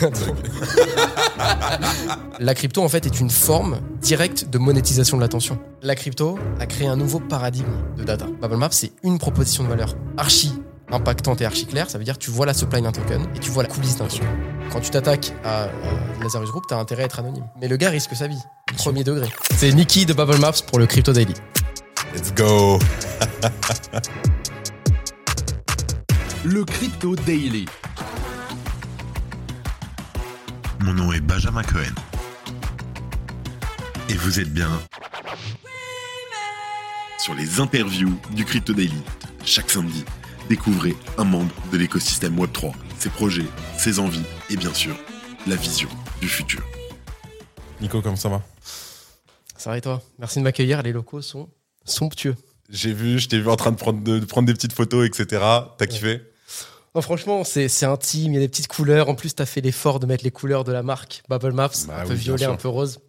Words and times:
la 2.38 2.54
crypto, 2.54 2.82
en 2.82 2.88
fait, 2.88 3.06
est 3.06 3.20
une 3.20 3.30
forme 3.30 3.80
directe 4.00 4.48
de 4.50 4.58
monétisation 4.58 5.16
de 5.16 5.22
l'attention. 5.22 5.58
La 5.82 5.94
crypto 5.94 6.38
a 6.58 6.66
créé 6.66 6.88
un 6.88 6.96
nouveau 6.96 7.20
paradigme 7.20 7.72
de 7.96 8.04
data. 8.04 8.26
Bubble 8.40 8.56
Map, 8.56 8.68
c'est 8.70 8.92
une 9.02 9.18
proposition 9.18 9.64
de 9.64 9.68
valeur 9.68 9.94
archi 10.16 10.52
impactante 10.92 11.40
et 11.40 11.44
archi 11.44 11.66
claire. 11.66 11.88
Ça 11.88 11.98
veut 11.98 12.04
dire 12.04 12.18
que 12.18 12.24
tu 12.24 12.30
vois 12.30 12.46
la 12.46 12.54
supply 12.54 12.82
d'un 12.82 12.92
token 12.92 13.26
et 13.34 13.38
tu 13.38 13.50
vois 13.50 13.62
la 13.62 13.68
coulisse 13.68 13.96
d'un 13.96 14.06
token. 14.06 14.26
Quand 14.72 14.80
tu 14.80 14.90
t'attaques 14.90 15.32
à, 15.44 15.64
à 15.64 15.68
Lazarus 16.22 16.50
Group, 16.50 16.64
tu 16.68 16.74
as 16.74 16.78
intérêt 16.78 17.02
à 17.02 17.06
être 17.06 17.20
anonyme. 17.20 17.44
Mais 17.60 17.68
le 17.68 17.76
gars 17.76 17.90
risque 17.90 18.14
sa 18.14 18.26
vie. 18.26 18.38
Premier 18.76 19.04
degré. 19.04 19.28
C'est 19.56 19.72
Nikki 19.72 20.06
de 20.06 20.12
Bubble 20.12 20.38
Maps 20.38 20.62
pour 20.66 20.78
le 20.78 20.86
Crypto 20.86 21.12
Daily. 21.12 21.34
Let's 22.14 22.34
go 22.34 22.78
Le 26.44 26.64
Crypto 26.64 27.14
Daily. 27.16 27.66
Mon 30.82 30.94
nom 30.94 31.12
est 31.12 31.20
Benjamin 31.20 31.62
Cohen. 31.62 31.94
Et 34.08 34.14
vous 34.14 34.40
êtes 34.40 34.52
bien 34.52 34.70
sur 37.18 37.34
les 37.34 37.60
interviews 37.60 38.18
du 38.30 38.46
Crypto 38.46 38.72
Daily. 38.72 39.02
Chaque 39.44 39.70
samedi, 39.70 40.04
découvrez 40.48 40.96
un 41.18 41.24
membre 41.24 41.52
de 41.70 41.76
l'écosystème 41.76 42.34
Web3, 42.38 42.72
ses 42.98 43.10
projets, 43.10 43.44
ses 43.76 43.98
envies 43.98 44.24
et 44.48 44.56
bien 44.56 44.72
sûr, 44.72 44.96
la 45.46 45.56
vision 45.56 45.90
du 46.22 46.28
futur. 46.28 46.62
Nico, 47.82 48.00
comment 48.00 48.16
ça 48.16 48.30
va? 48.30 48.42
Ça 49.56 49.70
va 49.70 49.76
et 49.76 49.82
toi? 49.82 50.02
Merci 50.18 50.38
de 50.38 50.44
m'accueillir. 50.44 50.82
Les 50.82 50.92
locaux 50.92 51.20
sont 51.20 51.50
somptueux. 51.84 52.36
J'ai 52.70 52.94
vu, 52.94 53.18
je 53.18 53.28
t'ai 53.28 53.38
vu 53.38 53.48
en 53.50 53.56
train 53.56 53.72
de 53.72 53.76
prendre, 53.76 54.00
de, 54.02 54.18
de 54.18 54.24
prendre 54.24 54.46
des 54.46 54.54
petites 54.54 54.72
photos, 54.72 55.06
etc. 55.06 55.42
T'as 55.76 55.86
kiffé? 55.86 56.22
Oh, 56.94 57.00
franchement, 57.02 57.44
c'est 57.44 57.84
intime, 57.84 58.32
il 58.32 58.34
y 58.34 58.36
a 58.38 58.40
des 58.40 58.48
petites 58.48 58.66
couleurs. 58.68 59.08
En 59.08 59.14
plus, 59.14 59.34
tu 59.34 59.42
as 59.42 59.46
fait 59.46 59.60
l'effort 59.60 60.00
de 60.00 60.06
mettre 60.06 60.24
les 60.24 60.30
couleurs 60.32 60.64
de 60.64 60.72
la 60.72 60.82
marque 60.82 61.22
Bubble 61.28 61.52
Maps, 61.52 61.70
Bah 61.86 61.98
un 61.98 62.02
oui, 62.02 62.08
peu 62.08 62.14
violet, 62.14 62.44
un 62.46 62.56
peu 62.56 62.68
rose. 62.68 63.00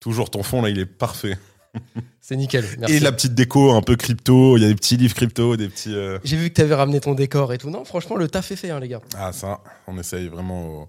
Toujours 0.00 0.30
ton 0.30 0.42
fond, 0.42 0.62
là, 0.62 0.70
il 0.70 0.78
est 0.78 0.86
parfait. 0.86 1.36
C'est 2.20 2.36
nickel. 2.36 2.64
Merci. 2.78 2.94
Et 2.96 3.00
la 3.00 3.12
petite 3.12 3.34
déco 3.34 3.72
un 3.72 3.82
peu 3.82 3.96
crypto, 3.96 4.56
il 4.56 4.62
y 4.62 4.64
a 4.64 4.68
des 4.68 4.74
petits 4.74 4.96
livres 4.96 5.14
crypto, 5.14 5.56
des 5.56 5.68
petits... 5.68 5.94
euh, 5.94 6.18
J'ai 6.24 6.36
vu 6.36 6.48
que 6.48 6.54
tu 6.54 6.60
avais 6.62 6.74
ramené 6.74 7.00
ton 7.00 7.14
décor 7.14 7.52
et 7.52 7.58
tout. 7.58 7.68
Non, 7.68 7.84
franchement, 7.84 8.16
le 8.16 8.28
taf 8.28 8.50
est 8.52 8.56
fait, 8.56 8.70
hein, 8.70 8.80
les 8.80 8.88
gars. 8.88 9.02
Ah 9.18 9.32
ça, 9.32 9.60
on 9.86 9.98
essaye 9.98 10.28
vraiment 10.28 10.66
au, 10.66 10.88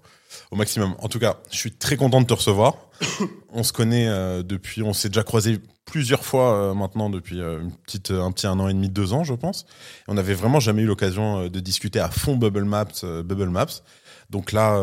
au 0.50 0.56
maximum. 0.56 0.94
En 0.98 1.08
tout 1.08 1.18
cas, 1.18 1.38
je 1.50 1.56
suis 1.56 1.72
très 1.72 1.96
content 1.96 2.20
de 2.20 2.26
te 2.26 2.34
recevoir. 2.34 2.76
on 3.52 3.62
se 3.62 3.72
connaît 3.72 4.08
euh, 4.08 4.42
depuis, 4.42 4.82
on 4.82 4.92
s'est 4.92 5.08
déjà 5.08 5.22
croisé 5.22 5.58
plusieurs 5.84 6.24
fois 6.24 6.54
euh, 6.54 6.74
maintenant 6.74 7.10
depuis 7.10 7.40
euh, 7.40 7.60
une 7.60 7.72
petite, 7.72 8.10
un 8.10 8.32
petit 8.32 8.46
un 8.46 8.58
an 8.58 8.68
et 8.68 8.74
demi, 8.74 8.88
deux 8.88 9.12
ans, 9.12 9.24
je 9.24 9.34
pense. 9.34 9.62
Et 9.62 10.10
on 10.10 10.14
n'avait 10.14 10.34
vraiment 10.34 10.60
jamais 10.60 10.82
eu 10.82 10.86
l'occasion 10.86 11.48
de 11.48 11.60
discuter 11.60 12.00
à 12.00 12.10
fond 12.10 12.36
Bubble 12.36 12.64
Maps, 12.64 13.02
Bubble 13.02 13.48
Maps. 13.48 13.82
Donc 14.30 14.52
là, 14.52 14.80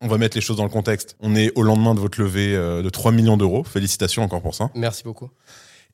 on 0.00 0.08
va 0.08 0.18
mettre 0.18 0.36
les 0.36 0.40
choses 0.40 0.56
dans 0.56 0.64
le 0.64 0.70
contexte. 0.70 1.16
On 1.20 1.36
est 1.36 1.52
au 1.56 1.62
lendemain 1.62 1.94
de 1.94 2.00
votre 2.00 2.20
levée 2.20 2.52
de 2.52 2.88
3 2.88 3.12
millions 3.12 3.36
d'euros. 3.36 3.62
Félicitations 3.64 4.22
encore 4.22 4.42
pour 4.42 4.54
ça. 4.54 4.70
Merci 4.74 5.04
beaucoup. 5.04 5.30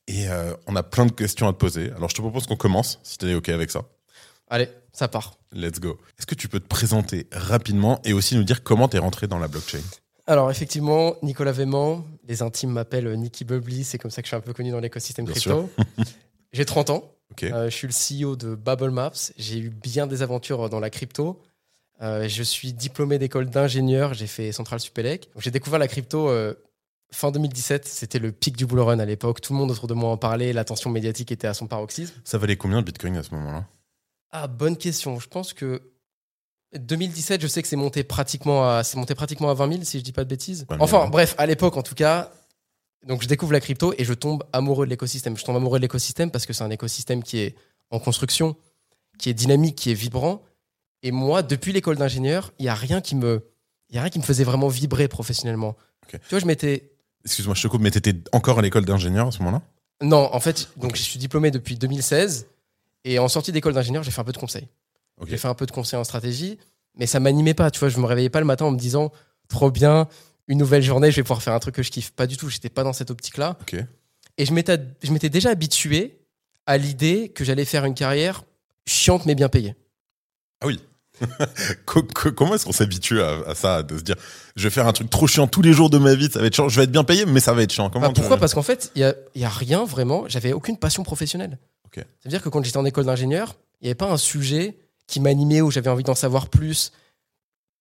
Et 0.07 0.25
on 0.65 0.75
a 0.75 0.83
plein 0.83 1.05
de 1.05 1.11
questions 1.11 1.47
à 1.47 1.53
te 1.53 1.57
poser. 1.57 1.91
Alors 1.95 2.09
je 2.09 2.15
te 2.15 2.21
propose 2.21 2.47
qu'on 2.47 2.55
commence, 2.55 2.99
si 3.03 3.17
tu 3.17 3.29
es 3.29 3.35
OK 3.35 3.49
avec 3.49 3.69
ça. 3.69 3.83
Allez, 4.49 4.69
ça 4.93 5.07
part. 5.07 5.37
Let's 5.51 5.79
go. 5.79 5.99
Est-ce 6.17 6.25
que 6.25 6.35
tu 6.35 6.47
peux 6.47 6.59
te 6.59 6.67
présenter 6.67 7.27
rapidement 7.31 8.01
et 8.03 8.13
aussi 8.13 8.35
nous 8.35 8.43
dire 8.43 8.63
comment 8.63 8.87
tu 8.87 8.97
es 8.97 8.99
rentré 8.99 9.27
dans 9.27 9.39
la 9.39 9.47
blockchain? 9.47 9.81
Alors, 10.25 10.51
effectivement, 10.51 11.15
Nicolas 11.23 11.53
Véman, 11.53 12.03
les 12.27 12.41
intimes 12.41 12.71
m'appellent 12.71 13.13
Nicky 13.15 13.45
Bubbly, 13.45 13.83
c'est 13.83 13.97
comme 13.97 14.11
ça 14.11 14.21
que 14.21 14.25
je 14.25 14.29
suis 14.29 14.35
un 14.35 14.41
peu 14.41 14.53
connu 14.53 14.71
dans 14.71 14.79
l'écosystème 14.79 15.25
crypto. 15.25 15.69
J'ai 16.53 16.65
30 16.65 16.89
ans, 16.89 17.17
Ok. 17.31 17.43
Euh, 17.43 17.69
je 17.69 17.75
suis 17.75 17.87
le 17.87 18.27
CEO 18.29 18.35
de 18.35 18.55
Bubble 18.55 18.91
Maps, 18.91 19.11
j'ai 19.37 19.59
eu 19.59 19.69
bien 19.69 20.07
des 20.07 20.21
aventures 20.21 20.69
dans 20.69 20.79
la 20.79 20.89
crypto. 20.89 21.41
Euh, 22.01 22.27
je 22.27 22.43
suis 22.43 22.73
diplômé 22.73 23.17
d'école 23.17 23.49
d'ingénieur, 23.49 24.13
j'ai 24.13 24.27
fait 24.27 24.51
Central 24.51 24.79
Supélec. 24.79 25.29
J'ai 25.37 25.51
découvert 25.51 25.79
la 25.79 25.87
crypto 25.87 26.29
euh, 26.29 26.53
fin 27.11 27.31
2017, 27.31 27.85
c'était 27.85 28.19
le 28.19 28.31
pic 28.31 28.55
du 28.55 28.65
bull 28.65 28.79
run 28.79 28.99
à 28.99 29.05
l'époque. 29.05 29.41
Tout 29.41 29.53
le 29.53 29.59
monde 29.59 29.71
autour 29.71 29.87
de 29.87 29.93
moi 29.93 30.09
en 30.11 30.17
parlait, 30.17 30.53
l'attention 30.53 30.89
médiatique 30.89 31.31
était 31.31 31.47
à 31.47 31.53
son 31.53 31.67
paroxysme. 31.67 32.13
Ça 32.23 32.37
valait 32.37 32.55
combien 32.55 32.81
de 32.81 32.85
Bitcoin 32.85 33.17
à 33.17 33.23
ce 33.23 33.33
moment-là? 33.35 33.65
Ah, 34.31 34.47
bonne 34.47 34.77
question. 34.77 35.19
Je 35.19 35.27
pense 35.27 35.53
que 35.53 35.81
2017, 36.77 37.41
je 37.41 37.47
sais 37.47 37.61
que 37.61 37.67
c'est 37.67 37.75
monté 37.75 38.03
pratiquement 38.03 38.69
à, 38.69 38.83
c'est 38.83 38.97
monté 38.97 39.15
pratiquement 39.15 39.49
à 39.49 39.53
20 39.53 39.71
000, 39.71 39.83
si 39.83 39.99
je 39.99 40.03
dis 40.03 40.11
pas 40.11 40.23
de 40.23 40.29
bêtises. 40.29 40.65
Ouais, 40.69 40.77
Enfin, 40.79 41.03
ouais. 41.05 41.09
bref, 41.09 41.35
à 41.37 41.45
l'époque, 41.45 41.77
en 41.77 41.83
tout 41.83 41.95
cas, 41.95 42.31
donc 43.05 43.21
je 43.21 43.27
découvre 43.27 43.53
la 43.53 43.59
crypto 43.61 43.93
et 43.97 44.03
je 44.03 44.13
tombe 44.13 44.43
amoureux 44.53 44.85
de 44.85 44.89
l'écosystème. 44.89 45.37
Je 45.37 45.43
tombe 45.45 45.55
amoureux 45.55 45.79
de 45.79 45.83
l'écosystème 45.83 46.29
parce 46.31 46.45
que 46.45 46.53
c'est 46.53 46.63
un 46.63 46.69
écosystème 46.71 47.23
qui 47.23 47.39
est 47.39 47.55
en 47.89 47.99
construction, 47.99 48.55
qui 49.17 49.29
est 49.29 49.33
dynamique, 49.33 49.75
qui 49.77 49.91
est 49.91 49.95
vibrant. 49.95 50.43
Et 51.03 51.11
moi, 51.11 51.41
depuis 51.41 51.71
l'école 51.71 51.95
d'ingénieur, 51.97 52.51
il 52.59 52.65
y 52.65 52.69
a 52.69 52.75
rien 52.75 52.99
qui 53.01 53.15
me, 53.15 53.45
il 53.89 53.95
y 53.95 53.99
a 53.99 54.01
rien 54.01 54.09
qui 54.09 54.19
me 54.19 54.23
faisait 54.23 54.43
vraiment 54.43 54.67
vibrer 54.67 55.07
professionnellement. 55.07 55.77
Tu 56.09 56.17
vois, 56.29 56.39
je 56.39 56.45
m'étais, 56.45 56.91
Excuse-moi, 57.25 57.55
je 57.55 57.63
te 57.63 57.67
coupe, 57.67 57.81
mais 57.81 57.91
t'étais 57.91 58.15
encore 58.31 58.59
à 58.59 58.61
l'école 58.61 58.85
d'ingénieur 58.85 59.27
à 59.27 59.31
ce 59.31 59.39
moment-là? 59.39 59.61
Non, 60.01 60.29
en 60.33 60.39
fait, 60.39 60.69
donc 60.77 60.95
je 60.95 61.01
suis 61.01 61.19
diplômé 61.19 61.51
depuis 61.51 61.75
2016 61.77 62.47
et 63.13 63.19
en 63.19 63.27
sortie 63.27 63.51
d'école 63.51 63.73
d'ingénieur, 63.73 64.03
j'ai 64.03 64.11
fait 64.11 64.21
un 64.21 64.25
peu 64.25 64.31
de 64.31 64.37
conseil. 64.37 64.67
J'ai 65.27 65.37
fait 65.37 65.47
un 65.47 65.53
peu 65.55 65.65
de 65.65 65.71
conseil 65.71 65.97
en 65.99 66.03
stratégie, 66.03 66.59
mais 66.95 67.07
ça 67.07 67.19
m'animait 67.19 67.53
pas. 67.55 67.71
Tu 67.71 67.79
vois, 67.79 67.89
je 67.89 67.97
me 67.99 68.05
réveillais 68.05 68.29
pas 68.29 68.39
le 68.39 68.45
matin 68.45 68.65
en 68.65 68.71
me 68.71 68.77
disant 68.77 69.11
trop 69.49 69.71
bien, 69.71 70.07
une 70.47 70.59
nouvelle 70.59 70.83
journée, 70.83 71.09
je 71.11 71.15
vais 71.15 71.23
pouvoir 71.23 71.41
faire 71.41 71.53
un 71.53 71.59
truc 71.59 71.75
que 71.75 71.83
je 71.83 71.89
kiffe. 71.89 72.11
Pas 72.11 72.27
du 72.27 72.37
tout. 72.37 72.49
J'étais 72.49 72.69
pas 72.69 72.83
dans 72.83 72.93
cette 72.93 73.09
optique-là. 73.11 73.57
Et 74.37 74.45
je 74.45 74.53
m'étais, 74.53 74.77
je 75.01 75.11
m'étais 75.11 75.29
déjà 75.29 75.49
habitué 75.49 76.19
à 76.67 76.77
l'idée 76.77 77.29
que 77.29 77.43
j'allais 77.43 77.65
faire 77.65 77.85
une 77.85 77.95
carrière 77.95 78.43
chiante 78.85 79.25
mais 79.25 79.33
bien 79.35 79.49
payée. 79.49 79.75
Ah 80.61 80.67
oui. 80.67 80.79
Co- 81.87 82.03
co- 82.03 82.31
Comment 82.31 82.53
est-ce 82.53 82.65
qu'on 82.65 82.71
s'habitue 82.71 83.21
à, 83.21 83.39
à 83.47 83.55
ça, 83.55 83.81
de 83.81 83.97
se 83.97 84.03
dire, 84.03 84.15
je 84.55 84.63
vais 84.63 84.69
faire 84.69 84.85
un 84.87 84.93
truc 84.93 85.09
trop 85.09 85.25
chiant 85.25 85.47
tous 85.47 85.63
les 85.63 85.73
jours 85.73 85.89
de 85.89 85.97
ma 85.97 86.13
vie, 86.13 86.29
ça 86.31 86.39
va 86.39 86.45
être 86.45 86.53
chiant, 86.55 86.69
je 86.69 86.75
vais 86.77 86.83
être 86.83 86.91
bien 86.91 87.03
payé, 87.03 87.25
mais 87.25 87.39
ça 87.39 87.53
va 87.53 87.63
être 87.63 87.71
chiant. 87.73 87.89
Comment 87.89 88.07
Bah, 88.09 88.13
pourquoi 88.13 88.37
Parce 88.37 88.53
qu'en 88.53 88.61
fait, 88.61 88.91
il 88.95 89.01
y 89.01 89.03
a, 89.03 89.15
il 89.33 89.41
y 89.41 89.45
a 89.45 89.49
rien 89.49 89.83
vraiment. 89.83 90.25
J'avais 90.27 90.53
aucune 90.53 90.77
passion 90.77 91.01
professionnelle. 91.03 91.57
Ok. 91.97 92.03
Ça 92.03 92.23
veut 92.25 92.29
dire 92.29 92.41
que 92.41 92.49
quand 92.49 92.63
j'étais 92.63 92.77
en 92.77 92.85
école 92.85 93.05
d'ingénieur, 93.05 93.55
il 93.81 93.85
n'y 93.85 93.89
avait 93.89 93.95
pas 93.95 94.11
un 94.11 94.17
sujet 94.17 94.77
qui 95.07 95.19
m'animait 95.19 95.61
où 95.61 95.71
j'avais 95.71 95.89
envie 95.89 96.03
d'en 96.03 96.15
savoir 96.15 96.49
plus. 96.49 96.91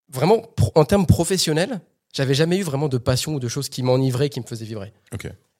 Vraiment, 0.08 0.42
en 0.74 0.84
termes 0.84 1.06
professionnels, 1.06 1.80
j'avais 2.12 2.34
jamais 2.34 2.58
eu 2.58 2.62
vraiment 2.62 2.88
de 2.88 2.98
passion 2.98 3.34
ou 3.34 3.40
de 3.40 3.48
choses 3.48 3.68
qui 3.68 3.82
m'enivraient, 3.82 4.28
qui 4.28 4.40
me 4.40 4.46
faisaient 4.46 4.64
vibrer. 4.64 4.92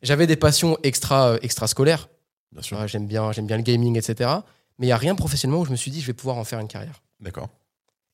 J'avais 0.03 0.27
des 0.27 0.37
passions 0.37 0.79
extra, 0.83 1.31
euh, 1.31 1.39
extra 1.43 1.67
scolaires. 1.67 2.09
Bien 2.53 2.63
sûr. 2.63 2.79
Ah, 2.79 2.87
j'aime 2.87 3.07
bien, 3.07 3.33
j'aime 3.33 3.47
bien 3.47 3.57
le 3.57 3.63
gaming, 3.63 3.97
etc. 3.97 4.31
Mais 4.79 4.87
il 4.87 4.91
y 4.91 4.93
a 4.93 4.97
rien 4.97 5.15
professionnellement 5.15 5.63
où 5.63 5.65
je 5.65 5.71
me 5.71 5.77
suis 5.77 5.91
dit 5.91 6.01
je 6.01 6.07
vais 6.07 6.15
pouvoir 6.15 6.37
en 6.37 6.45
faire 6.45 6.61
une 6.61 6.69
carrière. 6.69 7.03
D'accord. 7.21 7.49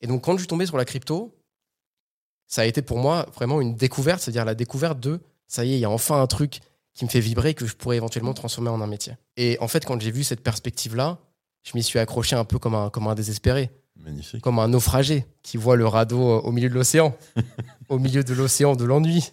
Et 0.01 0.07
donc 0.07 0.25
quand 0.25 0.33
je 0.33 0.39
suis 0.39 0.47
tombé 0.47 0.67
sur 0.67 0.77
la 0.77 0.85
crypto, 0.85 1.35
ça 2.47 2.63
a 2.63 2.65
été 2.65 2.83
pour 2.83 2.99
moi 2.99 3.27
vraiment 3.35 3.61
une 3.61 3.75
découverte, 3.75 4.21
c'est-à-dire 4.21 4.45
la 4.45 4.55
découverte 4.55 5.01
de 5.01 5.21
ça 5.47 5.65
y 5.65 5.73
est, 5.75 5.77
il 5.77 5.81
y 5.81 5.85
a 5.85 5.91
enfin 5.91 6.21
un 6.21 6.27
truc 6.27 6.61
qui 6.95 7.05
me 7.05 7.11
fait 7.11 7.21
vibrer 7.21 7.55
que 7.55 7.67
je 7.67 7.75
pourrais 7.75 7.97
éventuellement 7.97 8.35
transformer 8.35 8.71
en 8.71 8.81
un 8.81 8.87
métier. 8.87 9.15
Et 9.37 9.57
en 9.61 9.69
fait, 9.69 9.85
quand 9.85 10.01
j'ai 10.01 10.11
vu 10.11 10.25
cette 10.25 10.43
perspective-là, 10.43 11.19
je 11.63 11.73
m'y 11.75 11.83
suis 11.83 11.99
accroché 11.99 12.37
un 12.37 12.45
peu 12.45 12.59
comme 12.59 12.75
un, 12.75 12.91
comme 12.91 13.07
un 13.07 13.15
désespéré, 13.15 13.71
Magnifique. 13.97 14.43
comme 14.43 14.59
un 14.59 14.69
naufragé 14.69 15.27
qui 15.43 15.57
voit 15.57 15.77
le 15.77 15.87
radeau 15.87 16.21
euh, 16.21 16.41
au 16.41 16.53
milieu 16.53 16.69
de 16.69 16.75
l'océan, 16.75 17.17
au 17.89 17.99
milieu 17.99 18.25
de 18.25 18.35
l'océan 18.35 18.75
de 18.77 18.85
l'ennui. 18.85 19.33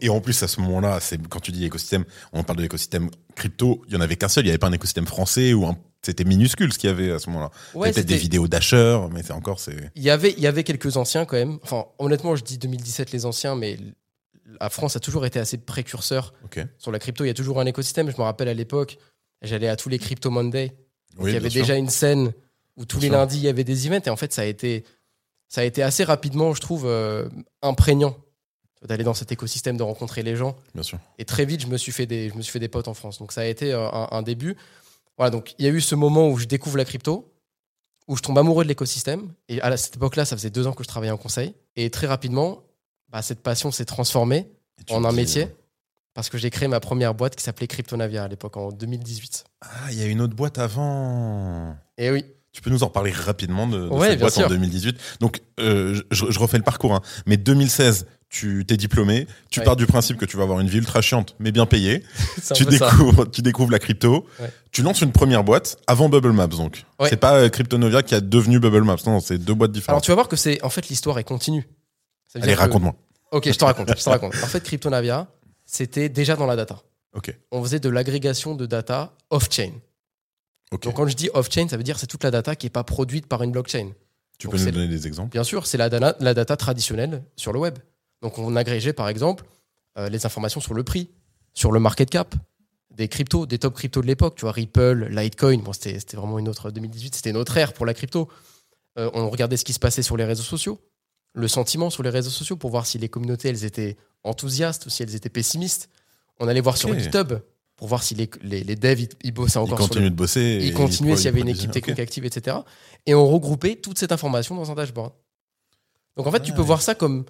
Et 0.00 0.08
en 0.10 0.20
plus, 0.20 0.42
à 0.42 0.48
ce 0.48 0.60
moment-là, 0.60 0.98
c'est 1.00 1.18
quand 1.28 1.40
tu 1.40 1.50
dis 1.50 1.64
écosystème, 1.64 2.04
on 2.32 2.42
parle 2.42 2.58
de 2.58 2.62
l'écosystème 2.62 3.10
crypto, 3.34 3.82
il 3.88 3.94
y 3.94 3.96
en 3.96 4.00
avait 4.00 4.16
qu'un 4.16 4.28
seul, 4.28 4.44
il 4.44 4.48
n'y 4.48 4.50
avait 4.50 4.58
pas 4.58 4.66
un 4.66 4.72
écosystème 4.72 5.06
français 5.06 5.54
ou 5.54 5.64
un... 5.66 5.78
c'était 6.02 6.24
minuscule 6.24 6.72
ce 6.72 6.78
qu'il 6.78 6.90
y 6.90 6.92
avait 6.92 7.12
à 7.12 7.18
ce 7.18 7.30
moment-là. 7.30 7.50
Ouais, 7.74 7.92
peut-être 7.92 8.06
des 8.06 8.16
vidéos 8.16 8.48
d'acheteurs, 8.48 9.08
mais 9.10 9.22
c'est 9.22 9.32
encore, 9.32 9.60
c'est. 9.60 9.90
Il 9.94 10.02
y 10.02 10.10
avait, 10.10 10.34
il 10.36 10.40
y 10.40 10.46
avait 10.46 10.64
quelques 10.64 10.98
anciens 10.98 11.24
quand 11.24 11.36
même. 11.36 11.58
Enfin, 11.62 11.86
honnêtement, 11.98 12.36
je 12.36 12.44
dis 12.44 12.58
2017 12.58 13.12
les 13.12 13.24
anciens, 13.24 13.54
mais 13.54 13.78
la 14.60 14.70
France 14.70 14.96
a 14.96 15.00
toujours 15.00 15.26
été 15.26 15.38
assez 15.38 15.58
précurseur 15.58 16.32
sur 16.78 16.90
la 16.90 16.98
crypto. 16.98 17.24
Il 17.24 17.28
y 17.28 17.30
a 17.30 17.34
toujours 17.34 17.60
un 17.60 17.66
écosystème. 17.66 18.10
Je 18.10 18.16
me 18.16 18.22
rappelle 18.22 18.48
à 18.48 18.54
l'époque, 18.54 18.98
j'allais 19.42 19.68
à 19.68 19.76
tous 19.76 19.88
les 19.88 19.98
Crypto 19.98 20.30
Monday. 20.30 20.72
Oui, 21.18 21.30
il 21.30 21.34
y 21.34 21.36
avait 21.36 21.50
sûr. 21.50 21.62
déjà 21.62 21.76
une 21.76 21.88
scène 21.90 22.32
où 22.76 22.84
tous 22.84 22.98
Bien 22.98 23.08
les 23.08 23.12
sûr. 23.12 23.18
lundis, 23.18 23.36
il 23.38 23.42
y 23.44 23.48
avait 23.48 23.64
des 23.64 23.86
events. 23.86 24.02
Et 24.06 24.10
en 24.10 24.16
fait, 24.16 24.32
ça 24.32 24.42
a 24.42 24.44
été, 24.44 24.84
ça 25.48 25.60
a 25.60 25.64
été 25.64 25.82
assez 25.82 26.04
rapidement, 26.04 26.54
je 26.54 26.60
trouve, 26.60 26.86
euh, 26.86 27.28
imprégnant 27.62 28.16
d'aller 28.86 29.02
dans 29.04 29.14
cet 29.14 29.32
écosystème, 29.32 29.76
de 29.76 29.82
rencontrer 29.82 30.22
les 30.22 30.36
gens. 30.36 30.56
Bien 30.74 30.84
sûr. 30.84 30.98
Et 31.18 31.24
très 31.24 31.44
vite, 31.44 31.60
je 31.62 31.66
me 31.66 31.76
suis 31.76 31.90
fait 31.92 32.06
des, 32.06 32.28
je 32.30 32.34
me 32.34 32.42
suis 32.42 32.52
fait 32.52 32.60
des 32.60 32.68
potes 32.68 32.86
en 32.88 32.94
France. 32.94 33.18
Donc 33.18 33.32
ça 33.32 33.40
a 33.40 33.44
été 33.46 33.72
euh, 33.72 33.88
un, 33.90 34.08
un 34.12 34.22
début. 34.22 34.56
Voilà, 35.16 35.30
donc 35.30 35.54
il 35.58 35.64
y 35.64 35.68
a 35.68 35.72
eu 35.72 35.80
ce 35.80 35.96
moment 35.96 36.28
où 36.30 36.38
je 36.38 36.46
découvre 36.46 36.76
la 36.76 36.84
crypto, 36.84 37.32
où 38.06 38.16
je 38.16 38.22
tombe 38.22 38.38
amoureux 38.38 38.62
de 38.62 38.68
l'écosystème. 38.68 39.32
Et 39.48 39.60
à 39.60 39.76
cette 39.76 39.96
époque-là, 39.96 40.24
ça 40.24 40.36
faisait 40.36 40.50
deux 40.50 40.68
ans 40.68 40.72
que 40.72 40.84
je 40.84 40.88
travaillais 40.88 41.10
en 41.12 41.16
conseil. 41.18 41.54
Et 41.74 41.90
très 41.90 42.06
rapidement, 42.06 42.62
bah, 43.10 43.22
cette 43.22 43.42
passion 43.42 43.70
s'est 43.70 43.84
transformée 43.84 44.48
en 44.90 45.04
un 45.04 45.12
métier. 45.12 45.48
Parce 46.14 46.30
que 46.30 46.38
j'ai 46.38 46.50
créé 46.50 46.66
ma 46.68 46.80
première 46.80 47.14
boîte 47.14 47.36
qui 47.36 47.44
s'appelait 47.44 47.68
Cryptonavia 47.68 48.24
à 48.24 48.28
l'époque, 48.28 48.56
en 48.56 48.70
2018. 48.72 49.44
Ah, 49.60 49.66
il 49.92 49.98
y 49.98 50.02
a 50.02 50.06
une 50.06 50.20
autre 50.20 50.34
boîte 50.34 50.58
avant. 50.58 51.76
Et 51.96 52.10
oui, 52.10 52.24
Tu 52.52 52.60
peux 52.60 52.70
nous 52.70 52.82
en 52.82 52.90
parler 52.90 53.12
rapidement 53.12 53.68
de, 53.68 53.78
de 53.84 53.88
Ouais, 53.88 54.10
cette 54.10 54.20
boîte 54.20 54.32
en 54.32 54.40
sûr. 54.40 54.48
2018 54.48 54.96
Donc, 55.20 55.40
euh, 55.60 56.00
je, 56.10 56.24
je 56.28 56.38
refais 56.40 56.56
le 56.56 56.64
parcours. 56.64 56.92
hein. 56.94 57.02
Mais 57.26 57.36
2016, 57.36 58.06
tu 58.30 58.64
t'es 58.66 58.76
diplômé, 58.76 59.28
tu 59.50 59.60
Ouais. 59.60 59.64
pars 59.64 59.76
du 59.76 59.86
principe 59.86 60.16
que 60.16 60.24
tu 60.24 60.36
vas 60.36 60.42
avoir 60.42 60.58
une 60.58 60.66
vie 60.66 60.78
ultra 60.78 61.00
chiante, 61.02 61.36
mais 61.38 61.52
bien 61.52 61.66
payée. 61.66 62.02
Tu 62.54 62.64
ça. 62.64 62.70
découvres, 62.70 63.30
tu 63.30 63.40
découvres 63.42 63.70
la 63.70 63.78
crypto. 63.78 64.26
Ouais. 64.40 64.50
Tu 64.72 64.82
lances 64.82 65.00
une 65.02 65.12
première 65.12 65.44
boîte 65.44 65.76
avant 65.86 66.08
Bubble 66.08 66.32
Maps, 66.32 66.48
donc. 66.48 66.84
Ouais. 66.98 67.08
C'est 67.10 67.16
pas 67.16 67.36
euh, 67.36 67.48
Cryptonovia 67.48 68.02
qui 68.02 68.14
a 68.16 68.20
devenu 68.20 68.58
Bubble 68.58 68.82
Maps. 68.82 68.96
Non, 69.06 69.20
c'est 69.20 69.38
deux 69.38 69.54
boîtes 69.54 69.70
Alors 69.70 69.74
différentes. 69.80 70.02
tu 70.02 70.10
vas 70.10 70.14
voir 70.16 70.28
que 70.28 70.36
c'est 70.36 70.62
en 70.64 70.68
fait 70.70 70.88
l'histoire 70.88 71.18
est 71.20 71.24
continue. 71.24 71.68
Ça 72.28 72.38
veut 72.38 72.44
Allez, 72.44 72.54
que- 72.54 72.60
raconte-moi. 72.60 72.94
Ok, 73.32 73.50
je 73.50 73.58
te 73.58 73.64
raconte. 73.64 73.88
je 73.98 74.02
te 74.04 74.08
raconte. 74.08 74.34
En 74.42 74.46
fait, 74.46 74.62
Cryptonavia, 74.62 75.26
c'était 75.66 76.08
déjà 76.08 76.36
dans 76.36 76.46
la 76.46 76.56
data. 76.56 76.80
Ok. 77.14 77.36
On 77.50 77.62
faisait 77.62 77.80
de 77.80 77.88
l'agrégation 77.88 78.54
de 78.54 78.64
data 78.66 79.14
off-chain. 79.30 79.72
Ok. 80.72 80.82
Donc 80.84 80.94
quand 80.94 81.06
je 81.06 81.16
dis 81.16 81.30
off-chain, 81.34 81.68
ça 81.68 81.76
veut 81.76 81.82
dire 81.82 81.98
c'est 81.98 82.06
toute 82.06 82.22
la 82.24 82.30
data 82.30 82.54
qui 82.56 82.66
n'est 82.66 82.70
pas 82.70 82.84
produite 82.84 83.26
par 83.26 83.42
une 83.42 83.50
blockchain. 83.52 83.90
tu 84.38 84.46
donc 84.46 84.56
peux 84.56 84.62
nous 84.64 84.70
donner 84.70 84.88
des 84.88 85.06
exemples? 85.06 85.32
Bien 85.32 85.44
sûr, 85.44 85.66
c'est 85.66 85.78
la, 85.78 85.88
dana- 85.88 86.14
la 86.20 86.34
data 86.34 86.56
traditionnelle 86.56 87.22
sur 87.36 87.52
le 87.52 87.58
web. 87.58 87.78
Donc 88.22 88.38
on 88.38 88.54
agrégeait 88.56 88.92
par 88.92 89.08
exemple 89.08 89.44
euh, 89.98 90.08
les 90.08 90.24
informations 90.26 90.60
sur 90.60 90.74
le 90.74 90.84
prix, 90.84 91.08
sur 91.54 91.72
le 91.72 91.80
market 91.80 92.10
cap, 92.10 92.34
des 92.90 93.08
cryptos, 93.08 93.46
des 93.46 93.58
top 93.58 93.74
cryptos 93.74 94.02
de 94.02 94.06
l'époque, 94.06 94.34
tu 94.36 94.42
vois, 94.42 94.52
Ripple, 94.52 95.06
Litecoin, 95.10 95.58
bon, 95.58 95.72
c'était 95.72 95.98
c'était 95.98 96.16
vraiment 96.16 96.38
une 96.38 96.48
autre 96.48 96.70
2018, 96.70 97.14
c'était 97.14 97.30
une 97.30 97.36
autre 97.36 97.56
ère 97.56 97.72
pour 97.72 97.86
la 97.86 97.94
crypto. 97.94 98.28
Euh, 98.98 99.10
on 99.14 99.30
regardait 99.30 99.56
ce 99.56 99.64
qui 99.64 99.72
se 99.72 99.78
passait 99.78 100.02
sur 100.02 100.16
les 100.16 100.24
réseaux 100.24 100.42
sociaux, 100.42 100.78
le 101.38 101.48
sentiment 101.48 101.88
sur 101.88 102.02
les 102.02 102.10
réseaux 102.10 102.30
sociaux 102.30 102.56
pour 102.56 102.70
voir 102.70 102.84
si 102.84 102.98
les 102.98 103.08
communautés 103.08 103.48
elles 103.48 103.64
étaient 103.64 103.96
enthousiastes 104.24 104.86
ou 104.86 104.90
si 104.90 105.02
elles 105.02 105.14
étaient 105.14 105.28
pessimistes. 105.28 105.88
On 106.40 106.48
allait 106.48 106.60
voir 106.60 106.76
sur. 106.76 106.96
GitHub 106.98 107.34
pour 107.76 107.86
voir 107.86 108.02
si 108.02 108.16
les, 108.16 108.28
les, 108.42 108.64
les 108.64 108.74
devs 108.74 109.00
ils, 109.00 109.08
ils 109.22 109.32
bossaient 109.32 109.60
Ils 109.60 109.62
encore 109.62 109.78
sur 109.78 109.84
le 109.84 109.88
continuent 109.88 110.10
de 110.10 110.16
bosser. 110.16 110.58
ils 110.60 110.74
continuaient 110.74 111.14
s'il 111.16 111.26
y 111.26 111.28
avait 111.28 111.40
une 111.40 111.48
équipe 111.48 111.70
technique 111.70 112.00
active, 112.00 112.24
etc. 112.24 112.56
Et 113.06 113.14
on 113.14 113.24
regroupait 113.24 113.76
toute 113.76 114.00
cette 114.00 114.10
information 114.10 114.56
dans 114.56 114.70
un 114.72 114.74
dashboard. 114.74 115.12
Donc 116.16 116.26
en 116.26 116.32
fait, 116.32 116.42
tu 116.42 116.52
peux 116.52 116.58
ouais. 116.58 116.66
voir 116.66 116.82
ça 116.82 116.96
comme 116.96 117.24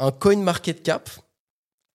un 0.00 0.10
coin 0.10 0.36
market 0.38 0.82
cap 0.82 1.08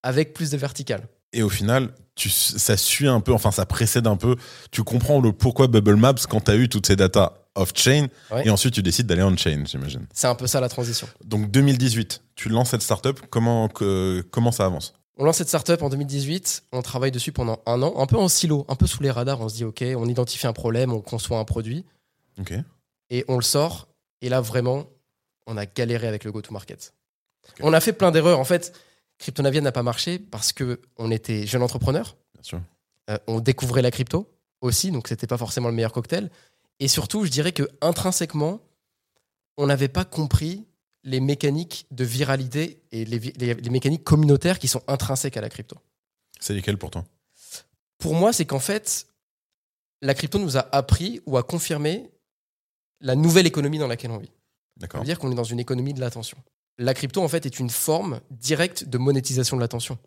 avec 0.01 0.33
plus 0.33 0.49
de 0.49 0.57
vertical. 0.57 1.09
Et 1.33 1.43
au 1.43 1.49
final, 1.49 1.93
tu, 2.15 2.29
ça 2.29 2.77
suit 2.77 3.07
un 3.09 3.19
peu, 3.19 3.33
enfin, 3.33 3.51
ça 3.51 3.65
précède 3.65 4.07
un 4.07 4.15
peu. 4.15 4.37
Tu 4.71 4.83
comprends 4.83 5.19
le 5.19 5.33
pourquoi 5.33 5.67
Bubble 5.67 5.97
Maps 5.97 6.13
quand 6.29 6.45
tu 6.45 6.51
as 6.51 6.55
eu 6.55 6.69
toutes 6.69 6.87
ces 6.87 6.95
datas 6.95 7.33
off-chain. 7.55 8.07
Ouais. 8.31 8.47
Et 8.47 8.49
ensuite, 8.49 8.73
tu 8.73 8.81
décides 8.81 9.07
d'aller 9.07 9.23
on-chain, 9.23 9.63
j'imagine. 9.65 10.05
C'est 10.13 10.27
un 10.27 10.35
peu 10.35 10.47
ça 10.47 10.59
la 10.59 10.69
transition. 10.69 11.07
Donc 11.23 11.51
2018, 11.51 12.21
tu 12.35 12.49
lances 12.49 12.71
cette 12.71 12.81
startup. 12.81 13.19
Comment, 13.29 13.69
que, 13.69 14.25
comment 14.31 14.51
ça 14.51 14.65
avance? 14.65 14.93
On 15.17 15.25
lance 15.25 15.37
cette 15.37 15.47
startup 15.47 15.81
en 15.83 15.89
2018, 15.89 16.63
on 16.71 16.81
travaille 16.81 17.11
dessus 17.11 17.31
pendant 17.31 17.61
un 17.67 17.83
an, 17.83 17.93
un 17.97 18.07
peu 18.07 18.17
en 18.17 18.27
silo, 18.27 18.65
un 18.67 18.75
peu 18.75 18.87
sous 18.87 19.03
les 19.03 19.11
radars. 19.11 19.39
On 19.41 19.49
se 19.49 19.55
dit, 19.55 19.63
OK, 19.63 19.83
on 19.95 20.07
identifie 20.07 20.47
un 20.47 20.53
problème, 20.53 20.91
on 20.91 21.01
conçoit 21.01 21.37
un 21.37 21.45
produit 21.45 21.85
et 23.09 23.23
on 23.27 23.35
le 23.35 23.43
sort. 23.43 23.87
Et 24.21 24.29
là, 24.29 24.41
vraiment, 24.41 24.87
on 25.45 25.55
a 25.57 25.65
galéré 25.65 26.07
avec 26.07 26.23
le 26.23 26.31
go-to-market. 26.31 26.93
On 27.59 27.73
a 27.73 27.79
fait 27.79 27.93
plein 27.93 28.09
d'erreurs. 28.09 28.39
En 28.39 28.45
fait, 28.45 28.73
Cryptonavia 29.19 29.61
n'a 29.61 29.71
pas 29.71 29.83
marché 29.83 30.17
parce 30.17 30.51
que 30.51 30.81
on 30.97 31.11
était 31.11 31.45
jeune 31.45 31.61
entrepreneur. 31.61 32.15
Bien 32.33 32.43
sûr. 32.43 32.61
Euh, 33.09 33.17
on 33.27 33.39
découvrait 33.39 33.81
la 33.81 33.91
crypto 33.91 34.31
aussi, 34.61 34.91
donc 34.91 35.07
c'était 35.07 35.27
pas 35.27 35.37
forcément 35.37 35.67
le 35.67 35.75
meilleur 35.75 35.91
cocktail. 35.91 36.31
Et 36.79 36.87
surtout, 36.87 37.25
je 37.25 37.31
dirais 37.31 37.51
que 37.51 37.63
intrinsèquement, 37.81 38.61
on 39.57 39.67
n'avait 39.67 39.87
pas 39.87 40.05
compris 40.05 40.65
les 41.03 41.19
mécaniques 41.19 41.85
de 41.91 42.03
viralité 42.03 42.81
et 42.91 43.05
les, 43.05 43.19
vi- 43.19 43.33
les- 43.37 43.53
les 43.53 43.69
mécaniques 43.69 44.03
communautaires 44.03 44.57
qui 44.59 44.67
sont 44.67 44.81
intrinsèques 44.87 45.37
à 45.37 45.41
la 45.41 45.49
crypto. 45.49 45.77
C'est 46.39 46.53
lesquels 46.53 46.77
pour 46.77 46.91
toi 46.91 47.05
Pour 47.97 48.15
moi, 48.15 48.33
c'est 48.33 48.45
qu'en 48.45 48.59
fait, 48.59 49.07
la 50.01 50.13
crypto 50.13 50.39
nous 50.39 50.57
a 50.57 50.61
appris 50.75 51.21
ou 51.25 51.37
a 51.37 51.43
confirmé 51.43 52.09
la 53.01 53.15
nouvelle 53.15 53.47
économie 53.47 53.77
dans 53.79 53.87
laquelle 53.87 54.11
on 54.11 54.17
vit. 54.17 54.27
Ça 54.27 54.33
D'accord. 54.77 55.01
veut 55.01 55.05
dire 55.05 55.19
qu'on 55.19 55.31
est 55.31 55.35
dans 55.35 55.43
une 55.43 55.59
économie 55.59 55.93
de 55.93 55.99
l'attention. 55.99 56.37
La 56.77 56.93
crypto, 56.93 57.21
en 57.21 57.27
fait, 57.27 57.45
est 57.45 57.59
une 57.59 57.69
forme 57.69 58.19
directe 58.31 58.85
de 58.85 58.97
monétisation 58.97 59.55
de 59.57 59.61
l'attention. 59.61 59.97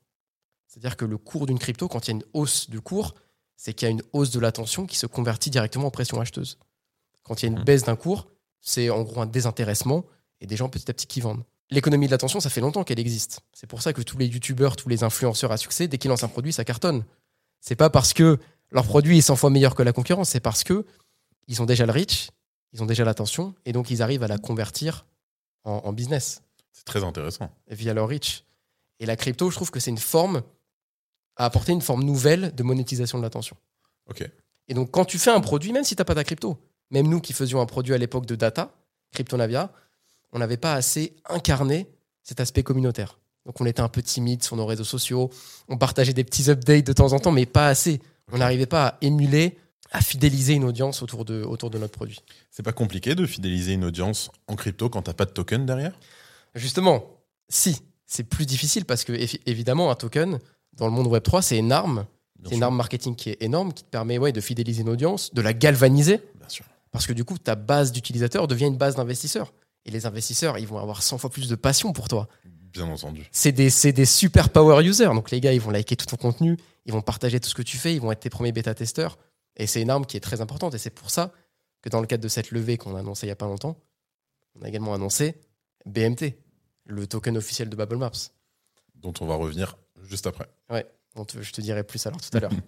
C'est-à-dire 0.67 0.97
que 0.97 1.05
le 1.05 1.17
cours 1.19 1.47
d'une 1.47 1.59
crypto, 1.59 1.89
quand 1.89 2.07
il 2.07 2.11
y 2.11 2.15
a 2.15 2.17
une 2.17 2.25
hausse 2.33 2.69
du 2.69 2.81
cours, 2.81 3.15
c'est 3.56 3.73
qu'il 3.75 3.87
y 3.87 3.88
a 3.88 3.91
une 3.93 4.03
hausse 4.12 4.31
de 4.31 4.41
l'attention 4.41 4.87
qui 4.87 4.97
se 4.97 5.06
convertit 5.06 5.50
directement 5.50 5.87
en 5.87 5.91
pression 5.91 6.20
acheteuse. 6.20 6.58
Quand 7.23 7.43
il 7.43 7.47
y 7.47 7.49
a 7.49 7.53
une 7.53 7.58
Mhm. 7.58 7.64
baisse 7.64 7.85
d'un 7.85 7.97
cours, 7.97 8.26
c'est 8.61 8.91
en 8.91 9.03
gros 9.03 9.20
un 9.20 9.26
désintéressement 9.26 10.05
et 10.41 10.47
des 10.47 10.56
gens 10.56 10.69
petit 10.69 10.91
à 10.91 10.94
petit 10.94 11.06
qui 11.06 11.20
vendent. 11.20 11.43
L'économie 11.70 12.06
de 12.06 12.11
l'attention, 12.12 12.38
ça 12.38 12.50
fait 12.50 12.61
longtemps 12.61 12.85
qu'elle 12.85 13.00
existe. 13.00 13.41
C'est 13.53 13.67
pour 13.67 13.82
ça 13.82 13.93
que 13.93 14.03
tous 14.03 14.19
les 14.19 14.26
youtubeurs, 14.26 14.76
tous 14.76 14.88
les 14.88 15.03
influenceurs 15.03 15.50
à 15.50 15.56
succès, 15.56 15.88
dès 15.88 15.99
qu'ils 15.99 16.11
lancent 16.11 16.23
un 16.23 16.29
produit, 16.29 16.53
ça 16.53 16.64
cartonne. 16.64 17.05
C'est 17.61 17.75
pas 17.75 17.91
parce 17.91 18.12
que 18.12 18.38
leur 18.70 18.85
produit 18.87 19.19
est 19.19 19.23
100 19.23 19.35
fois 19.37 19.50
meilleur 19.50 19.75
que 19.75 19.82
la 19.82 19.93
concurrence, 19.93 20.29
c'est 20.31 20.41
parce 20.41 20.62
que 20.62 20.85
ils 21.49 21.62
ont 21.62 21.67
déjà 21.67 21.87
le 21.87 21.93
reach, 21.93 22.31
ils 22.73 22.82
ont 22.82 22.87
déjà 22.87 23.05
l'attention, 23.05 23.55
et 23.64 23.73
donc 23.73 23.91
ils 23.91 24.03
arrivent 24.03 24.23
à 24.23 24.29
la 24.29 24.38
convertir 24.38 25.06
en, 25.64 25.81
en 25.85 25.93
business 25.93 26.43
C'est 26.73 26.85
très 26.85 27.03
intéressant. 27.03 27.50
via 27.69 27.94
leur 27.94 28.08
reach. 28.08 28.44
Et 29.00 29.06
la 29.06 29.17
crypto, 29.17 29.50
je 29.50 29.56
trouve 29.56 29.70
que 29.70 29.81
c'est 29.81 29.91
une 29.91 29.99
forme 29.99 30.43
à 31.37 31.44
apporter 31.44 31.73
une 31.73 31.83
forme 31.83 32.03
nouvelle 32.05 32.55
de 32.55 32.62
monétisation 32.62 33.19
de 33.19 33.23
l'attention. 33.23 33.56
Ok. 34.09 34.29
Et 34.69 34.75
donc, 34.75 34.91
quand 34.91 35.05
tu 35.05 35.19
fais 35.19 35.31
un 35.31 35.41
produit, 35.41 35.73
même 35.73 35.85
si 35.85 35.94
tu 35.94 36.00
n'as 36.00 36.05
pas 36.05 36.15
ta 36.15 36.25
crypto, 36.25 36.59
même 36.91 37.09
nous 37.09 37.21
qui 37.21 37.33
faisions 37.33 37.61
un 37.61 37.67
produit 37.67 37.94
à 37.94 37.99
l'époque 37.99 38.27
de 38.27 38.35
data, 38.35 38.73
Cryptonavia, 39.12 39.73
on 40.33 40.38
n'avait 40.38 40.56
pas 40.56 40.75
assez 40.75 41.15
incarné 41.29 41.87
cet 42.23 42.41
aspect 42.41 42.62
communautaire. 42.62 43.19
Donc, 43.44 43.61
on 43.61 43.67
était 43.67 43.81
un 43.81 43.88
peu 43.88 44.03
timide 44.03 44.43
sur 44.43 44.56
nos 44.56 44.67
réseaux 44.67 44.85
sociaux, 44.85 45.31
on 45.69 45.79
partageait 45.79 46.12
des 46.12 46.25
petits 46.25 46.50
updates 46.50 46.87
de 46.87 46.93
temps 46.93 47.12
en 47.12 47.21
temps, 47.21 47.33
mais 47.33 47.47
pas 47.47 47.69
assez. 47.69 48.00
On 48.32 48.39
n'arrivait 48.39 48.67
pas 48.67 48.87
à 48.89 48.99
émuler, 49.03 49.56
à 49.93 50.00
fidéliser 50.00 50.55
une 50.55 50.65
audience 50.65 51.03
autour 51.03 51.25
de, 51.25 51.44
autour 51.44 51.71
de 51.71 51.79
notre 51.79 51.93
produit. 51.93 52.19
C'est 52.50 52.65
pas 52.65 52.73
compliqué 52.73 53.15
de 53.15 53.25
fidéliser 53.25 53.75
une 53.75 53.85
audience 53.85 54.31
en 54.49 54.56
crypto 54.56 54.89
quand 54.89 55.03
t'as 55.03 55.12
pas 55.12 55.27
de 55.27 55.31
token 55.31 55.65
derrière? 55.65 55.97
Justement, 56.56 57.21
si, 57.49 57.82
c'est 58.05 58.25
plus 58.25 58.47
difficile 58.47 58.85
parce 58.85 59.05
que, 59.05 59.12
évi- 59.12 59.41
évidemment, 59.47 59.93
un 59.93 59.94
token, 59.94 60.41
dans 60.76 60.87
le 60.87 60.93
monde 60.93 61.08
Web3, 61.08 61.43
c'est 61.43 61.58
une 61.58 61.73
arme. 61.73 62.06
Bien 62.38 62.50
C'est 62.50 62.56
une 62.56 62.62
arme 62.62 62.76
marketing 62.76 63.17
qui 63.17 63.31
est 63.31 63.43
énorme, 63.43 63.73
qui 63.73 63.82
te 63.82 63.88
permet 63.88 64.19
ouais, 64.19 64.32
de 64.32 64.40
fidéliser 64.40 64.82
une 64.82 64.88
audience, 64.88 65.32
de 65.32 65.40
la 65.40 65.52
galvaniser. 65.52 66.20
Bien 66.38 66.49
sûr. 66.49 66.64
Parce 66.93 67.06
que 67.06 67.12
du 67.12 67.25
coup, 67.25 67.38
ta 67.38 67.55
base 67.55 67.93
d'utilisateurs 67.93 68.46
devient 68.46 68.67
une 68.67 68.76
base 68.76 68.96
d'investisseurs. 68.96 69.52
Et 69.84 69.90
les 69.90 70.06
investisseurs, 70.06 70.58
ils 70.58 70.67
vont 70.67 70.78
avoir 70.78 71.02
100 71.02 71.19
fois 71.19 71.31
plus 71.31 71.49
de 71.49 71.55
passion 71.55 71.93
pour 71.93 72.08
toi. 72.08 72.28
Bien 72.73 72.87
entendu. 72.87 73.26
C'est 73.32 73.52
des, 73.52 73.70
c'est 73.70 73.93
des 73.93 74.05
super 74.05 74.50
power 74.50 74.84
users. 74.84 75.06
Donc 75.06 75.31
les 75.31 75.40
gars, 75.40 75.52
ils 75.52 75.61
vont 75.61 75.70
liker 75.70 75.96
tout 75.96 76.06
ton 76.06 76.17
contenu, 76.17 76.56
ils 76.84 76.93
vont 76.93 77.00
partager 77.00 77.40
tout 77.40 77.49
ce 77.49 77.55
que 77.55 77.62
tu 77.62 77.79
fais, 77.79 77.94
ils 77.94 78.00
vont 78.00 78.12
être 78.12 78.20
tes 78.20 78.31
premiers 78.31 78.52
bêta-testeurs. 78.52 79.17
Et 79.56 79.67
c'est 79.67 79.81
une 79.81 79.90
arme 79.90 80.05
qui 80.05 80.17
est 80.17 80.20
très 80.20 80.40
importante. 80.40 80.75
Et 80.75 80.79
c'est 80.79 80.90
pour 80.90 81.11
ça 81.11 81.32
que 81.81 81.88
dans 81.88 82.00
le 82.00 82.06
cadre 82.06 82.22
de 82.22 82.29
cette 82.29 82.50
levée 82.50 82.76
qu'on 82.76 82.96
a 82.96 83.00
annoncée 83.00 83.26
il 83.26 83.29
n'y 83.29 83.32
a 83.32 83.37
pas 83.37 83.46
longtemps, 83.46 83.79
on 84.55 84.62
a 84.62 84.69
également 84.69 84.93
annoncé 84.93 85.37
BMT, 85.87 86.34
le 86.84 87.06
token 87.06 87.37
officiel 87.37 87.69
de 87.69 87.76
Bubble 87.76 87.96
Maps. 87.96 88.11
Dont 88.96 89.14
on 89.20 89.26
va 89.26 89.37
revenir 89.37 89.76
juste 90.05 90.26
après. 90.26 90.49
Te- 90.69 91.41
je 91.41 91.51
te 91.53 91.61
dirai 91.63 91.83
plus 91.83 92.07
alors 92.07 92.21
tout 92.21 92.37
à 92.37 92.41
l'heure. 92.41 92.51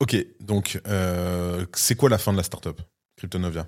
Ok, 0.00 0.16
donc 0.40 0.80
euh, 0.88 1.64
c'est 1.74 1.94
quoi 1.94 2.08
la 2.10 2.18
fin 2.18 2.32
de 2.32 2.36
la 2.38 2.42
startup 2.42 2.80
Cryptonovia? 3.16 3.66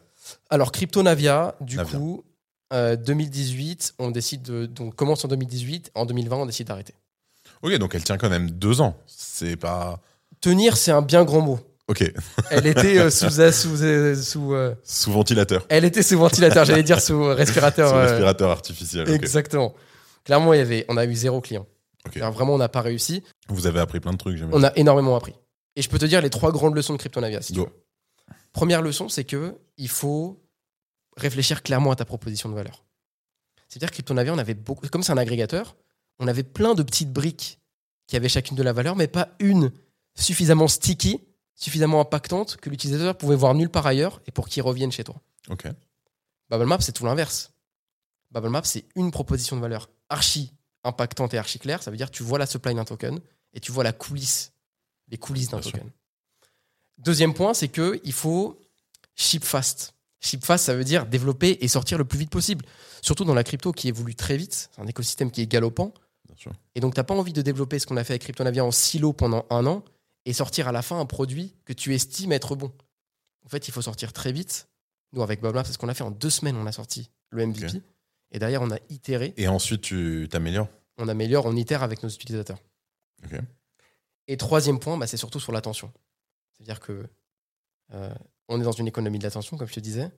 Alors, 0.50 0.72
Cryptonavia, 0.72 1.54
du 1.60 1.76
Navia. 1.76 1.96
coup, 1.98 2.24
euh, 2.72 2.96
2018, 2.96 3.94
on 3.98 4.10
décide 4.10 4.42
de. 4.42 4.66
Donc, 4.66 4.86
on 4.88 4.90
commence 4.90 5.24
en 5.24 5.28
2018. 5.28 5.92
En 5.94 6.06
2020, 6.06 6.36
on 6.36 6.46
décide 6.46 6.66
d'arrêter. 6.68 6.94
Ok, 7.62 7.74
donc 7.78 7.94
elle 7.94 8.02
tient 8.02 8.16
quand 8.18 8.30
même 8.30 8.50
deux 8.50 8.80
ans. 8.80 8.96
C'est 9.06 9.56
pas. 9.56 10.00
Tenir, 10.40 10.76
c'est 10.76 10.90
un 10.90 11.02
bien 11.02 11.24
grand 11.24 11.40
mot. 11.42 11.60
Ok, 11.86 12.02
Elle 12.50 12.66
était 12.66 12.98
euh, 12.98 13.10
sous. 13.10 13.40
euh, 13.40 13.52
sous, 13.52 13.82
euh, 13.82 14.14
sous, 14.16 14.54
euh, 14.54 14.74
sous 14.82 15.12
ventilateur. 15.12 15.66
elle 15.68 15.84
était 15.84 16.02
sous 16.02 16.18
ventilateur, 16.18 16.64
j'allais 16.64 16.82
dire 16.82 17.00
sous 17.00 17.22
respirateur. 17.34 17.90
Sous 17.90 17.94
euh, 17.94 18.06
respirateur 18.06 18.50
artificiel. 18.50 19.08
Exactement. 19.10 19.74
Clairement, 20.24 20.54
il 20.54 20.58
y 20.58 20.62
avait, 20.62 20.84
on 20.88 20.96
a 20.96 21.04
eu 21.04 21.14
zéro 21.14 21.40
client. 21.42 21.66
Vraiment, 22.16 22.54
on 22.54 22.58
n'a 22.58 22.68
pas 22.68 22.82
réussi. 22.82 23.22
Vous 23.48 23.66
avez 23.66 23.80
appris 23.80 24.00
plein 24.00 24.12
de 24.12 24.18
trucs. 24.18 24.40
On 24.52 24.62
a 24.62 24.72
énormément 24.76 25.16
appris. 25.16 25.34
Et 25.76 25.82
je 25.82 25.88
peux 25.88 25.98
te 25.98 26.04
dire 26.04 26.20
les 26.20 26.30
trois 26.30 26.52
grandes 26.52 26.74
leçons 26.74 26.92
de 26.92 26.98
Cryptonavia. 26.98 27.42
Si 27.42 27.52
tu 27.52 27.60
Go. 27.60 27.66
veux. 27.66 28.34
Première 28.52 28.82
leçon, 28.82 29.08
c'est 29.08 29.24
que 29.24 29.58
il 29.76 29.88
faut 29.88 30.40
réfléchir 31.16 31.62
clairement 31.62 31.90
à 31.90 31.96
ta 31.96 32.04
proposition 32.04 32.48
de 32.48 32.54
valeur. 32.54 32.84
C'est-à-dire 33.68 33.90
que 33.90 33.94
Cryptonavia, 33.94 34.32
on 34.32 34.38
avait 34.38 34.54
beaucoup, 34.54 34.86
comme 34.88 35.02
c'est 35.02 35.12
un 35.12 35.18
agrégateur, 35.18 35.76
on 36.20 36.28
avait 36.28 36.44
plein 36.44 36.74
de 36.74 36.82
petites 36.82 37.12
briques 37.12 37.58
qui 38.06 38.16
avaient 38.16 38.28
chacune 38.28 38.56
de 38.56 38.62
la 38.62 38.72
valeur, 38.72 38.94
mais 38.96 39.08
pas 39.08 39.30
une 39.40 39.72
suffisamment 40.14 40.68
sticky, 40.68 41.20
suffisamment 41.56 42.00
impactante 42.00 42.56
que 42.58 42.70
l'utilisateur 42.70 43.16
pouvait 43.16 43.34
voir 43.34 43.54
nulle 43.54 43.70
part 43.70 43.86
ailleurs 43.86 44.20
et 44.26 44.30
pour 44.30 44.48
qu'il 44.48 44.62
revienne 44.62 44.92
chez 44.92 45.04
toi. 45.04 45.16
Ok. 45.48 45.66
Bubble 46.50 46.66
Map, 46.66 46.80
c'est 46.80 46.92
tout 46.92 47.04
l'inverse. 47.04 47.52
Bubble 48.30 48.50
Map, 48.50 48.62
c'est 48.64 48.84
une 48.94 49.10
proposition 49.10 49.56
de 49.56 49.60
valeur 49.60 49.88
archi 50.08 50.52
impactante 50.84 51.34
et 51.34 51.38
archi 51.38 51.58
claire. 51.58 51.82
Ça 51.82 51.90
veut 51.90 51.96
dire 51.96 52.10
que 52.10 52.16
tu 52.16 52.22
vois 52.22 52.38
la 52.38 52.46
supply 52.46 52.74
d'un 52.74 52.84
token 52.84 53.20
et 53.52 53.60
tu 53.60 53.72
vois 53.72 53.84
la 53.84 53.92
coulisse, 53.92 54.52
les 55.08 55.18
coulisses 55.18 55.48
d'un 55.50 55.62
sûr. 55.62 55.72
token. 55.72 55.90
Deuxième 56.98 57.34
point, 57.34 57.54
c'est 57.54 57.68
que 57.68 58.00
il 58.04 58.12
faut 58.12 58.60
ship 59.16 59.44
fast. 59.44 59.94
Ship 60.20 60.44
fast, 60.44 60.64
ça 60.64 60.74
veut 60.74 60.84
dire 60.84 61.06
développer 61.06 61.58
et 61.60 61.68
sortir 61.68 61.98
le 61.98 62.04
plus 62.04 62.18
vite 62.18 62.30
possible. 62.30 62.64
Surtout 63.02 63.24
dans 63.24 63.34
la 63.34 63.44
crypto 63.44 63.72
qui 63.72 63.88
évolue 63.88 64.14
très 64.14 64.36
vite. 64.36 64.70
C'est 64.74 64.80
un 64.80 64.86
écosystème 64.86 65.30
qui 65.30 65.42
est 65.42 65.46
galopant. 65.46 65.92
Bien 66.26 66.36
sûr. 66.36 66.52
Et 66.74 66.80
donc, 66.80 66.94
tu 66.94 67.00
n'as 67.00 67.04
pas 67.04 67.14
envie 67.14 67.32
de 67.32 67.42
développer 67.42 67.78
ce 67.78 67.86
qu'on 67.86 67.96
a 67.96 68.04
fait 68.04 68.14
avec 68.14 68.22
Cryptonavia 68.22 68.64
en 68.64 68.70
silo 68.70 69.12
pendant 69.12 69.44
un 69.50 69.66
an 69.66 69.84
et 70.24 70.32
sortir 70.32 70.68
à 70.68 70.72
la 70.72 70.80
fin 70.80 70.98
un 70.98 71.04
produit 71.04 71.54
que 71.66 71.72
tu 71.74 71.94
estimes 71.94 72.32
être 72.32 72.56
bon. 72.56 72.72
En 73.44 73.48
fait, 73.48 73.68
il 73.68 73.72
faut 73.72 73.82
sortir 73.82 74.12
très 74.12 74.32
vite. 74.32 74.68
Nous, 75.12 75.22
avec 75.22 75.42
Map, 75.42 75.64
c'est 75.64 75.72
ce 75.72 75.78
qu'on 75.78 75.88
a 75.88 75.94
fait 75.94 76.04
en 76.04 76.10
deux 76.10 76.30
semaines. 76.30 76.56
On 76.56 76.66
a 76.66 76.72
sorti 76.72 77.10
le 77.30 77.46
MVP. 77.46 77.82
Et 78.34 78.38
derrière, 78.38 78.60
on 78.60 78.70
a 78.70 78.78
itéré. 78.90 79.32
Et 79.38 79.48
ensuite, 79.48 79.80
tu 79.80 80.28
t'améliores 80.30 80.68
on 80.98 81.08
améliore, 81.08 81.46
on 81.46 81.56
itère 81.56 81.82
avec 81.82 82.02
nos 82.02 82.08
utilisateurs. 82.08 82.58
Et 84.28 84.36
troisième 84.36 84.78
point, 84.78 84.96
bah, 84.96 85.06
c'est 85.06 85.16
surtout 85.16 85.40
sur 85.40 85.52
l'attention. 85.52 85.92
C'est-à-dire 86.52 86.80
que 86.80 87.06
euh, 87.92 88.14
on 88.48 88.60
est 88.60 88.64
dans 88.64 88.72
une 88.72 88.86
économie 88.86 89.18
de 89.18 89.24
l'attention, 89.24 89.56
comme 89.56 89.68
je 89.68 89.74
te 89.74 89.80
disais. 89.80 90.10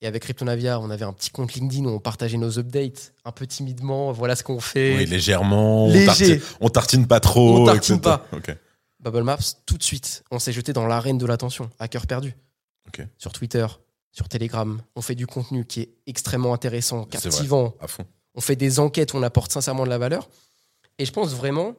Et 0.00 0.06
avec 0.06 0.22
Cryptonavia, 0.22 0.78
on 0.80 0.90
avait 0.90 1.04
un 1.04 1.12
petit 1.12 1.30
compte 1.30 1.54
LinkedIn 1.54 1.84
où 1.86 1.88
on 1.88 2.00
partageait 2.00 2.36
nos 2.36 2.58
updates 2.58 3.14
un 3.24 3.32
peu 3.32 3.46
timidement. 3.46 4.12
Voilà 4.12 4.36
ce 4.36 4.42
qu'on 4.42 4.60
fait. 4.60 4.96
Oui, 4.96 5.06
légèrement. 5.06 5.88
Léger. 5.88 6.04
On 6.04 6.06
tartine, 6.06 6.40
on 6.60 6.68
tartine 6.68 7.06
pas 7.06 7.20
trop. 7.20 7.62
On 7.62 7.64
tartine 7.64 7.96
etc. 7.96 8.16
pas. 8.16 8.28
Ok. 8.36 8.56
Bubble 9.00 9.22
Maps, 9.22 9.38
tout 9.66 9.78
de 9.78 9.82
suite, 9.82 10.24
on 10.30 10.38
s'est 10.38 10.52
jeté 10.52 10.72
dans 10.72 10.86
l'arène 10.86 11.18
de 11.18 11.26
l'attention, 11.26 11.70
à 11.78 11.88
cœur 11.88 12.06
perdu. 12.06 12.34
Ok. 12.88 13.06
Sur 13.18 13.32
Twitter, 13.32 13.66
sur 14.14 14.28
Telegram, 14.28 14.80
on 14.94 15.02
fait 15.02 15.16
du 15.16 15.26
contenu 15.26 15.66
qui 15.66 15.80
est 15.80 15.94
extrêmement 16.06 16.54
intéressant, 16.54 17.04
captivant. 17.04 17.74
À 17.80 17.88
fond. 17.88 18.06
On 18.36 18.40
fait 18.40 18.54
des 18.54 18.78
enquêtes 18.78 19.12
où 19.12 19.16
on 19.16 19.22
apporte 19.24 19.50
sincèrement 19.50 19.84
de 19.84 19.90
la 19.90 19.98
valeur. 19.98 20.28
Et 20.98 21.04
je 21.04 21.12
pense 21.12 21.34
vraiment 21.34 21.74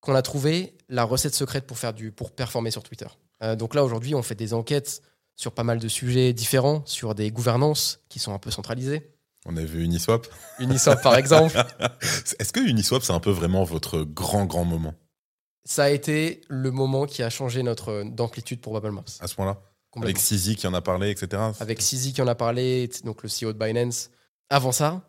qu'on 0.00 0.14
a 0.14 0.22
trouvé 0.22 0.78
la 0.88 1.04
recette 1.04 1.34
secrète 1.34 1.66
pour, 1.66 1.76
faire 1.76 1.92
du, 1.92 2.10
pour 2.10 2.30
performer 2.30 2.70
sur 2.70 2.82
Twitter. 2.82 3.06
Euh, 3.42 3.54
donc 3.54 3.74
là, 3.74 3.84
aujourd'hui, 3.84 4.14
on 4.14 4.22
fait 4.22 4.34
des 4.34 4.54
enquêtes 4.54 5.02
sur 5.36 5.52
pas 5.52 5.62
mal 5.62 5.78
de 5.78 5.88
sujets 5.88 6.32
différents, 6.32 6.82
sur 6.86 7.14
des 7.14 7.30
gouvernances 7.30 8.00
qui 8.08 8.18
sont 8.18 8.32
un 8.32 8.38
peu 8.38 8.50
centralisées. 8.50 9.10
On 9.44 9.54
a 9.58 9.62
vu 9.62 9.84
Uniswap. 9.84 10.26
Uniswap, 10.60 11.02
par 11.02 11.16
exemple. 11.16 11.62
Est-ce 12.38 12.52
que 12.52 12.60
Uniswap, 12.60 13.02
c'est 13.02 13.12
un 13.12 13.20
peu 13.20 13.30
vraiment 13.30 13.62
votre 13.64 14.04
grand, 14.04 14.46
grand 14.46 14.64
moment? 14.64 14.94
Ça 15.66 15.84
a 15.84 15.90
été 15.90 16.40
le 16.48 16.70
moment 16.70 17.04
qui 17.04 17.22
a 17.22 17.28
changé 17.28 17.62
notre 17.62 18.04
d'amplitude 18.04 18.62
pour 18.62 18.72
Bubble 18.72 18.94
Maps. 18.94 19.04
à 19.20 19.26
ce 19.26 19.34
moment-là 19.38 19.60
Complètement. 19.60 19.73
Avec 20.02 20.18
Sizi 20.18 20.56
qui 20.56 20.66
en 20.66 20.74
a 20.74 20.80
parlé, 20.80 21.10
etc. 21.10 21.42
avec 21.60 21.80
Sizi 21.82 22.12
qui 22.12 22.20
en 22.22 22.26
a 22.26 22.34
parlé, 22.34 22.88
donc 23.04 23.22
le 23.22 23.28
CEO 23.28 23.52
de 23.52 23.58
Binance. 23.58 24.10
Avant 24.50 24.72
ça, 24.72 25.02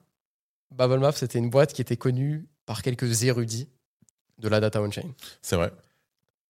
Bubble 0.71 0.99
Maps, 0.99 1.11
c'était 1.13 1.39
une 1.39 1.49
boîte 1.49 1.73
qui 1.73 1.81
était 1.81 1.97
connue 1.97 2.47
par 2.65 2.81
quelques 2.81 3.23
érudits 3.23 3.67
de 4.39 4.47
la 4.47 4.59
data 4.59 4.81
on-chain. 4.81 5.09
C'est 5.41 5.55
vrai. 5.55 5.71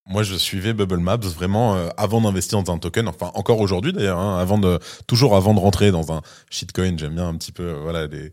Moi, 0.08 0.22
je 0.24 0.36
suivais 0.36 0.74
Bubble 0.74 1.00
Maps 1.00 1.18
vraiment 1.18 1.76
euh, 1.76 1.90
avant 1.98 2.22
d'investir 2.22 2.62
dans 2.62 2.72
un 2.74 2.78
token. 2.78 3.08
Enfin, 3.08 3.32
encore 3.34 3.60
aujourd'hui 3.60 3.92
d'ailleurs. 3.92 4.20
hein, 4.20 4.38
avant 4.38 4.58
de, 4.60 4.80
toujours 5.08 5.36
avant 5.36 5.54
de 5.54 5.60
rentrer 5.60 5.92
dans 5.92 6.12
un 6.12 6.22
shitcoin, 6.52 6.96
j'aime 6.98 7.16
bien 7.16 7.28
un 7.28 7.36
petit 7.38 7.52
peu, 7.52 7.64
euh, 7.64 7.80
voilà, 7.82 8.08
de 8.08 8.32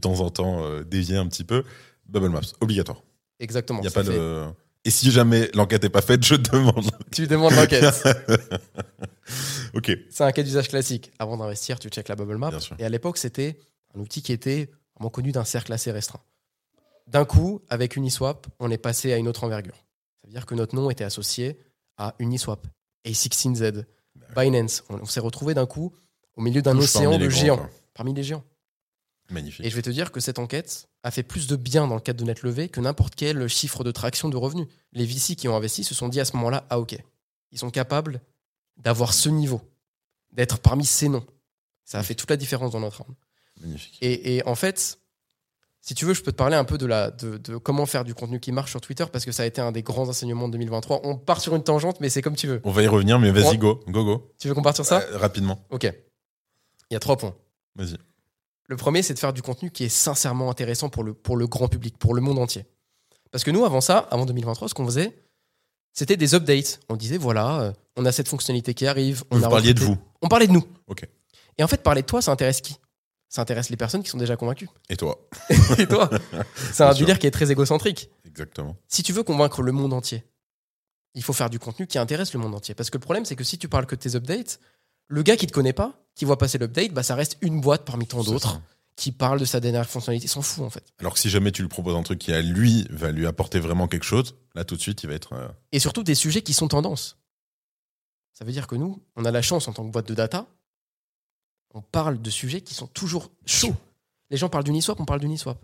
temps 0.00 0.20
en 0.20 0.28
temps 0.30 0.62
euh, 0.64 0.84
dévier 0.84 1.16
un 1.16 1.26
petit 1.26 1.44
peu. 1.44 1.64
Bubble 2.06 2.28
Maps, 2.28 2.42
obligatoire. 2.60 3.02
Exactement. 3.40 3.80
Il 3.80 3.84
y 3.84 3.88
a 3.88 3.90
pas 3.90 4.04
fait- 4.04 4.12
de. 4.12 4.44
Et 4.84 4.90
si 4.90 5.10
jamais 5.10 5.50
l'enquête 5.54 5.82
est 5.84 5.90
pas 5.90 6.02
faite, 6.02 6.24
je 6.24 6.34
demande. 6.34 6.90
Tu 7.10 7.26
demandes 7.26 7.54
l'enquête. 7.54 7.84
ok. 9.74 9.92
C'est 10.10 10.24
un 10.24 10.32
cas 10.32 10.42
d'usage 10.42 10.68
classique. 10.68 11.10
Avant 11.18 11.38
d'investir, 11.38 11.78
tu 11.78 11.88
checkes 11.88 12.08
la 12.08 12.16
Bubble 12.16 12.36
Map. 12.36 12.50
Bien 12.50 12.60
sûr. 12.60 12.76
Et 12.78 12.84
à 12.84 12.88
l'époque, 12.88 13.16
c'était 13.16 13.58
un 13.96 14.00
outil 14.00 14.20
qui 14.22 14.32
était 14.32 14.70
vraiment 14.94 15.10
connu 15.10 15.32
d'un 15.32 15.44
cercle 15.44 15.72
assez 15.72 15.90
restreint. 15.90 16.20
D'un 17.06 17.24
coup, 17.24 17.62
avec 17.70 17.96
Uniswap, 17.96 18.46
on 18.60 18.70
est 18.70 18.78
passé 18.78 19.12
à 19.12 19.16
une 19.16 19.28
autre 19.28 19.44
envergure. 19.44 19.76
Ça 20.22 20.28
veut 20.28 20.32
dire 20.32 20.46
que 20.46 20.54
notre 20.54 20.74
nom 20.74 20.90
était 20.90 21.04
associé 21.04 21.58
à 21.96 22.14
Uniswap, 22.18 22.66
A16Z, 23.06 23.84
Binance. 24.36 24.84
On, 24.90 24.96
on 25.00 25.04
s'est 25.06 25.20
retrouvé 25.20 25.54
d'un 25.54 25.66
coup 25.66 25.94
au 26.36 26.42
milieu 26.42 26.62
d'un 26.62 26.76
océan 26.76 27.18
de 27.18 27.28
géants, 27.28 27.68
parmi 27.94 28.12
les 28.14 28.22
géants. 28.22 28.44
Magnifique. 29.30 29.64
Et 29.64 29.70
je 29.70 29.76
vais 29.76 29.82
te 29.82 29.90
dire 29.90 30.12
que 30.12 30.20
cette 30.20 30.38
enquête 30.38 30.88
a 31.02 31.10
fait 31.10 31.22
plus 31.22 31.46
de 31.46 31.56
bien 31.56 31.86
dans 31.86 31.94
le 31.94 32.00
cadre 32.00 32.20
de 32.20 32.24
net 32.24 32.42
levé 32.42 32.68
que 32.68 32.80
n'importe 32.80 33.14
quel 33.14 33.48
chiffre 33.48 33.82
de 33.84 33.90
traction 33.90 34.28
de 34.28 34.36
revenus. 34.36 34.66
Les 34.92 35.06
VC 35.06 35.34
qui 35.36 35.48
ont 35.48 35.56
investi 35.56 35.82
se 35.84 35.94
sont 35.94 36.08
dit 36.08 36.20
à 36.20 36.24
ce 36.24 36.36
moment-là, 36.36 36.66
ah 36.70 36.78
ok, 36.78 36.96
ils 37.52 37.58
sont 37.58 37.70
capables 37.70 38.20
d'avoir 38.76 39.14
ce 39.14 39.28
niveau, 39.28 39.62
d'être 40.32 40.58
parmi 40.58 40.84
ces 40.84 41.08
noms. 41.08 41.24
Ça 41.84 41.98
a 41.98 42.02
fait 42.02 42.14
toute 42.14 42.30
la 42.30 42.36
différence 42.36 42.72
dans 42.72 42.80
notre 42.80 43.02
arme. 43.02 43.14
Magnifique. 43.60 43.98
Et, 44.00 44.36
et 44.36 44.46
en 44.46 44.54
fait, 44.54 44.98
si 45.80 45.94
tu 45.94 46.06
veux, 46.06 46.14
je 46.14 46.22
peux 46.22 46.32
te 46.32 46.36
parler 46.36 46.56
un 46.56 46.64
peu 46.64 46.78
de, 46.78 46.86
la, 46.86 47.10
de, 47.10 47.36
de 47.36 47.56
comment 47.56 47.86
faire 47.86 48.04
du 48.04 48.14
contenu 48.14 48.40
qui 48.40 48.52
marche 48.52 48.70
sur 48.70 48.80
Twitter 48.80 49.04
parce 49.12 49.24
que 49.24 49.32
ça 49.32 49.42
a 49.42 49.46
été 49.46 49.60
un 49.60 49.70
des 49.70 49.82
grands 49.82 50.08
enseignements 50.08 50.48
de 50.48 50.52
2023. 50.52 51.02
On 51.04 51.16
part 51.16 51.40
sur 51.40 51.54
une 51.54 51.62
tangente, 51.62 52.00
mais 52.00 52.08
c'est 52.08 52.22
comme 52.22 52.36
tu 52.36 52.46
veux. 52.46 52.60
On 52.64 52.70
va 52.72 52.82
y 52.82 52.86
revenir, 52.86 53.18
mais 53.18 53.30
vas-y, 53.30 53.58
go, 53.58 53.80
go, 53.86 54.04
go. 54.04 54.32
Tu 54.38 54.48
veux 54.48 54.54
qu'on 54.54 54.62
parte 54.62 54.76
sur 54.76 54.86
ça? 54.86 55.02
Euh, 55.02 55.18
rapidement. 55.18 55.64
Ok. 55.70 55.84
Il 56.90 56.94
y 56.94 56.96
a 56.96 57.00
trois 57.00 57.16
points. 57.16 57.36
Vas-y. 57.76 57.96
Le 58.66 58.76
premier, 58.76 59.02
c'est 59.02 59.14
de 59.14 59.18
faire 59.18 59.32
du 59.32 59.42
contenu 59.42 59.70
qui 59.70 59.84
est 59.84 59.88
sincèrement 59.88 60.50
intéressant 60.50 60.88
pour 60.88 61.04
le, 61.04 61.12
pour 61.14 61.36
le 61.36 61.46
grand 61.46 61.68
public, 61.68 61.98
pour 61.98 62.14
le 62.14 62.20
monde 62.20 62.38
entier. 62.38 62.64
Parce 63.30 63.44
que 63.44 63.50
nous, 63.50 63.64
avant 63.64 63.80
ça, 63.80 63.98
avant 64.10 64.24
2023, 64.26 64.68
ce 64.68 64.74
qu'on 64.74 64.86
faisait, 64.86 65.16
c'était 65.92 66.16
des 66.16 66.34
updates. 66.34 66.80
On 66.88 66.96
disait, 66.96 67.18
voilà, 67.18 67.60
euh, 67.60 67.72
on 67.96 68.04
a 68.06 68.12
cette 68.12 68.28
fonctionnalité 68.28 68.74
qui 68.74 68.86
arrive. 68.86 69.24
On 69.30 69.38
Vous 69.38 69.44
a 69.44 69.48
parliez 69.48 69.74
de 69.74 69.80
vous. 69.80 69.96
On 70.22 70.28
parlait 70.28 70.46
de 70.46 70.52
nous. 70.52 70.64
Ok. 70.86 71.06
Et 71.58 71.62
en 71.64 71.68
fait, 71.68 71.82
parler 71.82 72.02
de 72.02 72.06
toi, 72.06 72.22
ça 72.22 72.32
intéresse 72.32 72.60
qui? 72.60 72.78
Ça 73.28 73.42
intéresse 73.42 73.68
les 73.70 73.76
personnes 73.76 74.02
qui 74.02 74.08
sont 74.10 74.18
déjà 74.18 74.36
convaincues. 74.36 74.68
Et 74.88 74.96
toi 74.96 75.18
Et 75.78 75.86
toi 75.86 76.08
C'est 76.72 76.82
un 76.82 76.86
Bien 76.86 76.94
sûr. 76.94 77.06
délire 77.06 77.18
qui 77.18 77.26
est 77.26 77.30
très 77.32 77.50
égocentrique. 77.50 78.10
Exactement. 78.24 78.76
Si 78.88 79.02
tu 79.02 79.12
veux 79.12 79.22
convaincre 79.24 79.62
le 79.62 79.72
monde 79.72 79.92
entier, 79.92 80.24
il 81.14 81.22
faut 81.22 81.32
faire 81.32 81.50
du 81.50 81.58
contenu 81.58 81.86
qui 81.86 81.98
intéresse 81.98 82.32
le 82.32 82.40
monde 82.40 82.54
entier. 82.54 82.74
Parce 82.74 82.90
que 82.90 82.96
le 82.96 83.02
problème, 83.02 83.24
c'est 83.24 83.36
que 83.36 83.44
si 83.44 83.58
tu 83.58 83.68
parles 83.68 83.86
que 83.86 83.94
de 83.94 84.00
tes 84.00 84.14
updates, 84.16 84.58
le 85.08 85.22
gars 85.22 85.36
qui 85.36 85.46
te 85.46 85.52
connaît 85.52 85.72
pas, 85.72 86.03
qui 86.14 86.24
voit 86.24 86.38
passer 86.38 86.58
l'update, 86.58 86.92
bah, 86.92 87.02
ça 87.02 87.14
reste 87.14 87.36
une 87.40 87.60
boîte 87.60 87.84
parmi 87.84 88.06
tant 88.06 88.22
d'autres 88.22 88.60
qui 88.96 89.10
parle 89.10 89.40
de 89.40 89.44
sa 89.44 89.58
dernière 89.58 89.88
fonctionnalité. 89.88 90.26
Il 90.26 90.28
s'en 90.30 90.42
fout, 90.42 90.64
en 90.64 90.70
fait. 90.70 90.84
Alors 91.00 91.14
que 91.14 91.18
si 91.18 91.28
jamais 91.28 91.50
tu 91.50 91.62
lui 91.62 91.68
proposes 91.68 91.96
un 91.96 92.02
truc 92.04 92.20
qui 92.20 92.32
à 92.32 92.40
lui 92.40 92.86
va 92.90 93.10
lui 93.10 93.26
apporter 93.26 93.58
vraiment 93.58 93.88
quelque 93.88 94.04
chose, 94.04 94.36
là 94.54 94.64
tout 94.64 94.76
de 94.76 94.80
suite 94.80 95.02
il 95.02 95.08
va 95.08 95.14
être. 95.14 95.32
euh, 95.32 95.48
Et 95.72 95.80
surtout 95.80 96.04
des 96.04 96.14
sujets 96.14 96.42
qui 96.42 96.52
sont 96.52 96.68
tendance. 96.68 97.18
Ça 98.32 98.44
veut 98.44 98.52
dire 98.52 98.66
que 98.68 98.76
nous, 98.76 99.02
on 99.16 99.24
a 99.24 99.30
la 99.32 99.42
chance 99.42 99.66
en 99.68 99.72
tant 99.72 99.84
que 99.84 99.90
boîte 99.90 100.08
de 100.08 100.14
data, 100.14 100.46
on 101.72 101.82
parle 101.82 102.22
de 102.22 102.30
sujets 102.30 102.60
qui 102.60 102.74
sont 102.74 102.86
toujours 102.86 103.30
chauds. 103.46 103.74
Les 104.30 104.36
gens 104.36 104.48
parlent 104.48 104.64
d'Uniswap, 104.64 104.98
on 105.00 105.04
parle 105.04 105.20
d'Uniswap. 105.20 105.60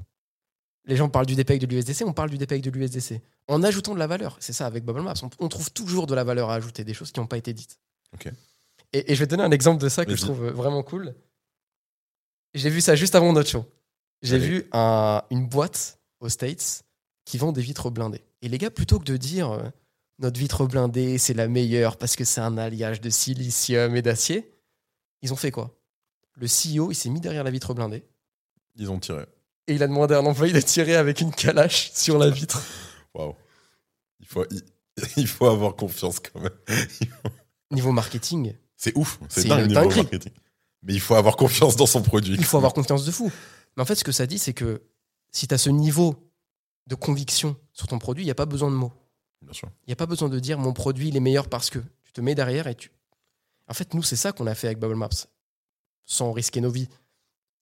Les 0.87 0.97
gens 0.97 1.09
parlent 1.09 1.27
du 1.27 1.35
DPEG 1.37 1.61
de 1.61 1.67
l'USDC, 1.67 2.03
on 2.07 2.13
parle 2.13 2.31
du 2.31 2.39
DPEG 2.39 2.63
de 2.63 2.71
l'USDC. 2.71 3.21
En 3.49 3.63
ajoutant 3.63 3.95
de 3.95 3.99
la 3.99 4.07
valeur. 4.07 4.37
C'est 4.41 4.53
ça 4.53 4.67
avec 4.67 4.85
Bubble 4.85 5.03
Maps. 5.03 5.15
On, 5.23 5.31
on 5.39 5.49
trouve 5.49 5.71
toujours 5.71 6.07
de 6.07 6.15
la 6.15 6.25
valeur 6.25 6.51
à 6.51 6.55
ajouter, 6.55 6.83
des 6.85 6.95
choses 6.95 7.13
qui 7.13 7.21
n'ont 7.21 7.27
pas 7.27 7.37
été 7.37 7.53
dites. 7.53 7.79
Ok. 8.15 8.29
Et, 8.93 9.13
et 9.13 9.15
je 9.15 9.21
vais 9.21 9.27
te 9.27 9.31
donner 9.31 9.43
un 9.45 9.51
exemple 9.51 9.83
de 9.83 9.89
ça 9.89 10.05
que 10.05 10.15
je 10.15 10.21
trouve 10.23 10.49
vraiment 10.49 10.83
cool. 10.83 11.15
J'ai 12.55 12.71
vu 12.71 12.81
ça 12.81 12.97
juste 12.97 13.15
avant 13.15 13.33
notre 13.33 13.49
show. 13.49 13.65
J'ai 14.23 14.39
vu 14.39 14.67
un- 14.73 15.23
une 15.31 15.47
boîte 15.47 15.99
aux 16.21 16.29
States 16.29 16.83
qui 17.25 17.39
vend 17.39 17.53
des 17.53 17.63
vitres 17.63 17.91
blindées. 17.91 18.25
Et 18.43 18.49
les 18.49 18.59
gars, 18.59 18.71
plutôt 18.71 18.99
que 18.99 19.05
de 19.05 19.17
dire 19.17 19.51
euh, 19.53 19.63
notre 20.19 20.39
vitre 20.39 20.67
blindée, 20.67 21.17
c'est 21.19 21.35
la 21.35 21.49
meilleure 21.49 21.97
parce 21.97 22.17
que 22.17 22.25
c'est 22.25 22.41
un 22.41 22.59
alliage 22.59 23.01
de 23.01 23.09
silicium 23.11 23.95
et 23.97 24.03
d'acier, 24.03 24.53
ils 25.23 25.33
ont 25.33 25.37
fait 25.37 25.51
quoi? 25.51 25.77
Le 26.35 26.47
CEO, 26.47 26.91
il 26.91 26.95
s'est 26.95 27.11
mis 27.11 27.21
derrière 27.21 27.45
la 27.45 27.51
vitre 27.51 27.73
blindée 27.75 28.05
Ils 28.77 28.91
ont 28.91 28.99
tiré. 28.99 29.25
et 29.69 29.75
il 29.75 29.83
a 29.83 29.87
demandé 29.87 30.15
à 30.15 30.19
un 30.19 30.27
employé 30.27 30.53
de 30.53 30.61
tirer 30.61 30.97
avec 30.97 31.21
une 31.21 31.33
calache 31.33 31.91
sur 31.93 32.19
la 32.19 32.29
vitre. 32.31 32.63
Waouh. 33.15 33.35
Il 34.21 34.27
faut, 34.27 34.45
il, 34.51 34.63
il 35.17 35.27
faut 35.29 35.47
avoir 35.47 35.77
confiance 35.77 36.19
quand 36.21 36.41
même. 36.41 36.51
Niveau 37.71 37.93
marketing, 37.93 38.55
C'est 38.81 38.97
ouf. 38.97 39.21
C'est 39.29 39.47
dingue 39.47 39.69
niveau 39.69 39.91
marketing. 39.91 40.33
Mais 40.83 40.95
il 40.95 41.01
faut 41.01 41.15
avoir 41.15 41.37
confiance 41.37 41.77
dans 41.77 41.85
son 41.85 42.01
produit. 42.01 42.35
il 42.35 42.45
faut 42.45 42.57
avoir 42.57 42.73
confiance 42.73 43.05
de 43.05 43.11
fou. 43.11 43.31
Mais 43.77 43.83
en 43.83 43.85
fait, 43.85 43.95
ce 43.95 44.05
que 44.05 44.11
ça 44.11 44.27
dit, 44.27 44.39
c'est 44.39 44.55
que 44.55 44.81
si 45.31 45.47
tu 45.47 45.55
as 45.55 45.59
ce 45.59 45.69
niveau 45.69 46.17
de 46.87 46.95
conviction 46.95 47.57
sur 47.75 47.87
ton 47.89 47.99
produit, 47.99 48.25
il 48.25 48.27
n'y 48.27 48.31
a 48.31 48.35
pas 48.35 48.47
besoin 48.47 48.71
de 48.71 48.77
mots. 48.77 48.93
Bien 49.43 49.53
sûr. 49.53 49.69
Il 49.87 49.91
n'y 49.91 49.93
a 49.93 49.97
pas 49.97 50.07
besoin 50.07 50.31
de 50.31 50.39
dire 50.39 50.59
mon 50.59 50.73
produit 50.73 51.09
il 51.09 51.17
est 51.17 51.21
meilleur 51.21 51.49
parce 51.49 51.69
que. 51.69 51.79
Tu 52.05 52.13
te 52.13 52.23
mets 52.23 52.35
derrière 52.35 52.67
et 52.67 52.75
tu. 52.75 52.91
En 53.69 53.75
fait, 53.75 53.93
nous, 53.93 54.03
c'est 54.03 54.17
ça 54.17 54.33
qu'on 54.33 54.47
a 54.47 54.55
fait 54.55 54.67
avec 54.69 54.79
Bubble 54.79 54.97
Maps. 54.97 55.11
Sans 56.07 56.33
risquer 56.33 56.63
nos 56.63 56.71
vies. 56.71 56.89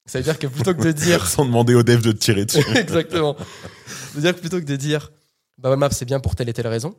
Ça 0.07 0.19
veut 0.21 0.25
dire 0.25 0.39
que 0.39 0.47
plutôt 0.47 0.73
que 0.73 0.83
de 0.83 0.93
dire. 1.05 1.27
Sans 1.27 1.45
demander 1.45 1.75
au 1.75 1.83
dev 1.83 2.01
de 2.01 2.13
te 2.13 2.17
tirer 2.17 2.45
dessus. 2.45 2.65
Exactement. 2.77 3.37
Ça 3.37 4.15
veut 4.15 4.21
dire 4.21 4.35
que 4.37 4.41
plutôt 4.41 4.61
que 4.61 4.65
de 4.65 4.77
dire 4.77 5.11
Bubble 5.59 5.77
Maps 5.77 5.91
c'est 5.91 6.05
bien 6.05 6.21
pour 6.21 6.37
telle 6.37 6.49
et 6.49 6.53
telle 6.53 6.69
raison, 6.69 6.95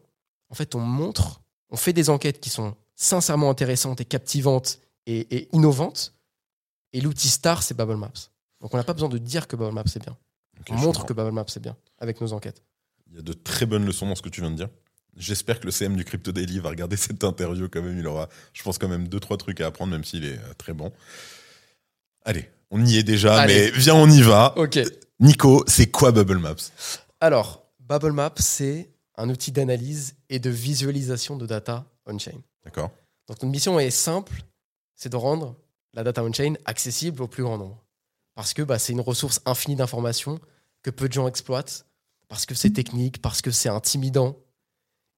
en 0.49 0.55
fait, 0.55 0.75
on 0.75 0.79
montre, 0.81 1.41
on 1.69 1.77
fait 1.77 1.93
des 1.93 2.09
enquêtes 2.09 2.41
qui 2.41 2.49
sont 2.49 2.75
sincèrement 2.99 3.49
intéressantes 3.49 4.01
et 4.01 4.05
captivantes 4.05 4.79
et, 5.07 5.25
et 5.35 5.49
innovantes. 5.53 6.13
Et 6.91 7.01
l'outil 7.01 7.29
star, 7.29 7.63
c'est 7.63 7.75
Bubble 7.75 7.95
Maps. 7.95 8.29
Donc 8.61 8.73
on 8.73 8.77
n'a 8.77 8.83
pas 8.83 8.93
besoin 8.93 9.09
de 9.09 9.17
dire 9.17 9.47
que 9.47 9.55
Bubble 9.55 9.73
Maps 9.73 9.83
c'est 9.87 10.03
bien. 10.03 10.17
On 10.69 10.75
montre 10.75 11.05
que. 11.05 11.13
Bubble 11.13 11.31
Maps 11.31 11.45
c'est 11.47 11.61
bien 11.61 11.77
avec 11.97 12.19
nos 12.19 12.33
enquêtes. 12.33 12.61
Il 13.09 13.15
y 13.15 13.19
a 13.19 13.21
de 13.21 13.33
très 13.33 13.65
bonnes 13.65 13.85
leçons 13.85 14.07
dans 14.07 14.15
ce 14.15 14.21
que 14.21 14.29
tu 14.29 14.41
viens 14.41 14.51
de 14.51 14.57
dire. 14.57 14.69
J'espère 15.15 15.59
que 15.59 15.65
le 15.65 15.71
CM 15.71 15.95
du 15.95 16.03
Crypto 16.05 16.31
Daily 16.31 16.59
va 16.59 16.69
regarder 16.69 16.97
cette 16.97 17.23
interview 17.23 17.69
quand 17.69 17.81
même. 17.81 17.97
Il 17.97 18.07
aura, 18.07 18.27
je 18.53 18.61
pense, 18.63 18.77
quand 18.77 18.89
même 18.89 19.07
deux, 19.07 19.19
trois 19.19 19.37
trucs 19.37 19.61
à 19.61 19.67
apprendre, 19.67 19.91
même 19.91 20.03
s'il 20.03 20.25
est 20.25 20.37
euh, 20.37 20.53
très 20.57 20.73
bon. 20.73 20.91
Allez, 22.25 22.49
on 22.69 22.85
y 22.85 22.97
est 22.97 23.03
déjà, 23.03 23.39
Allez. 23.39 23.71
mais 23.71 23.71
viens, 23.71 23.95
on 23.95 24.09
y 24.09 24.21
va. 24.21 24.53
Ok. 24.57 24.79
Nico, 25.19 25.63
c'est 25.67 25.87
quoi 25.89 26.11
Bubble 26.11 26.37
Maps? 26.37 26.55
Alors, 27.21 27.65
Bubble 27.79 28.11
Maps, 28.11 28.35
c'est 28.37 28.89
un 29.15 29.29
outil 29.29 29.51
d'analyse 29.51 30.15
et 30.29 30.39
de 30.39 30.49
visualisation 30.49 31.37
de 31.37 31.45
data 31.45 31.85
on-chain. 32.05 32.41
D'accord 32.65 32.89
Donc, 33.27 33.41
notre 33.41 33.45
mission 33.45 33.79
est 33.79 33.89
simple, 33.91 34.43
c'est 34.95 35.09
de 35.09 35.15
rendre 35.15 35.55
la 35.93 36.03
data 36.03 36.23
on-chain 36.23 36.53
accessible 36.65 37.21
au 37.23 37.27
plus 37.27 37.43
grand 37.43 37.57
nombre. 37.57 37.83
Parce 38.35 38.53
que 38.53 38.61
bah, 38.61 38.79
c'est 38.79 38.93
une 38.93 39.01
ressource 39.01 39.41
infinie 39.45 39.75
d'informations 39.75 40.39
que 40.83 40.89
peu 40.89 41.07
de 41.07 41.13
gens 41.13 41.27
exploitent, 41.27 41.85
parce 42.27 42.45
que 42.45 42.55
c'est 42.55 42.69
technique, 42.71 43.21
parce 43.21 43.41
que 43.41 43.51
c'est 43.51 43.69
intimidant. 43.69 44.37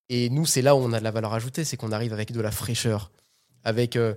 Et 0.10 0.30
nous, 0.30 0.46
c'est 0.46 0.62
là 0.62 0.76
où 0.76 0.80
on 0.80 0.92
a 0.94 1.00
de 1.00 1.04
la 1.04 1.12
valeur 1.12 1.34
ajoutée, 1.34 1.64
c'est 1.64 1.78
qu'on 1.78 1.92
arrive 1.92 2.14
avec 2.14 2.32
de 2.32 2.42
la 2.42 2.52
fraîcheur, 2.52 3.12
avec... 3.64 3.96
euh, 3.96 4.16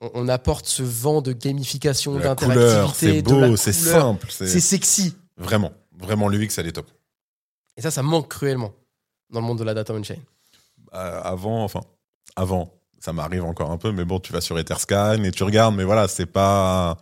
on, 0.00 0.10
on 0.14 0.28
apporte 0.28 0.66
ce 0.66 0.82
vent 0.82 1.22
de 1.22 1.32
gamification, 1.32 2.18
d'interactivité, 2.18 2.92
c'est 3.16 3.22
de 3.22 3.28
beau, 3.30 3.56
c'est 3.56 3.72
simple. 3.72 4.28
C'est 4.30 4.46
C'est 4.46 4.60
sexy. 4.60 5.14
vraiment, 5.38 5.72
vraiment 5.92 6.28
l'UX, 6.28 6.48
elle 6.58 6.66
est 6.66 6.72
top. 6.72 6.90
Et 7.76 7.82
ça, 7.82 7.90
ça 7.90 8.02
manque 8.02 8.28
cruellement 8.28 8.72
dans 9.30 9.40
le 9.40 9.46
monde 9.46 9.58
de 9.58 9.64
la 9.64 9.72
data 9.74 9.94
on-chain. 9.94 10.18
Euh, 10.94 11.20
avant, 11.22 11.64
enfin, 11.64 11.80
avant, 12.36 12.72
ça 13.00 13.12
m'arrive 13.12 13.44
encore 13.44 13.70
un 13.70 13.78
peu, 13.78 13.92
mais 13.92 14.04
bon, 14.04 14.20
tu 14.20 14.32
vas 14.32 14.40
sur 14.40 14.58
Etherscan 14.58 15.22
et 15.22 15.30
tu 15.30 15.42
regardes, 15.42 15.74
mais 15.74 15.84
voilà, 15.84 16.08
c'est 16.08 16.26
pas, 16.26 16.98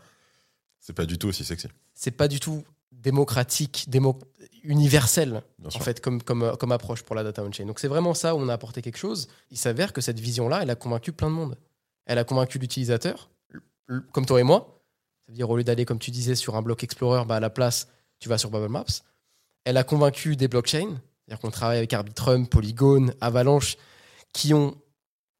c'est 0.80 0.92
pas 0.92 1.06
du 1.06 1.18
tout 1.18 1.28
aussi 1.28 1.44
sexy. 1.44 1.68
C'est 1.94 2.12
pas 2.12 2.28
du 2.28 2.40
tout 2.40 2.64
démocratique, 2.92 3.84
démo 3.88 4.18
universel, 4.62 5.42
en 5.64 5.70
fait, 5.70 6.00
comme, 6.00 6.22
comme, 6.22 6.56
comme 6.58 6.72
approche 6.72 7.02
pour 7.02 7.14
la 7.14 7.22
data 7.22 7.42
on-chain. 7.42 7.66
Donc 7.66 7.78
c'est 7.78 7.88
vraiment 7.88 8.14
ça 8.14 8.34
où 8.34 8.38
on 8.38 8.48
a 8.48 8.54
apporté 8.54 8.80
quelque 8.80 8.96
chose. 8.96 9.28
Il 9.50 9.58
s'avère 9.58 9.92
que 9.92 10.00
cette 10.00 10.18
vision-là, 10.18 10.60
elle 10.62 10.70
a 10.70 10.74
convaincu 10.74 11.12
plein 11.12 11.28
de 11.28 11.34
monde. 11.34 11.58
Elle 12.06 12.18
a 12.18 12.24
convaincu 12.24 12.58
l'utilisateur, 12.58 13.30
comme 14.12 14.26
toi 14.26 14.40
et 14.40 14.42
moi. 14.42 14.82
C'est-à-dire, 15.26 15.48
au 15.48 15.56
lieu 15.56 15.64
d'aller, 15.64 15.84
comme 15.84 15.98
tu 15.98 16.10
disais, 16.10 16.34
sur 16.34 16.56
un 16.56 16.62
bloc 16.62 16.82
Explorer, 16.82 17.24
bah, 17.26 17.36
à 17.36 17.40
la 17.40 17.50
place, 17.50 17.88
tu 18.18 18.28
vas 18.28 18.38
sur 18.38 18.50
Bubble 18.50 18.68
Maps. 18.68 18.84
Elle 19.64 19.76
a 19.76 19.84
convaincu 19.84 20.36
des 20.36 20.48
blockchains, 20.48 21.00
c'est-à-dire 21.26 21.40
qu'on 21.40 21.50
travaille 21.50 21.78
avec 21.78 21.92
Arbitrum, 21.92 22.46
Polygon, 22.46 23.10
Avalanche, 23.20 23.76
qui 24.32 24.52
ont 24.52 24.76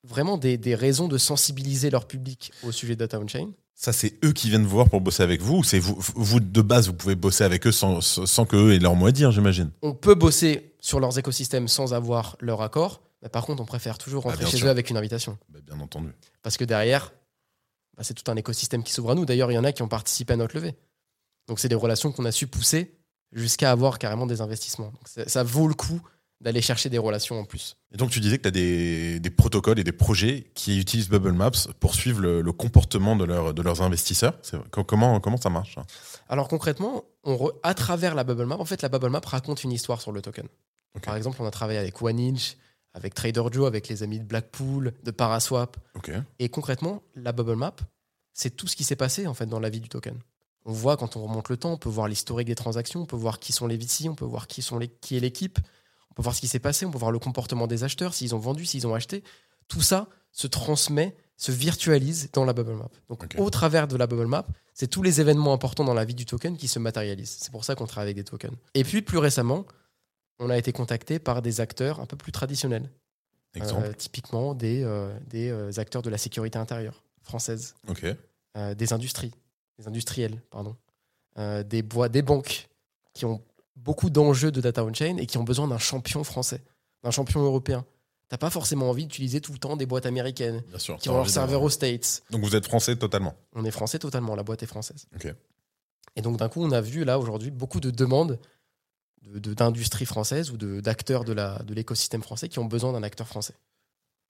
vraiment 0.04 0.36
des, 0.38 0.56
des 0.58 0.74
raisons 0.74 1.08
de 1.08 1.18
sensibiliser 1.18 1.90
leur 1.90 2.06
public 2.06 2.52
au 2.62 2.72
sujet 2.72 2.94
de 2.94 3.00
data 3.00 3.18
on-chain. 3.18 3.48
Ça, 3.74 3.92
c'est 3.92 4.14
eux 4.24 4.32
qui 4.32 4.48
viennent 4.50 4.62
vous 4.64 4.68
voir 4.76 4.88
pour 4.88 5.00
bosser 5.00 5.22
avec 5.24 5.40
vous, 5.42 5.56
ou 5.56 5.64
c'est 5.64 5.80
vous, 5.80 5.96
vous 5.98 6.38
de 6.40 6.62
base, 6.62 6.86
vous 6.86 6.94
pouvez 6.94 7.16
bosser 7.16 7.42
avec 7.42 7.66
eux 7.66 7.72
sans, 7.72 8.00
sans 8.00 8.44
que 8.46 8.54
eux 8.56 8.72
aient 8.74 8.78
leur 8.78 8.94
mot 8.94 9.06
à 9.06 9.12
dire, 9.12 9.32
j'imagine? 9.32 9.70
On 9.82 9.94
peut 9.94 10.14
bosser 10.14 10.74
sur 10.80 11.00
leurs 11.00 11.18
écosystèmes 11.18 11.66
sans 11.66 11.92
avoir 11.92 12.36
leur 12.40 12.62
accord, 12.62 13.02
mais 13.22 13.28
par 13.28 13.44
contre, 13.46 13.62
on 13.62 13.66
préfère 13.66 13.98
toujours 13.98 14.22
Ah, 14.26 14.30
rentrer 14.30 14.46
chez 14.46 14.58
sûr. 14.58 14.66
eux 14.68 14.70
avec 14.70 14.90
une 14.90 14.96
invitation. 14.96 15.36
Bah, 15.48 15.58
bien 15.66 15.80
entendu. 15.80 16.10
Parce 16.42 16.56
que 16.56 16.64
derrière, 16.64 17.12
bah, 17.96 18.04
c'est 18.04 18.14
tout 18.14 18.30
un 18.30 18.36
écosystème 18.36 18.84
qui 18.84 18.92
s'ouvre 18.92 19.10
à 19.10 19.14
nous. 19.16 19.24
D'ailleurs, 19.24 19.50
il 19.50 19.54
y 19.54 19.58
en 19.58 19.64
a 19.64 19.72
qui 19.72 19.82
ont 19.82 19.88
participé 19.88 20.34
à 20.34 20.36
notre 20.36 20.54
levée. 20.54 20.76
Donc, 21.48 21.58
c'est 21.58 21.68
des 21.68 21.74
relations 21.74 22.12
qu'on 22.12 22.24
a 22.26 22.32
su 22.32 22.46
pousser 22.46 22.94
jusqu'à 23.32 23.70
avoir 23.72 23.98
carrément 23.98 24.26
des 24.26 24.40
investissements. 24.40 24.86
Donc, 24.90 25.06
ça- 25.08 25.28
ça 25.28 25.42
vaut 25.42 25.66
le 25.66 25.74
coup 25.74 26.00
d'aller 26.44 26.60
chercher 26.62 26.90
des 26.90 26.98
relations 26.98 27.40
en 27.40 27.44
plus. 27.44 27.76
Et 27.92 27.96
donc, 27.96 28.10
tu 28.10 28.20
disais 28.20 28.36
que 28.36 28.42
tu 28.42 28.48
as 28.48 28.52
des, 28.52 29.18
des 29.18 29.30
protocoles 29.30 29.78
et 29.78 29.84
des 29.84 29.92
projets 29.92 30.50
qui 30.54 30.78
utilisent 30.78 31.08
Bubble 31.08 31.32
Maps 31.32 31.50
pour 31.80 31.94
suivre 31.94 32.20
le, 32.20 32.42
le 32.42 32.52
comportement 32.52 33.16
de, 33.16 33.24
leur- 33.24 33.54
de 33.54 33.62
leurs 33.62 33.80
investisseurs. 33.82 34.38
Comment, 34.86 35.18
comment 35.20 35.38
ça 35.38 35.48
marche 35.50 35.74
ça 35.74 35.84
Alors 36.28 36.46
concrètement, 36.48 37.04
on 37.24 37.34
re- 37.36 37.54
à 37.62 37.72
travers 37.74 38.14
la 38.14 38.22
bubble 38.24 38.44
map, 38.44 38.56
en 38.58 38.64
fait, 38.66 38.82
la 38.82 38.88
bubble 38.90 39.08
map 39.08 39.22
raconte 39.24 39.64
une 39.64 39.72
histoire 39.72 40.00
sur 40.02 40.12
le 40.12 40.20
token. 40.20 40.46
Ok. 40.94 41.02
Par 41.04 41.16
exemple, 41.16 41.38
on 41.40 41.46
a 41.46 41.50
travaillé 41.50 41.78
avec 41.78 42.00
OneInch, 42.02 42.56
avec 42.92 43.14
Trader 43.14 43.42
Joe, 43.50 43.66
avec 43.66 43.88
les 43.88 44.02
amis 44.02 44.18
de 44.20 44.24
Blackpool, 44.24 44.92
de 45.02 45.10
Paraswap. 45.10 45.76
Et 46.38 46.48
concrètement, 46.50 47.02
la 47.16 47.32
bubble 47.32 47.56
map, 47.56 47.74
c'est 48.34 48.54
tout 48.54 48.66
ce 48.66 48.76
qui 48.76 48.84
s'est 48.84 48.96
passé 48.96 49.26
en 49.26 49.32
fait 49.34 49.46
dans 49.46 49.60
la 49.60 49.70
vie 49.70 49.80
du 49.80 49.88
token. 49.88 50.18
On 50.66 50.72
voit 50.72 50.96
quand 50.98 51.16
on 51.16 51.22
remonte 51.22 51.48
le 51.48 51.56
temps, 51.56 51.72
on 51.72 51.78
peut 51.78 51.88
voir 51.88 52.06
l'historique 52.08 52.48
des 52.48 52.54
transactions, 52.54 53.00
on 53.00 53.06
peut 53.06 53.16
voir 53.16 53.38
qui 53.38 53.52
sont 53.52 53.66
les 53.66 53.76
VC, 53.78 54.08
on 54.10 54.14
peut 54.14 54.24
voir 54.26 54.46
qui, 54.46 54.60
sont 54.62 54.78
les, 54.78 54.88
qui 54.88 55.16
est 55.16 55.20
l'équipe, 55.20 55.58
on 56.14 56.18
peut 56.18 56.22
voir 56.22 56.34
ce 56.36 56.40
qui 56.40 56.46
s'est 56.46 56.60
passé, 56.60 56.86
on 56.86 56.92
peut 56.92 56.98
voir 56.98 57.10
le 57.10 57.18
comportement 57.18 57.66
des 57.66 57.82
acheteurs, 57.82 58.14
s'ils 58.14 58.36
ont 58.36 58.38
vendu, 58.38 58.64
s'ils 58.64 58.86
ont 58.86 58.94
acheté. 58.94 59.24
Tout 59.66 59.82
ça 59.82 60.08
se 60.30 60.46
transmet, 60.46 61.16
se 61.36 61.50
virtualise 61.50 62.30
dans 62.32 62.44
la 62.44 62.52
bubble 62.52 62.74
map. 62.74 62.88
Donc 63.08 63.26
au 63.36 63.50
travers 63.50 63.88
de 63.88 63.96
la 63.96 64.06
bubble 64.06 64.26
map, 64.28 64.46
c'est 64.74 64.86
tous 64.86 65.02
les 65.02 65.20
événements 65.20 65.52
importants 65.52 65.84
dans 65.84 65.94
la 65.94 66.04
vie 66.04 66.14
du 66.14 66.24
token 66.24 66.56
qui 66.56 66.68
se 66.68 66.78
matérialisent. 66.78 67.36
C'est 67.40 67.50
pour 67.50 67.64
ça 67.64 67.74
qu'on 67.74 67.86
travaille 67.86 68.10
avec 68.10 68.16
des 68.16 68.24
tokens. 68.24 68.56
Et 68.74 68.84
puis 68.84 69.02
plus 69.02 69.18
récemment, 69.18 69.66
on 70.38 70.50
a 70.50 70.56
été 70.56 70.72
contacté 70.72 71.18
par 71.18 71.42
des 71.42 71.60
acteurs 71.60 71.98
un 71.98 72.06
peu 72.06 72.16
plus 72.16 72.30
traditionnels. 72.32 72.88
Exemple. 73.54 73.86
Euh, 73.86 73.92
typiquement 73.92 74.54
des, 74.54 74.82
euh, 74.82 75.12
des 75.28 75.50
euh, 75.50 75.70
acteurs 75.78 76.02
de 76.02 76.10
la 76.10 76.18
sécurité 76.18 76.58
intérieure 76.58 77.04
française, 77.22 77.74
Ok. 77.88 78.04
euh, 78.56 78.74
des 78.74 78.92
industries, 78.92 79.32
des 79.78 79.88
industriels, 79.88 80.40
pardon, 80.50 80.76
des, 81.36 81.82
bois, 81.82 82.08
des 82.08 82.22
banques 82.22 82.68
qui 83.12 83.24
ont 83.24 83.42
beaucoup 83.76 84.10
d'enjeux 84.10 84.50
de 84.50 84.60
data 84.60 84.84
on-chain 84.84 85.16
et 85.18 85.26
qui 85.26 85.38
ont 85.38 85.44
besoin 85.44 85.68
d'un 85.68 85.78
champion 85.78 86.24
français, 86.24 86.62
d'un 87.02 87.10
champion 87.10 87.40
européen. 87.42 87.84
T'as 88.28 88.38
pas 88.38 88.50
forcément 88.50 88.88
envie 88.88 89.04
d'utiliser 89.06 89.40
tout 89.40 89.52
le 89.52 89.58
temps 89.58 89.76
des 89.76 89.86
boîtes 89.86 90.06
américaines 90.06 90.62
Bien 90.68 90.78
sûr. 90.78 90.96
qui 90.98 91.08
ont 91.10 91.14
leur 91.14 91.28
serveur 91.28 91.62
aux 91.62 91.70
States. 91.70 92.22
Donc, 92.30 92.42
vous 92.42 92.56
êtes 92.56 92.64
français 92.64 92.96
totalement. 92.96 93.34
On 93.54 93.64
est 93.64 93.70
français 93.70 93.98
totalement, 93.98 94.34
la 94.34 94.42
boîte 94.42 94.62
est 94.62 94.66
française. 94.66 95.06
Et 96.16 96.22
donc 96.22 96.36
d'un 96.38 96.48
coup, 96.48 96.62
on 96.62 96.70
a 96.72 96.80
vu 96.80 97.04
là 97.04 97.18
aujourd'hui 97.18 97.50
beaucoup 97.50 97.80
de 97.80 97.90
demandes 97.90 98.38
de- 99.22 99.38
de- 99.38 99.54
d'industries 99.54 100.06
françaises 100.06 100.50
ou 100.50 100.56
d'acteurs 100.56 101.24
de 101.24 101.74
l'écosystème 101.74 102.22
français 102.22 102.48
qui 102.48 102.58
ont 102.58 102.64
besoin 102.66 102.92
d'un 102.92 103.02
acteur 103.02 103.26
français. 103.26 103.54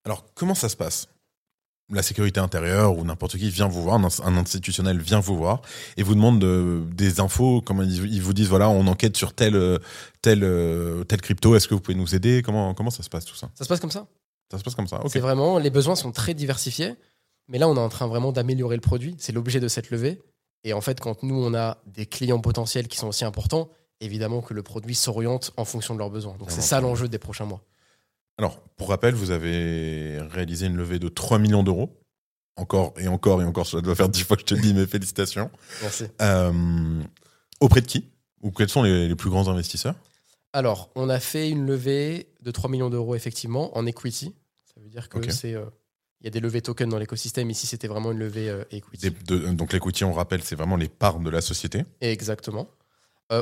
Alors, 0.04 0.24
comment 0.34 0.54
ça 0.54 0.68
se 0.68 0.76
passe? 0.76 1.08
La 1.90 2.02
sécurité 2.02 2.40
intérieure 2.40 2.96
ou 2.96 3.04
n'importe 3.04 3.36
qui 3.36 3.50
vient 3.50 3.68
vous 3.68 3.82
voir, 3.82 3.96
un, 3.96 4.36
institutionnel 4.36 4.98
vient 5.00 5.20
vous 5.20 5.36
voir 5.36 5.60
et 5.98 6.02
vous 6.02 6.14
demande 6.14 6.38
de- 6.38 6.82
des 6.92 7.20
infos. 7.20 7.60
Comment 7.60 7.82
ils, 7.82 8.22
vous 8.22 8.32
disent 8.32 8.48
voilà, 8.48 8.70
on 8.70 8.86
enquête 8.86 9.16
sur 9.16 9.34
tel 9.34 9.78
tel 10.22 10.40
tel 11.06 11.20
crypto. 11.20 11.54
Est-ce 11.54 11.68
que 11.68 11.74
vous 11.74 11.80
pouvez 11.80 11.96
nous 11.96 12.14
aider? 12.14 12.42
Comment 12.42 12.72
comment 12.72 12.90
ça 12.90 13.02
se 13.02 13.10
passe 13.10 13.26
tout 13.26 13.36
ça? 13.36 13.50
Ça 13.54 13.64
se 13.64 13.68
passe 13.68 13.80
comme 13.80 13.90
ça 13.90 14.06
Ça 14.50 14.58
se 14.58 14.64
passe 14.64 14.74
comme 14.74 14.88
ça. 14.88 15.00
Ok. 15.04 15.10
C'est 15.12 15.20
vraiment, 15.20 15.58
les 15.58 15.68
besoins 15.70 15.94
sont 15.94 16.10
très 16.10 16.32
diversifiés, 16.32 16.94
mais 17.48 17.58
là, 17.58 17.68
on 17.68 17.76
est 17.76 17.80
en 17.80 17.90
train 17.90 18.06
vraiment 18.06 18.32
d'améliorer 18.32 18.76
le 18.76 18.80
produit. 18.80 19.14
C'est 19.18 19.32
l'objet 19.32 19.60
de 19.60 19.68
cette 19.68 19.90
levée. 19.90 20.22
Et 20.64 20.72
en 20.72 20.80
fait, 20.80 20.98
quand 21.00 21.22
nous, 21.22 21.34
on 21.36 21.52
a 21.52 21.76
des 21.86 22.06
clients 22.06 22.40
potentiels 22.40 22.88
qui 22.88 22.96
sont 22.96 23.08
aussi 23.08 23.26
importants, 23.26 23.68
évidemment 24.00 24.40
que 24.40 24.54
le 24.54 24.62
produit 24.62 24.94
s'oriente 24.94 25.52
en 25.58 25.66
fonction 25.66 25.92
de 25.92 25.98
leurs 25.98 26.08
besoins. 26.10 26.36
Donc, 26.38 26.50
c'est 26.50 26.62
ça 26.62 26.80
l'enjeu 26.80 27.08
des 27.08 27.18
prochains 27.18 27.44
mois. 27.44 27.60
Alors, 28.38 28.60
pour 28.76 28.88
rappel, 28.88 29.14
vous 29.14 29.30
avez 29.30 30.18
réalisé 30.30 30.66
une 30.66 30.76
levée 30.76 30.98
de 30.98 31.08
3 31.08 31.38
millions 31.38 31.62
d'euros. 31.62 32.00
Encore 32.56 32.94
et 32.98 33.08
encore 33.08 33.42
et 33.42 33.44
encore, 33.44 33.66
ça 33.66 33.80
doit 33.80 33.94
faire 33.96 34.08
10 34.08 34.22
fois 34.22 34.36
que 34.36 34.42
je 34.42 34.46
te 34.46 34.54
le 34.54 34.60
dis, 34.60 34.74
mais 34.74 34.86
félicitations. 34.86 35.50
Merci. 35.82 36.04
Euh, 36.22 37.02
auprès 37.60 37.80
de 37.80 37.86
qui? 37.86 38.10
Ou 38.42 38.50
quels 38.52 38.68
sont 38.68 38.82
les, 38.82 39.08
les 39.08 39.14
plus 39.16 39.30
grands 39.30 39.48
investisseurs? 39.48 39.94
Alors, 40.52 40.90
on 40.94 41.08
a 41.08 41.18
fait 41.18 41.48
une 41.50 41.66
levée 41.66 42.28
de 42.42 42.50
3 42.52 42.70
millions 42.70 42.90
d'euros, 42.90 43.14
effectivement, 43.16 43.76
en 43.76 43.86
equity. 43.86 44.34
Ça 44.72 44.80
veut 44.80 44.88
dire 44.88 45.08
que 45.08 45.30
c'est. 45.32 45.54
euh, 45.54 45.64
Il 46.20 46.24
y 46.24 46.28
a 46.28 46.30
des 46.30 46.38
levées 46.40 46.62
tokens 46.62 46.90
dans 46.90 46.98
l'écosystème. 46.98 47.50
Ici, 47.50 47.66
c'était 47.66 47.88
vraiment 47.88 48.12
une 48.12 48.18
levée 48.18 48.48
euh, 48.48 48.62
equity. 48.70 49.10
Des- 49.10 49.16
de- 49.38 49.52
Donc, 49.52 49.72
l'equity, 49.72 50.04
on 50.04 50.12
rappelle, 50.12 50.42
c'est 50.44 50.54
vraiment 50.56 50.76
les 50.76 50.88
parts 50.88 51.18
de 51.18 51.30
la 51.30 51.40
société. 51.40 51.84
Exactement. 52.00 52.68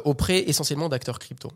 Auprès 0.04 0.38
essentiellement 0.48 0.88
d'acteurs 0.88 1.18
crypto. 1.18 1.50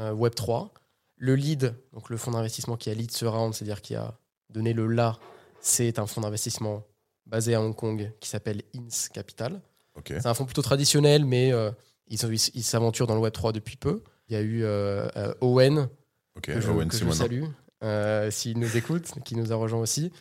Euh, 0.00 0.12
Web3. 0.12 0.70
Le 1.18 1.34
lead, 1.34 1.74
donc 1.92 2.10
le 2.10 2.16
fonds 2.16 2.30
d'investissement 2.30 2.76
qui 2.76 2.90
a 2.90 2.94
lead 2.94 3.10
ce 3.10 3.24
round, 3.26 3.52
c'est-à-dire 3.54 3.82
qui 3.82 3.94
a 3.94 4.16
donné 4.50 4.72
le 4.72 4.86
là, 4.86 5.18
c'est 5.60 5.98
un 5.98 6.06
fonds 6.06 6.20
d'investissement 6.20 6.84
basé 7.26 7.54
à 7.54 7.60
Hong 7.60 7.74
Kong 7.74 8.10
qui 8.20 8.28
s'appelle 8.28 8.62
INS 8.74 9.08
Capital. 9.12 9.60
C'est 10.06 10.26
un 10.26 10.34
fonds 10.34 10.44
plutôt 10.44 10.62
traditionnel, 10.62 11.24
mais 11.24 11.52
euh, 11.52 11.70
ils 12.08 12.18
s'aventurent 12.62 13.08
dans 13.08 13.20
le 13.20 13.28
Web3 13.28 13.52
depuis 13.52 13.76
peu. 13.76 14.02
Il 14.28 14.34
y 14.34 14.36
a 14.36 14.40
eu 14.40 14.62
euh, 14.64 15.08
euh, 15.16 15.34
Owen, 15.40 15.88
Ok. 16.36 16.42
que 16.44 16.60
je, 16.60 16.70
Owen 16.70 16.86
que 16.88 16.94
je 16.94 16.98
Simona. 16.98 17.16
salue, 17.16 17.44
euh, 17.82 18.30
s'il 18.30 18.58
nous 18.60 18.76
écoute, 18.76 19.10
qui 19.24 19.34
nous 19.34 19.52
a 19.52 19.56
rejoint 19.56 19.80
aussi. 19.80 20.12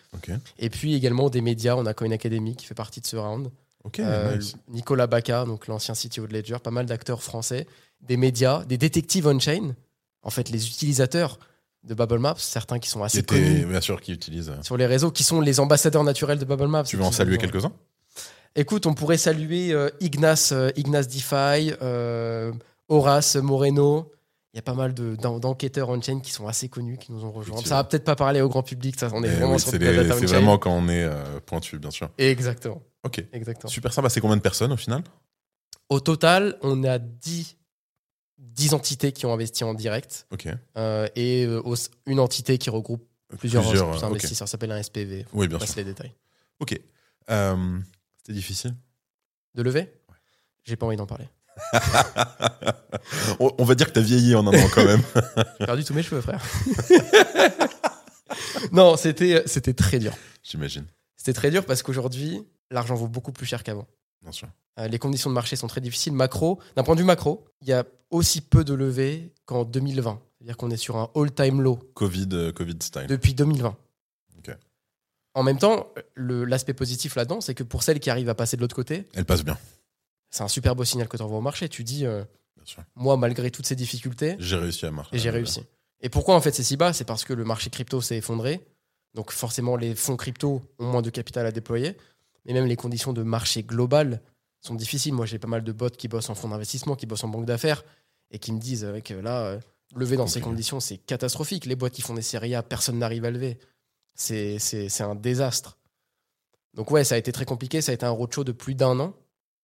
Et 0.58 0.70
puis 0.72 0.96
également 0.96 1.30
des 1.30 1.42
médias, 1.42 1.76
on 1.76 1.86
a 1.86 1.94
Coin 1.94 2.10
Academy 2.12 2.56
qui 2.56 2.66
fait 2.66 2.74
partie 2.76 3.02
de 3.02 3.06
ce 3.06 3.18
round. 3.18 3.52
Nice. 4.36 4.56
Nicolas 4.68 5.08
Baca, 5.08 5.46
donc 5.46 5.68
l'ancien 5.68 5.94
CTO 5.94 6.26
de 6.28 6.34
Ledger, 6.34 6.58
pas 6.62 6.72
mal 6.72 6.88
d'acteurs 6.88 7.22
français, 7.22 7.68
des 8.02 8.18
médias, 8.18 8.66
des 8.66 8.78
détectives 8.78 9.28
on-chain. 9.28 9.76
En 10.28 10.30
fait, 10.30 10.50
les 10.50 10.68
utilisateurs 10.68 11.40
de 11.84 11.94
Bubble 11.96 12.20
Maps, 12.20 12.36
certains 12.38 12.80
qui 12.80 12.90
sont 12.90 13.00
Qui 13.00 13.06
assez 13.06 13.24
connus 13.24 13.66
bien 13.66 13.82
sûr, 13.82 14.02
qui 14.02 14.12
utilise. 14.12 14.50
euh, 14.50 14.62
sur 14.62 14.76
les 14.78 14.86
réseaux, 14.86 15.10
qui 15.10 15.24
sont 15.24 15.40
les 15.42 15.60
ambassadeurs 15.60 16.04
naturels 16.04 16.38
de 16.38 16.46
Bubble 16.46 16.68
Maps. 16.68 16.84
Tu 16.84 16.98
veux 16.98 17.04
en 17.04 17.12
saluer 17.12 17.38
quelques-uns? 17.38 17.72
Écoute, 18.56 18.86
on 18.88 18.94
pourrait 18.94 19.18
saluer 19.18 19.72
euh, 19.74 19.90
Ignace, 20.02 20.52
euh, 20.52 20.70
Ignace 20.76 21.08
DeFi, 21.08 21.72
Horace 22.90 23.36
Moreno. 23.38 24.12
Il 24.54 24.58
y 24.58 24.60
a 24.60 24.64
pas 24.64 24.74
mal 24.74 24.94
de- 24.94 25.16
d'en- 25.16 25.40
d'enquêteurs 25.40 25.90
on-chain 25.90 26.20
qui 26.20 26.32
sont 26.32 26.48
assez 26.48 26.68
connus, 26.68 26.98
qui 26.98 27.12
nous 27.12 27.24
ont 27.24 27.32
rejoints. 27.32 27.62
Ça 27.64 27.76
va 27.76 27.84
peut-être 27.84 28.06
pas 28.06 28.16
parler 28.16 28.42
au 28.42 28.50
grand 28.50 28.64
public, 28.64 29.00
ça, 29.00 29.10
on 29.14 29.24
est 29.24 29.28
Eh 29.28 29.32
vraiment 29.32 29.54
oui, 29.54 29.60
sur 29.60 29.70
C'est 29.72 29.78
de 29.78 30.26
vraiment 30.28 30.58
quand 30.58 30.72
on 30.72 30.88
est 30.88 31.04
euh, 31.04 31.40
pointu, 31.46 31.78
bien 31.78 31.92
sûr. 31.92 32.10
Exactement, 32.18 32.82
Ok. 33.04 33.24
exactement. 33.34 33.70
Super 33.70 33.94
sympa. 33.94 34.10
C'est 34.10 34.22
combien 34.22 34.38
de 34.38 34.42
personnes 34.42 34.72
au 34.72 34.78
final? 34.78 35.04
Au 35.90 36.00
total, 36.00 36.58
on 36.64 36.84
a 36.86 36.98
10, 36.98 37.57
10 38.40 38.74
entités 38.74 39.12
qui 39.12 39.26
ont 39.26 39.34
investi 39.34 39.64
en 39.64 39.74
direct 39.74 40.28
euh, 40.78 41.08
et 41.16 41.46
euh, 41.46 41.62
au- 41.64 41.76
une 42.06 42.20
entité 42.20 42.58
qui 42.58 42.70
regroupe 42.70 43.04
plusieurs, 43.40 43.64
investisseurs. 44.04 44.48
Ça 44.48 44.52
s'appelle 44.52 44.72
un 44.72 44.82
SPV. 44.82 45.26
Oui, 45.34 45.46
Je 45.46 45.50
bien 45.50 45.60
passe 45.60 45.70
sûr. 45.70 45.78
les 45.78 45.84
détails. 45.84 46.14
Ok. 46.60 46.80
Euh, 47.30 47.80
C'était 48.20 48.34
difficile. 48.34 48.76
De 49.56 49.64
lever? 49.64 49.92
J'ai 50.64 50.76
pas 50.76 50.86
envie 50.86 50.98
d'en 50.98 51.08
parler. 51.08 51.28
on, 53.40 53.52
on 53.58 53.64
va 53.66 53.74
dire 53.76 53.88
que 53.88 53.92
t'as 53.94 54.02
vieilli 54.02 54.36
en 54.36 54.46
un 54.46 54.54
an 54.54 54.68
quand 54.74 54.86
même. 54.86 55.02
J'ai 55.60 55.66
perdu 55.66 55.84
tous 55.84 55.94
mes 55.94 56.04
cheveux, 56.04 56.22
frère. 56.22 56.44
non, 58.72 58.98
c'était 58.98 59.44
c'était 59.46 59.74
très 59.74 60.00
dur. 60.00 60.14
J'imagine. 60.44 60.86
C'était 61.16 61.34
très 61.34 61.50
dur 61.52 61.66
parce 61.66 61.82
qu'aujourd'hui, 61.84 62.44
l'argent 62.70 62.96
vaut 62.96 63.08
beaucoup 63.08 63.32
plus 63.32 63.46
cher 63.46 63.64
qu'avant. 63.64 63.88
Bien 64.28 64.34
sûr. 64.34 64.48
Euh, 64.80 64.88
les 64.90 65.00
conditions 65.00 65.30
de 65.30 65.34
marché 65.36 65.56
sont 65.56 65.68
très 65.68 65.80
difficiles. 65.82 66.12
Macro, 66.14 66.60
d'un 66.76 66.84
point 66.84 66.96
de 66.96 67.00
vue 67.00 67.06
macro, 67.06 67.46
il 67.62 67.70
y 67.70 67.74
a 67.74 67.86
aussi 68.12 68.42
peu 68.42 68.64
de 68.66 68.74
levées 68.74 69.32
qu'en 69.46 69.64
2020. 69.64 70.22
C'est-à-dire 70.38 70.58
qu'on 70.58 70.70
est 70.70 70.78
sur 70.78 70.98
un 70.98 71.10
all-time 71.16 71.62
low 71.62 71.78
Covid, 71.96 72.28
euh, 72.34 72.52
Covid 72.52 72.76
style. 72.82 73.08
depuis 73.08 73.34
2020. 73.34 73.76
Ok. 74.38 74.56
En 75.34 75.44
même 75.44 75.58
temps, 75.58 75.88
l'aspect 76.16 76.74
positif 76.74 77.16
là-dedans, 77.16 77.42
c'est 77.42 77.56
que 77.56 77.64
pour 77.64 77.84
celles 77.84 78.00
qui 78.00 78.10
arrivent 78.10 78.30
à 78.30 78.36
passer 78.36 78.58
de 78.58 78.62
l'autre 78.62 78.76
côté, 78.76 79.06
Elle 79.14 79.26
passe 79.26 79.44
bien. 79.46 79.58
c'est 80.30 80.44
un 80.44 80.48
super 80.48 80.76
beau 80.76 80.84
signal 80.84 81.08
que 81.08 81.16
tu 81.18 81.24
envoies 81.24 81.38
au 81.38 81.42
marché. 81.42 81.70
Tu 81.70 81.84
dis, 81.84 82.06
euh. 82.06 82.24
Moi, 82.96 83.16
malgré 83.16 83.50
toutes 83.50 83.66
ces 83.66 83.78
difficultés, 83.78 84.36
J'ai 84.40 84.58
réussi 84.58 84.86
à 84.86 84.92
marcher. 84.92 85.16
et 85.16 85.20
j'ai 85.20 85.30
réussi. 85.30 85.64
Et 86.02 86.10
pourquoi 86.10 86.36
en 86.36 86.42
fait 86.42 86.52
c'est 86.52 86.64
si 86.64 86.76
bas? 86.76 86.92
C'est 86.92 87.06
parce 87.06 87.24
que 87.24 87.34
le 87.34 87.46
marché 87.46 87.70
crypto 87.70 88.02
s'est 88.02 88.18
effondré. 88.18 88.64
Donc 89.16 89.32
forcément, 89.32 89.78
les 89.78 89.96
fonds 89.96 90.18
crypto 90.18 90.62
ont 90.78 90.86
moins 90.92 91.02
de 91.02 91.10
capital 91.10 91.46
à 91.46 91.52
déployer. 91.52 91.98
Et 92.48 92.54
même 92.54 92.66
les 92.66 92.76
conditions 92.76 93.14
de 93.14 93.22
marché 93.24 93.62
global 93.64 94.22
sont 94.62 94.74
difficiles. 94.76 95.14
Moi, 95.14 95.26
j'ai 95.26 95.38
pas 95.38 95.48
mal 95.48 95.64
de 95.64 95.72
bots 95.72 95.90
qui 95.90 96.08
bossent 96.08 96.30
en 96.30 96.36
fonds 96.36 96.48
d'investissement, 96.50 96.96
qui 96.96 97.06
bossent 97.06 97.24
en 97.24 97.28
banque 97.28 97.46
d'affaires, 97.46 97.84
et 98.32 98.40
qui 98.40 98.52
me 98.52 98.60
disent 98.60 98.84
euh, 98.86 99.00
que 99.02 99.14
là, 99.14 99.42
euh, 99.44 99.60
lever 99.96 100.18
dans 100.18 100.28
ces 100.28 100.42
conditions, 100.42 100.80
c'est 100.80 100.98
catastrophique. 100.98 101.66
Les 101.66 101.76
boîtes 101.76 101.94
qui 101.94 102.02
font 102.02 102.14
des 102.16 102.22
séries 102.22 102.56
A, 102.56 102.64
personne 102.64 102.98
n'arrive 102.98 103.24
à 103.26 103.32
lever. 103.32 103.58
C'est 104.16 104.58
un 105.02 105.16
désastre. 105.16 105.78
Donc 106.74 106.92
ouais, 106.92 107.04
ça 107.04 107.16
a 107.16 107.18
été 107.18 107.32
très 107.32 107.46
compliqué. 107.46 107.82
Ça 107.82 107.92
a 107.92 107.96
été 107.96 108.06
un 108.06 108.10
roadshow 108.12 108.44
de 108.44 108.52
plus 108.52 108.76
d'un 108.76 109.00
an. 109.00 109.14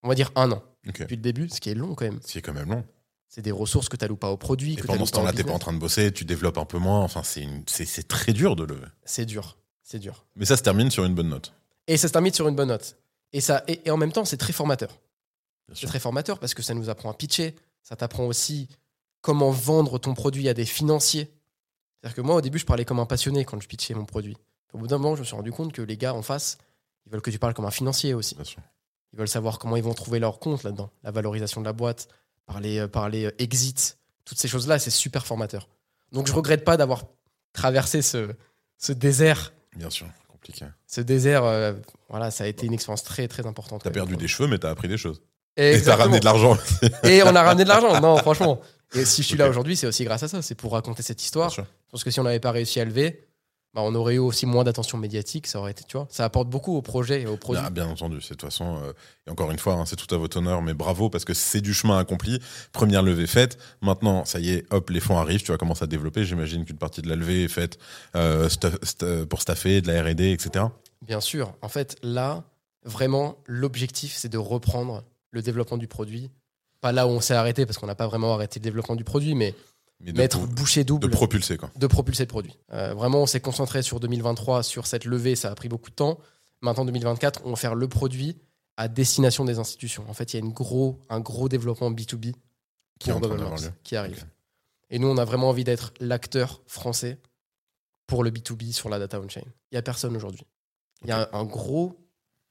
On 0.04 0.10
va 0.10 0.16
dire 0.16 0.32
un 0.36 0.52
an 0.52 0.62
depuis 0.86 1.16
le 1.16 1.22
début, 1.22 1.48
ce 1.50 1.62
qui 1.62 1.70
est 1.70 1.76
long 1.76 1.96
quand 1.96 2.06
même. 2.06 2.20
C'est 2.26 2.42
quand 2.42 2.54
même 2.54 2.70
long. 2.70 2.84
C'est 3.30 3.42
des 3.42 3.52
ressources 3.52 3.88
que 3.90 3.96
tu 3.98 4.04
alloues 4.06 4.18
pas 4.18 4.30
au 4.32 4.38
produit. 4.38 4.74
Et 4.74 4.76
que 4.76 4.86
pendant 4.86 5.06
ce 5.06 5.12
pas 5.12 5.18
temps-là, 5.20 5.32
t'es 5.32 5.38
pas 5.38 5.44
business. 5.44 5.56
en 5.56 5.60
train 5.60 5.74
de 5.74 5.80
bosser, 5.80 6.12
tu 6.12 6.26
développes 6.26 6.58
un 6.58 6.66
peu 6.66 6.78
moins. 6.78 7.02
Enfin, 7.02 7.24
c'est 7.24 7.42
une- 7.42 7.64
c'est 7.68 7.86
c'est 7.86 8.04
très 8.08 8.34
dur 8.34 8.56
de 8.56 8.64
lever. 8.64 8.86
C'est 9.06 9.26
dur. 9.26 9.58
C'est 9.82 9.98
dur. 10.00 10.26
Mais 10.36 10.46
ça 10.46 10.58
se 10.58 10.62
termine 10.64 10.92
sur 10.92 11.04
une 11.06 11.16
bonne 11.16 11.30
note. 11.30 11.54
Et 11.88 11.98
ça 11.98 12.08
se 12.08 12.14
termine 12.14 12.34
sur 12.34 12.48
une 12.48 12.56
bonne 12.56 12.70
note. 12.70 12.98
Et, 13.32 13.42
ça, 13.42 13.64
et, 13.68 13.82
et 13.86 13.92
en 13.92 13.98
même 13.98 14.12
temps, 14.12 14.26
c'est 14.26 14.38
très 14.38 14.54
formateur. 14.54 15.00
C'est 15.74 15.88
très 15.88 16.00
formateur 16.00 16.40
parce 16.40 16.54
que 16.54 16.62
ça 16.62 16.74
nous 16.74 16.90
apprend 16.90 17.10
à 17.10 17.14
pitcher. 17.14 17.56
Ça 17.82 17.96
t'apprend 17.96 18.26
aussi 18.26 18.70
comment 19.22 19.52
vendre 19.52 19.98
ton 19.98 20.14
produit 20.14 20.48
à 20.50 20.54
des 20.54 20.66
financiers. 20.66 21.34
C'est-à-dire 22.00 22.16
que 22.16 22.22
moi, 22.22 22.36
au 22.36 22.42
début, 22.42 22.60
je 22.60 22.66
parlais 22.66 22.86
comme 22.86 23.00
un 23.00 23.06
passionné 23.06 23.46
quand 23.46 23.60
je 23.60 23.68
pitchais 23.68 23.94
mon 23.94 24.06
produit. 24.06 24.38
Au 24.74 24.78
bout 24.78 24.88
d'un 24.88 24.98
moment, 24.98 25.16
je 25.16 25.22
me 25.22 25.26
suis 25.26 25.36
rendu 25.36 25.52
compte 25.52 25.72
que 25.72 25.82
les 25.82 25.98
gars 25.98 26.14
en 26.14 26.22
face, 26.22 26.58
ils 27.06 27.12
veulent 27.12 27.22
que 27.22 27.32
tu 27.32 27.40
parles 27.40 27.54
comme 27.54 27.66
un 27.66 27.72
financier 27.72 28.14
aussi. 28.14 28.36
Bien 28.36 28.44
sûr. 28.44 28.62
Ils 29.14 29.20
veulent 29.20 29.28
savoir 29.30 29.60
comment 29.60 29.78
ils 29.78 29.84
vont 29.84 29.94
trouver 29.94 30.20
leur 30.20 30.40
compte 30.40 30.64
là-dedans. 30.64 30.90
La 31.04 31.12
valorisation 31.12 31.62
de 31.62 31.66
la 31.66 31.74
boîte, 31.74 32.08
parler, 32.46 32.80
euh, 32.80 32.88
parler 32.88 33.26
euh, 33.26 33.32
exit, 33.38 33.98
toutes 34.26 34.40
ces 34.40 34.48
choses-là, 34.48 34.80
c'est 34.80 34.90
super 34.90 35.26
formateur. 35.26 35.70
Donc, 36.12 36.28
je 36.28 36.34
regrette 36.34 36.66
pas 36.66 36.78
d'avoir 36.78 37.06
traversé 37.54 38.02
ce, 38.02 38.34
ce 38.78 38.92
désert. 38.92 39.54
Bien 39.76 39.90
sûr. 39.90 40.08
Compliqué. 40.44 40.66
Ce 40.88 41.02
désert, 41.02 41.46
euh, 41.46 41.74
voilà, 42.10 42.32
ça 42.32 42.44
a 42.44 42.48
été 42.48 42.66
une 42.66 42.74
expérience 42.74 43.04
très, 43.04 43.28
très 43.28 43.46
importante. 43.46 43.82
T'as 43.84 43.92
perdu 43.92 44.18
des 44.18 44.28
cheveux, 44.28 44.50
mais 44.50 44.58
t'as 44.58 44.70
appris 44.70 44.88
des 44.88 44.98
choses. 44.98 45.22
Et 45.56 45.76
Et 45.76 45.82
t'as 45.82 45.96
ramené 45.96 46.20
de 46.20 46.26
l'argent. 46.26 46.58
Et 47.04 47.24
on 47.24 47.36
a 47.36 47.44
ramené 47.44 47.64
de 47.64 47.70
l'argent. 47.70 48.00
Non, 48.02 48.18
franchement. 48.18 48.60
Et 48.96 49.06
si 49.06 49.24
je 49.24 49.28
suis 49.28 49.38
là 49.38 49.50
aujourd'hui, 49.50 49.76
c'est 49.76 49.88
aussi 49.88 50.04
grâce 50.04 50.24
à 50.24 50.28
ça. 50.28 50.42
C'est 50.42 50.56
pour 50.56 50.74
raconter 50.74 51.02
cette 51.02 51.24
histoire. 51.24 51.52
pense 51.90 52.04
que 52.04 52.12
si 52.12 52.20
on 52.20 52.24
n'avait 52.24 52.40
pas 52.40 52.52
réussi 52.52 52.80
à 52.80 52.86
lever, 52.86 53.28
bah, 53.74 53.82
on 53.84 53.96
aurait 53.96 54.16
eu 54.16 54.20
aussi 54.20 54.46
moins 54.46 54.64
d'attention 54.64 55.00
médiatique. 55.00 55.48
Ça 55.48 55.60
aurait 55.60 55.72
été, 55.72 55.84
tu 55.84 55.98
vois, 55.98 56.08
ça 56.12 56.26
apporte 56.26 56.48
beaucoup 56.48 56.76
au 56.76 56.84
projet 56.84 57.24
et 57.24 57.26
au 57.26 57.38
produit. 57.38 57.64
Ah, 57.66 57.72
bien 57.72 57.88
entendu, 57.88 58.22
c'est 58.22 58.36
de 58.36 58.36
toute 58.36 58.50
façon, 58.50 58.78
euh, 58.84 58.94
et 59.26 59.32
encore 59.32 59.50
une 59.52 59.58
fois, 59.58 59.74
hein, 59.74 59.86
c'est 59.86 59.96
tout 59.96 60.14
à 60.14 60.18
votre 60.18 60.38
honneur, 60.38 60.62
mais 60.62 60.76
bravo 60.76 61.10
parce 61.10 61.26
que 61.26 61.34
c'est 61.34 61.62
du 61.62 61.74
chemin 61.74 61.98
accompli. 61.98 62.40
Première 62.72 63.02
levée 63.02 63.26
faite. 63.26 63.58
Maintenant, 63.82 64.26
ça 64.26 64.40
y 64.40 64.52
est, 64.52 64.72
hop, 64.72 64.92
les 64.92 65.00
fonds 65.00 65.18
arrivent, 65.18 65.42
tu 65.42 65.52
vas 65.52 65.58
commencer 65.58 65.84
à 65.84 65.88
développer. 65.88 66.24
J'imagine 66.24 66.66
qu'une 66.66 66.78
partie 66.78 67.02
de 67.02 67.10
la 67.10 67.16
levée 67.16 67.46
est 67.46 67.48
faite 67.48 67.80
euh, 68.16 68.48
pour 69.28 69.42
staffer, 69.42 69.82
de 69.82 69.92
la 69.92 70.04
R&D, 70.04 70.32
etc. 70.32 70.66
Bien 71.02 71.20
sûr. 71.20 71.54
En 71.64 71.70
fait, 71.70 71.98
là, 72.04 72.44
vraiment, 72.86 73.38
l'objectif, 73.48 74.14
c'est 74.16 74.30
de 74.30 74.38
reprendre 74.38 75.04
le 75.32 75.42
développement 75.42 75.78
du 75.78 75.88
produit. 75.88 76.30
Pas 76.80 76.92
là 76.92 77.08
où 77.08 77.10
on 77.10 77.22
s'est 77.22 77.34
arrêté, 77.34 77.66
parce 77.66 77.80
qu'on 77.80 77.88
n'a 77.88 77.96
pas 77.96 78.08
vraiment 78.08 78.34
arrêté 78.34 78.60
le 78.60 78.64
développement 78.64 78.96
du 78.96 79.04
produit, 79.04 79.34
mais 79.34 79.56
Mais 80.06 80.12
de, 80.12 80.18
mettre 80.18 80.40
bouchée 80.48 80.84
de 80.84 80.90
double 80.90 81.10
propulser, 81.10 81.58
quoi. 81.58 81.72
de 81.76 81.88
propulser 81.88 82.24
le 82.24 82.28
produit. 82.28 82.58
Euh, 82.74 82.94
vraiment, 82.94 83.22
on 83.22 83.26
s'est 83.26 83.40
concentré 83.40 83.82
sur 83.82 84.00
2023, 84.00 84.64
sur 84.64 84.86
cette 84.86 85.06
levée, 85.06 85.36
ça 85.36 85.50
a 85.50 85.56
pris 85.56 85.70
beaucoup 85.70 85.90
de 85.90 85.96
temps. 85.96 86.20
Maintenant, 86.62 86.86
2024, 86.86 87.42
on 87.46 87.52
va 87.52 87.56
faire 87.56 87.76
le 87.76 87.88
produit 87.88 88.38
à 88.78 88.88
destination 88.88 89.46
des 89.46 89.60
institutions. 89.60 90.04
En 90.10 90.14
fait, 90.14 90.34
il 90.34 90.38
y 90.38 90.42
a 90.42 90.46
une 90.46 90.52
gros, 90.52 91.00
un 91.10 91.20
gros 91.20 91.48
développement 91.48 91.92
B2B 91.92 92.34
Qui 93.00 93.12
pour 93.12 93.20
Bubble 93.22 93.46
qui 93.84 93.96
arrive. 93.96 94.26
Et 94.90 95.00
nous, 95.00 95.08
on 95.08 95.18
a 95.18 95.26
vraiment 95.26 95.50
envie 95.50 95.64
d'être 95.64 95.94
l'acteur 96.00 96.62
français 96.68 97.20
pour 98.08 98.24
le 98.24 98.32
B2B 98.32 98.74
sur 98.74 98.90
la 98.90 99.00
data 99.00 99.20
on-chain. 99.20 99.42
Il 99.44 99.76
n'y 99.76 99.78
a 99.78 99.82
personne 99.82 100.16
aujourd'hui. 100.16 100.46
Il 101.04 101.10
y 101.10 101.12
a 101.12 101.30
un, 101.34 101.40
un 101.40 101.46
gros, 101.46 101.98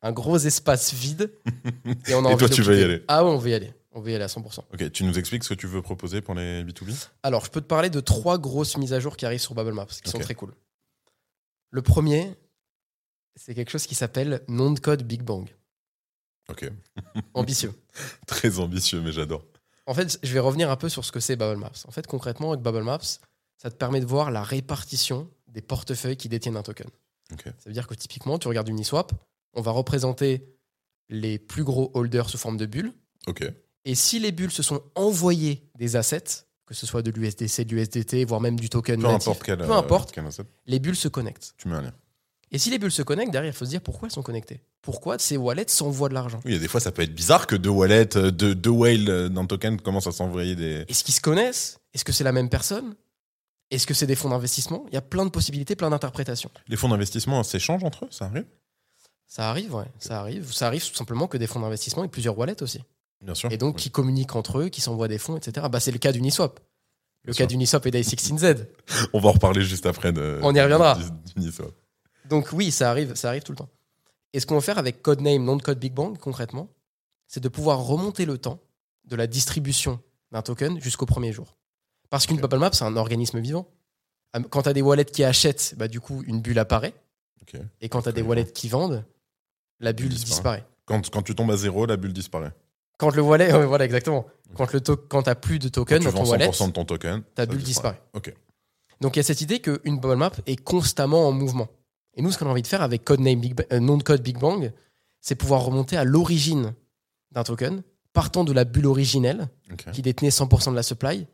un 0.01 0.13
gros 0.13 0.39
espace 0.39 0.93
vide. 0.95 1.33
et 2.07 2.15
on 2.15 2.25
a 2.25 2.31
Et 2.31 2.33
envie 2.35 2.37
toi, 2.39 2.49
tu 2.49 2.63
veux 2.63 2.79
y 2.79 2.83
aller 2.83 3.05
Ah 3.09 3.25
ouais, 3.25 3.31
on 3.31 3.39
veut 3.39 3.51
y 3.51 3.55
aller. 3.55 3.73
On 3.95 4.01
veut 4.01 4.13
y 4.13 4.15
aller 4.15 4.25
à 4.25 4.29
100%. 4.29 4.61
Ok, 4.73 4.93
tu 4.93 5.05
nous 5.05 5.19
expliques 5.19 5.45
ce 5.45 5.51
que 5.51 5.55
tu 5.55 5.67
veux 5.67 5.83
proposer 5.83 6.21
pour 6.23 6.35
les 6.35 6.65
B2B 6.65 7.09
Alors, 7.23 7.45
je 7.45 7.51
peux 7.51 7.61
te 7.61 7.67
parler 7.67 7.91
de 7.91 8.01
trois 8.01 8.39
grosses 8.39 8.77
mises 8.79 8.93
à 8.93 9.01
jour 9.01 9.17
qui 9.17 9.27
arrivent 9.27 9.41
sur 9.41 9.55
Bubble 9.55 9.73
Maps, 9.75 9.87
qui 9.87 10.11
sont 10.11 10.19
très 10.19 10.35
cool. 10.35 10.55
Le 11.71 11.83
premier, 11.83 12.35
c'est 13.37 13.55
quelque 13.55 13.71
chose 13.71 13.87
qui 13.87 13.95
s'appelle 13.95 14.43
nom 14.49 14.71
de 14.73 14.81
code 14.81 15.03
Big 15.03 15.23
Bang. 15.23 15.49
Ok, 16.49 16.71
Ambitieux. 17.35 17.73
très 18.27 18.59
ambitieux, 18.59 19.01
mais 19.01 19.13
j'adore. 19.13 19.45
En 19.87 19.95
fait, 19.95 20.19
je 20.23 20.33
vais 20.33 20.41
revenir 20.41 20.71
un 20.71 20.77
peu 20.77 20.89
sur 20.89 21.05
ce 21.05 21.13
que 21.13 21.21
c'est 21.21 21.37
Bubble 21.37 21.59
Maps. 21.61 21.73
En 21.87 21.91
fait, 21.91 22.07
concrètement, 22.07 22.53
avec 22.53 22.63
Bubble 22.63 22.83
Maps, 22.83 22.99
ça 23.57 23.71
te 23.71 23.77
permet 23.77 24.01
de 24.01 24.07
voir 24.07 24.31
la 24.31 24.43
répartition 24.43 25.31
des 25.49 25.63
portefeuilles 25.63 26.17
qui 26.17 26.29
détiennent 26.29 26.57
un 26.57 26.63
token. 26.63 26.89
Ok. 27.33 27.45
Ça 27.45 27.53
veut 27.67 27.73
dire 27.73 27.87
que 27.87 27.95
typiquement, 27.95 28.39
tu 28.39 28.49
regardes 28.49 28.69
Uniswap, 28.69 29.13
on 29.55 29.61
va 29.61 29.71
représenter 29.71 30.47
les 31.09 31.39
plus 31.39 31.63
gros 31.65 31.91
holders 31.95 32.29
sous 32.31 32.39
forme 32.39 32.57
de 32.57 32.67
bulles. 32.67 32.93
Ok, 33.27 33.45
Et 33.85 33.95
si 33.95 34.19
les 34.19 34.33
bulles 34.33 34.51
se 34.51 34.63
sont 34.63 34.83
envoyées 34.95 35.69
des 35.77 35.97
assets, 35.97 36.47
que 36.67 36.75
ce 36.75 36.87
soit 36.87 37.03
de 37.03 37.11
l'USDC, 37.11 37.65
de 37.65 37.75
l'USDT, 37.75 38.25
voire 38.25 38.41
même 38.41 38.59
du 38.59 38.69
token 38.69 39.01
peu 39.01 39.09
natif, 39.09 39.29
importe 39.29 39.43
quel, 39.43 39.59
peu 39.59 39.65
euh, 39.65 39.77
importe, 39.77 40.13
quel 40.13 40.27
asset, 40.27 40.45
les 40.67 40.79
bulles 40.79 40.97
se 40.97 41.09
connectent. 41.09 41.55
tu 41.59 41.69
mets 41.69 41.77
un 41.77 41.83
lien. 41.83 41.95
Et 42.53 42.59
si 42.59 42.71
les 42.71 42.79
bulles 42.79 42.93
se 42.93 43.03
connectent, 43.03 43.33
derrière, 43.33 43.53
il 43.53 43.57
faut 43.57 43.65
se 43.65 43.71
dire 43.71 43.81
pourquoi 43.81 44.07
elles 44.09 44.13
sont 44.13 44.23
connectées. 44.23 44.63
Pourquoi 44.83 45.19
ces 45.19 45.37
wallets 45.37 45.69
s'envoient 45.69 46.09
de 46.09 46.15
l'argent? 46.15 46.41
Oui, 46.45 46.53
il 46.53 46.55
y 46.55 46.59
a 46.59 46.61
des 46.61 46.69
fois, 46.69 46.81
ça 46.81 46.93
peut 46.93 47.03
être 47.03 47.15
bizarre 47.15 47.47
que 47.47 47.57
deux 47.57 47.71
wallets, 47.71 48.17
euh, 48.17 48.31
deux, 48.31 48.55
deux 48.55 48.71
whales 48.71 49.09
euh, 49.09 49.29
d'un 49.29 49.47
token 49.47 49.81
commencent 49.81 50.07
à 50.07 50.13
s'envoyer 50.13 50.55
des. 50.55 50.85
Est-ce 50.89 51.03
qu'ils 51.03 51.15
se 51.15 51.21
connaissent 51.21 51.79
Est-ce 51.95 52.05
que 52.05 52.13
c'est 52.13 52.25
la 52.25 52.33
même 52.33 52.51
personne? 52.51 52.95
Est-ce 53.71 53.87
que 53.87 53.95
c'est 53.95 54.07
des 54.07 54.17
fonds 54.17 54.29
d'investissement? 54.29 54.85
Il 54.89 54.95
y 54.95 54.99
a 54.99 55.03
plein 55.03 55.25
de 55.25 55.31
possibilités, 55.31 55.77
plein 55.77 55.89
d'interprétations. 55.89 56.51
Les 56.69 56.77
fonds 56.77 56.91
d'investissement 56.91 57.43
s'échangent 57.43 57.85
entre 57.85 58.05
eux, 58.05 58.09
ça 58.11 58.27
arrive? 58.27 58.45
Ça 59.27 59.49
arrive, 59.49 59.75
ouais. 59.75 59.87
Ça 59.99 60.21
arrive. 60.21 60.53
Ça 60.53 60.67
arrive 60.67 60.87
tout 60.87 60.95
simplement 60.95 61.27
que 61.27 61.39
des 61.39 61.47
fonds 61.47 61.61
d'investissement 61.61 62.05
et 62.05 62.09
plusieurs 62.09 62.37
wallets 62.37 62.63
aussi. 62.63 62.83
Bien 63.23 63.35
sûr. 63.35 63.51
Et 63.53 63.57
donc, 63.57 63.77
Oui. 63.77 63.83
qui 63.83 63.91
communiquent 63.91 64.37
entre 64.37 64.59
eux, 64.59 64.69
qui 64.69 64.81
s'envoient 64.81 65.09
des 65.09 65.19
fonds, 65.19 65.37
etc. 65.37 65.67
Bah, 65.71 65.81
c'est 65.81 65.93
le 65.93 65.99
cas 65.99 66.13
d'Uniswap. 66.13 66.61
Le 67.25 67.33
Bien 67.33 67.39
cas 67.39 67.47
d'Uniswap 67.47 67.87
et 67.87 67.91
d'i16Z. 67.93 68.67
On 69.13 69.21
va 69.21 69.29
en 69.29 69.33
reparler 69.33 69.63
juste 69.63 69.87
après. 69.87 70.13
De, 70.13 70.41
On 70.43 70.55
y 70.55 70.61
reviendra. 70.61 70.99
Donc 72.29 72.49
oui, 72.53 72.71
ça 72.71 72.91
arrive, 72.91 73.15
ça 73.15 73.29
arrive 73.29 73.43
tout 73.43 73.53
le 73.53 73.59
temps. 73.59 73.69
Et 74.33 74.41
ce 74.41 74.47
qu'on 74.47 74.55
va 74.55 74.61
faire 74.61 74.79
avec 74.79 75.03
Codename, 75.03 75.57
de 75.59 75.63
code 75.63 75.79
Big 75.79 75.93
Bang, 75.93 76.19
concrètement, 76.19 76.69
c'est 77.29 77.41
de 77.41 77.49
pouvoir 77.49 77.81
remonter 77.85 78.25
le 78.25 78.39
temps 78.39 78.59
de 79.05 79.17
la 79.17 79.27
distribution 79.27 80.01
d'un 80.33 80.43
token 80.43 80.81
jusqu'au 80.81 81.07
premier 81.07 81.33
jour. 81.33 81.57
Parce 82.11 82.27
qu'une 82.27 82.41
bubble 82.41 82.59
map, 82.59 82.71
c'est 82.73 82.85
un 82.85 82.97
organisme 82.97 83.39
vivant. 83.41 83.69
Quand 84.51 84.63
tu 84.63 84.69
as 84.69 84.73
des 84.73 84.83
wallets 84.83 85.05
qui 85.05 85.25
achètent, 85.25 85.75
bah, 85.77 85.89
du 85.89 86.01
coup, 86.01 86.23
une 86.27 86.41
bulle 86.41 86.59
apparaît. 86.59 86.95
Et 87.81 87.89
quand 87.89 88.03
tu 88.03 88.09
as 88.09 88.13
des 88.13 88.23
wallets 88.23 88.51
qui 88.51 88.69
vendent, 88.69 89.05
la 89.81 89.93
bulle 89.93 90.09
disparaît. 90.09 90.61
disparaît. 90.61 90.67
Quand, 90.87 91.11
quand 91.11 91.23
tu 91.23 91.35
tombes 91.35 91.51
à 91.51 91.57
zéro, 91.57 91.85
la 91.87 91.97
bulle 91.97 92.13
disparaît. 92.13 92.53
Quand 92.99 93.15
le 93.15 93.23
wallet, 93.23 93.53
ouais, 93.55 93.67
voilà, 93.67 93.85
exactement. 93.85 94.27
Quand, 94.55 94.73
le 94.73 94.81
to- 94.81 94.97
quand 94.97 95.23
tu 95.23 95.29
n'as 95.31 95.35
plus 95.35 95.59
de 95.59 95.65
Quand 95.69 95.81
token 95.83 95.99
tu 95.99 96.05
dans 96.05 96.11
vends 96.11 96.25
ton 96.25 96.31
wallet, 96.31 96.49
100% 96.49 96.67
de 96.69 96.73
ton 96.73 96.85
token, 96.85 97.23
ta 97.35 97.43
ça 97.43 97.47
bulle 97.47 97.63
disparaît. 97.63 98.01
Ok. 98.13 98.35
Donc 99.01 99.17
il 99.17 99.19
y 99.19 99.21
a 99.21 99.25
cette 99.25 99.41
idée 99.41 99.61
qu'une 99.61 99.99
bubble 99.99 100.17
map 100.17 100.33
est 100.47 100.57
constamment 100.63 101.27
en 101.27 101.33
mouvement. 101.33 101.69
Et 102.15 102.23
nous, 102.23 102.31
ce 102.31 102.39
qu'on 102.39 102.47
a 102.47 102.51
envie 102.51 102.63
de 102.63 102.67
faire 102.67 102.83
avec 102.83 103.05
codename 103.05 103.41
Big 103.41 103.55
Ba- 103.55 103.65
euh, 103.73 103.81
nom 103.81 103.97
de 103.97 104.03
code 104.03 104.23
Big 104.23 104.39
Bang, 104.39 104.71
c'est 105.21 105.35
pouvoir 105.35 105.63
remonter 105.65 105.97
à 105.97 106.05
l'origine 106.05 106.75
d'un 107.33 107.43
token, 107.43 107.83
partant 108.13 108.45
de 108.45 108.53
la 108.53 108.65
bulle 108.65 108.87
originelle 108.87 109.49
ok. 109.73 109.91
qui 109.93 110.03
détenait 110.03 110.29
100% 110.29 110.71
de 110.71 110.77
la 110.77 110.83
supply. 110.83 111.27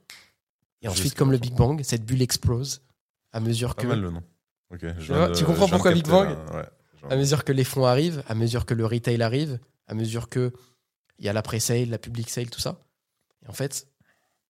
Et 0.82 0.88
ensuite, 0.88 1.02
Jusqu'à 1.06 1.18
comme 1.18 1.32
la 1.32 1.38
le 1.38 1.38
fin. 1.38 1.48
Big 1.50 1.54
Bang, 1.56 1.80
cette 1.82 2.04
bulle 2.04 2.22
explose 2.22 2.82
à 3.32 3.40
mesure 3.40 3.74
Pas 3.74 3.82
que, 3.82 3.86
mal 3.88 4.00
le 4.00 4.10
nom. 4.10 4.22
Ok. 4.72 4.80
je 4.98 5.12
vois, 5.12 5.16
viens 5.26 5.28
de- 5.30 5.34
tu 5.34 5.44
comprends 5.44 5.66
je 5.66 5.70
viens 5.74 5.78
de 5.78 5.82
pourquoi 5.82 5.92
Big 5.92 6.04
capter, 6.06 6.34
Bang. 6.52 6.54
Ouais. 6.54 7.10
À 7.10 7.16
mesure 7.16 7.44
que 7.44 7.52
les 7.52 7.64
fonds 7.64 7.84
arrivent, 7.84 8.22
à 8.28 8.34
mesure 8.36 8.64
que 8.64 8.74
le 8.74 8.86
retail 8.86 9.20
arrive, 9.22 9.58
à 9.88 9.94
mesure 9.94 10.28
que 10.28 10.52
il 11.18 11.24
y 11.24 11.28
a 11.28 11.32
la 11.32 11.42
pre-sale, 11.42 11.88
la 11.90 11.98
public 11.98 12.28
sale, 12.30 12.50
tout 12.50 12.60
ça. 12.60 12.80
Et 13.44 13.48
en 13.48 13.52
fait, 13.52 13.86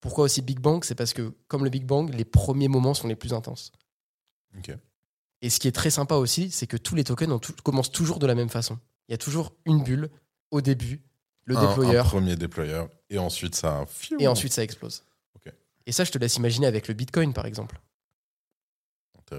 pourquoi 0.00 0.24
aussi 0.24 0.42
Big 0.42 0.60
Bang? 0.60 0.84
C'est 0.84 0.94
parce 0.94 1.12
que, 1.12 1.34
comme 1.48 1.64
le 1.64 1.70
Big 1.70 1.84
Bang, 1.84 2.12
les 2.14 2.24
premiers 2.24 2.68
moments 2.68 2.94
sont 2.94 3.08
les 3.08 3.16
plus 3.16 3.32
intenses. 3.32 3.72
Ok. 4.56 4.72
Et 5.40 5.50
ce 5.50 5.60
qui 5.60 5.68
est 5.68 5.72
très 5.72 5.90
sympa 5.90 6.16
aussi, 6.16 6.50
c'est 6.50 6.66
que 6.66 6.76
tous 6.76 6.94
les 6.94 7.04
tokens 7.04 7.40
tout- 7.40 7.54
commencent 7.64 7.92
toujours 7.92 8.18
de 8.18 8.26
la 8.26 8.34
même 8.34 8.48
façon. 8.48 8.78
Il 9.08 9.12
y 9.12 9.14
a 9.14 9.18
toujours 9.18 9.54
une 9.64 9.82
bulle 9.82 10.10
au 10.50 10.60
début, 10.60 11.00
le 11.44 11.56
Un- 11.56 11.60
Un 11.60 11.68
déployeur, 11.68 12.06
premier 12.06 12.36
déployeur. 12.36 12.88
Et 13.10 13.18
ensuite, 13.18 13.54
ça. 13.54 13.84
et 14.18 14.26
ensuite 14.28 14.52
ça 14.52 14.62
explose. 14.62 15.04
Ok. 15.36 15.52
Et 15.86 15.92
ça, 15.92 16.04
je 16.04 16.10
te 16.12 16.18
laisse 16.18 16.36
imaginer 16.36 16.66
avec 16.66 16.88
le 16.88 16.94
Bitcoin, 16.94 17.32
par 17.32 17.46
exemple, 17.46 17.80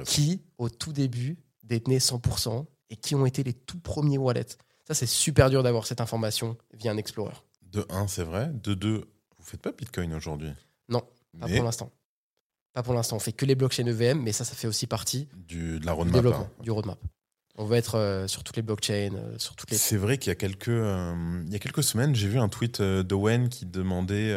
qui, 0.06 0.42
au 0.58 0.70
tout 0.70 0.94
début, 0.94 1.38
détenait 1.64 2.00
100% 2.00 2.66
et 2.90 2.96
qui 2.96 3.14
ont 3.16 3.26
été 3.26 3.44
les 3.44 3.54
tout 3.54 3.80
premiers 3.80 4.18
wallets. 4.18 4.58
Ça, 4.90 4.96
c'est 4.96 5.06
super 5.06 5.52
dur 5.52 5.62
d'avoir 5.62 5.86
cette 5.86 6.02
information 6.02 6.58
via 6.74 6.92
un 6.92 6.98
Explorer. 6.98 7.34
De 7.72 7.86
1, 7.90 8.08
c'est 8.08 8.24
vrai. 8.24 8.50
De 8.64 8.74
2, 8.74 8.98
vous 9.38 9.46
faites 9.46 9.62
pas 9.62 9.72
Bitcoin 9.72 10.12
aujourd'hui? 10.16 10.50
Non, 10.90 11.02
Pas 11.40 11.46
Mais 11.48 11.58
pour 11.58 11.66
l'instant. 11.66 11.92
Pas 12.74 12.82
pour 12.82 12.96
l'instant. 12.96 13.16
On 13.18 13.20
fait 13.20 13.32
que 13.32 13.46
les 13.46 13.54
blockchains 13.54 13.86
EVM, 13.86 14.20
mais 14.20 14.32
ça, 14.32 14.44
ça 14.46 14.56
fait 14.56 14.68
aussi 14.68 14.88
partie 14.88 15.28
du, 15.48 15.80
de 15.80 15.86
la 15.86 15.92
du 15.92 15.98
roadmap. 15.98 16.16
développement, 16.16 16.50
hein. 16.52 16.64
du 16.64 16.72
roadmap. 16.72 16.98
On 17.56 17.66
veut 17.66 17.78
être 17.78 17.96
euh, 18.00 18.28
sur 18.28 18.44
toutes 18.44 18.56
les 18.56 18.62
blockchains, 18.64 19.12
euh, 19.14 19.38
sur 19.38 19.56
toutes 19.56 19.70
les. 19.70 19.78
C'est 19.78 19.98
vrai 19.98 20.18
qu'il 20.18 20.30
y 20.30 20.32
a 20.32 20.36
quelques, 20.36 20.70
euh, 20.70 21.44
il 21.46 21.54
y 21.54 21.56
a 21.56 21.60
quelques 21.60 21.84
semaines, 21.84 22.16
j'ai 22.16 22.28
vu 22.28 22.40
un 22.40 22.50
tweet 22.50 22.82
d'Owen 22.82 23.50
qui 23.50 23.68
demandait 23.68 24.36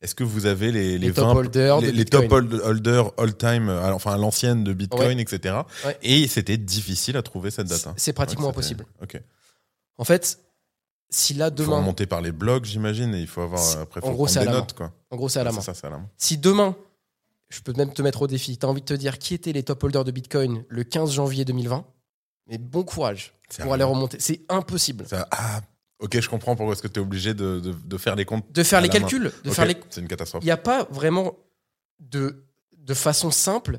est-ce 0.00 0.14
que 0.14 0.24
vous 0.24 0.46
avez 0.46 0.72
les, 0.72 0.96
Les 0.96 1.10
20 1.10 1.22
top 1.22 1.36
holders 1.36 1.80
de 1.82 1.86
les, 1.90 2.04
top 2.06 2.30
hold- 2.32 2.60
holders 2.64 3.10
all 3.18 3.36
time, 3.36 3.68
enfin 3.68 4.14
à 4.14 4.16
l'ancienne 4.16 4.64
de 4.64 4.72
Bitcoin, 4.72 5.18
etc. 5.20 5.56
Ouais. 5.84 5.98
Et 6.02 6.26
c'était 6.28 6.56
difficile 6.56 7.16
à 7.18 7.22
trouver 7.22 7.50
cette 7.50 7.66
date. 7.68 7.86
hein. 7.88 7.94
C'est 7.98 8.12
pratiquement 8.14 8.46
Ouais, 8.46 8.50
impossible. 8.52 8.86
Ok. 9.02 9.20
En 9.98 10.04
fait, 10.04 10.38
si 11.10 11.34
là 11.34 11.48
Il 11.48 11.50
faut 11.58 11.64
demain, 11.64 11.78
remonter 11.78 12.06
par 12.06 12.20
les 12.20 12.32
blogs, 12.32 12.64
j'imagine, 12.64 13.14
et 13.14 13.20
il 13.20 13.26
faut 13.26 13.42
avoir 13.42 13.78
après 13.78 14.00
en 14.04 14.12
gros, 14.12 14.26
c'est 14.26 14.40
à 14.40 14.44
la 14.44 14.52
notes, 14.52 14.72
quoi. 14.72 14.92
en 15.10 15.16
gros 15.16 15.28
c'est 15.28 15.40
à 15.40 15.44
la 15.44 15.50
Ouais, 15.50 15.56
main. 15.56 15.72
À 15.82 15.90
la 15.90 15.98
main. 15.98 16.10
Si 16.16 16.38
demain, 16.38 16.76
je 17.50 17.60
peux 17.60 17.72
même 17.74 17.92
te 17.92 18.00
mettre 18.02 18.22
au 18.22 18.26
défi, 18.26 18.56
tu 18.56 18.64
as 18.64 18.68
envie 18.68 18.80
de 18.80 18.86
te 18.86 18.94
dire 18.94 19.18
qui 19.18 19.34
étaient 19.34 19.52
les 19.52 19.62
top 19.62 19.82
holders 19.84 20.04
de 20.04 20.10
Bitcoin 20.10 20.64
le 20.68 20.84
15 20.84 21.12
janvier 21.12 21.44
2020, 21.44 21.84
mais 22.48 22.58
bon 22.58 22.82
courage 22.82 23.34
pour 23.60 23.74
aller 23.74 23.84
main. 23.84 23.90
remonter. 23.90 24.16
C'est 24.20 24.40
impossible. 24.48 25.04
Ah, 25.30 25.60
ok, 25.98 26.18
je 26.18 26.28
comprends 26.30 26.56
pourquoi 26.56 26.72
est-ce 26.72 26.82
que 26.82 26.88
tu 26.88 26.98
es 26.98 27.02
obligé 27.02 27.34
de, 27.34 27.60
de, 27.60 27.72
de 27.72 27.98
faire 27.98 28.16
les 28.16 28.24
comptes. 28.24 28.50
De 28.50 28.62
faire 28.62 28.80
les 28.80 28.88
main. 28.88 28.92
calculs, 28.94 29.30
de 29.44 29.50
faire 29.50 29.66
les 29.66 29.76
C'est 29.90 30.00
une 30.00 30.08
catastrophe. 30.08 30.42
il 30.42 30.46
n'y 30.46 30.50
a 30.52 30.56
pas 30.56 30.84
vraiment 30.90 31.36
de, 32.00 32.46
de 32.78 32.94
façon 32.94 33.30
simple, 33.30 33.78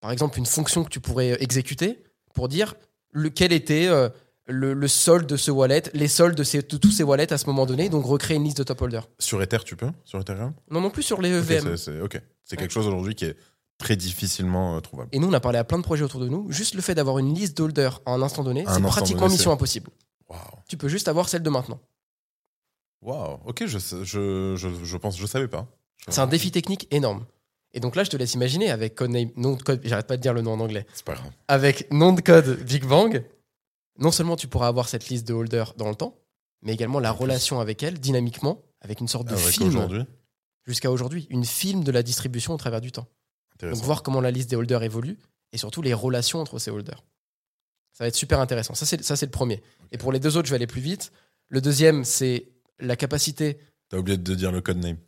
par 0.00 0.10
exemple, 0.10 0.38
une 0.38 0.46
fonction 0.46 0.82
que 0.82 0.90
tu 0.90 0.98
pourrais 1.00 1.40
exécuter 1.42 2.02
pour 2.34 2.48
dire 2.48 2.74
lequel 3.12 3.52
était 3.52 3.86
euh, 3.86 4.08
le, 4.46 4.74
le 4.74 4.88
solde 4.88 5.26
de 5.26 5.36
ce 5.36 5.50
wallet, 5.50 5.82
les 5.94 6.08
soldes 6.08 6.36
de, 6.36 6.44
ces- 6.44 6.62
de 6.62 6.76
tous 6.76 6.90
ces 6.92 7.02
wallets 7.02 7.32
à 7.32 7.38
ce 7.38 7.46
moment 7.46 7.66
donné, 7.66 7.88
donc 7.88 8.04
recréer 8.04 8.36
une 8.36 8.44
liste 8.44 8.58
de 8.58 8.62
top 8.62 8.80
holders. 8.82 9.08
Sur 9.18 9.42
Ether, 9.42 9.58
tu 9.64 9.76
peux? 9.76 9.90
Sur 10.04 10.20
Ethereum 10.20 10.52
Non, 10.70 10.80
non 10.80 10.90
plus 10.90 11.02
sur 11.02 11.20
les 11.20 11.30
EVM. 11.30 11.76
c'est 11.76 12.00
ok. 12.00 12.20
C'est 12.44 12.56
quelque 12.56 12.70
chose 12.72 12.86
aujourd'hui 12.86 13.14
qui 13.14 13.24
est 13.24 13.36
très 13.78 13.96
difficilement 13.96 14.76
euh, 14.76 14.80
trouvable. 14.80 15.08
Et 15.12 15.18
nous, 15.18 15.28
on 15.28 15.32
a 15.32 15.40
parlé 15.40 15.58
à 15.58 15.64
plein 15.64 15.78
de 15.78 15.82
projets 15.82 16.04
autour 16.04 16.20
de 16.20 16.28
nous. 16.28 16.50
Juste 16.52 16.74
le 16.74 16.80
fait 16.80 16.94
d'avoir 16.94 17.18
une 17.18 17.34
liste 17.34 17.56
d'holders 17.56 18.00
à 18.06 18.12
un 18.12 18.22
instant 18.22 18.44
donné, 18.44 18.64
c'est 18.72 18.80
pratiquement 18.82 19.22
donné, 19.22 19.32
mission 19.34 19.50
impossible. 19.52 19.90
Tu 20.68 20.76
peux 20.76 20.88
juste 20.88 21.08
avoir 21.08 21.28
celle 21.28 21.42
de 21.42 21.50
maintenant. 21.50 21.80
Waouh. 23.02 23.38
Ok, 23.46 23.64
je, 23.66 23.78
je, 23.78 24.54
je, 24.56 24.68
je 24.84 24.96
pense, 24.96 25.18
je 25.18 25.26
savais 25.26 25.48
pas. 25.48 25.66
C'est 26.08 26.20
un 26.20 26.26
défi 26.26 26.50
technique 26.50 26.86
énorme. 26.90 27.24
Et 27.72 27.80
donc 27.80 27.94
là, 27.96 28.04
je 28.04 28.10
te 28.10 28.16
laisse 28.16 28.34
imaginer 28.34 28.70
avec 28.70 28.94
codename, 28.94 29.30
nom 29.36 29.54
de 29.54 29.62
code, 29.62 29.80
j'arrête 29.84 30.06
pas 30.06 30.16
de 30.16 30.22
dire 30.22 30.32
le 30.32 30.40
nom 30.40 30.52
en 30.52 30.60
anglais, 30.60 30.86
C'est 30.94 31.04
pas 31.04 31.14
grave. 31.14 31.30
avec 31.48 31.92
nom 31.92 32.12
de 32.12 32.20
code 32.22 32.62
Big 32.64 32.84
Bang, 32.86 33.22
non 33.98 34.10
seulement 34.10 34.36
tu 34.36 34.48
pourras 34.48 34.68
avoir 34.68 34.88
cette 34.88 35.08
liste 35.08 35.26
de 35.26 35.34
holders 35.34 35.74
dans 35.76 35.88
le 35.88 35.94
temps, 35.94 36.18
mais 36.62 36.72
également 36.72 37.00
la 37.00 37.12
relation 37.12 37.60
avec 37.60 37.82
elle, 37.82 37.98
dynamiquement, 37.98 38.62
avec 38.80 39.00
une 39.00 39.08
sorte 39.08 39.28
de 39.28 39.34
Ah 39.34 39.38
film 39.38 39.72
qu'aujourd'hui, 39.72 40.04
jusqu'à 40.64 40.90
aujourd'hui, 40.90 41.26
une 41.30 41.44
film 41.44 41.84
de 41.84 41.92
la 41.92 42.02
distribution 42.02 42.54
au 42.54 42.56
travers 42.56 42.80
du 42.80 42.92
temps. 42.92 43.06
Donc 43.60 43.76
voir 43.76 44.02
comment 44.02 44.20
la 44.20 44.30
liste 44.30 44.50
des 44.50 44.56
holders 44.56 44.82
évolue 44.82 45.18
et 45.52 45.58
surtout 45.58 45.80
les 45.80 45.94
relations 45.94 46.40
entre 46.40 46.58
ces 46.58 46.70
holders. 46.70 47.02
Ça 47.92 48.04
va 48.04 48.08
être 48.08 48.16
super 48.16 48.40
intéressant. 48.40 48.74
Ça, 48.74 48.84
c'est 48.84 49.02
ça, 49.02 49.16
c'est 49.16 49.24
le 49.26 49.30
premier. 49.30 49.62
Et 49.92 49.96
pour 49.96 50.12
les 50.12 50.20
deux 50.20 50.36
autres, 50.36 50.46
je 50.46 50.50
vais 50.50 50.56
aller 50.56 50.66
plus 50.66 50.82
vite. 50.82 51.12
Le 51.48 51.62
deuxième, 51.62 52.04
c'est 52.04 52.48
la 52.78 52.96
capacité. 52.96 53.58
T'as 53.88 53.96
oublié 53.96 54.18
de 54.18 54.34
dire 54.34 54.52
le 54.52 54.60
code 54.60 54.78
name. 54.78 54.98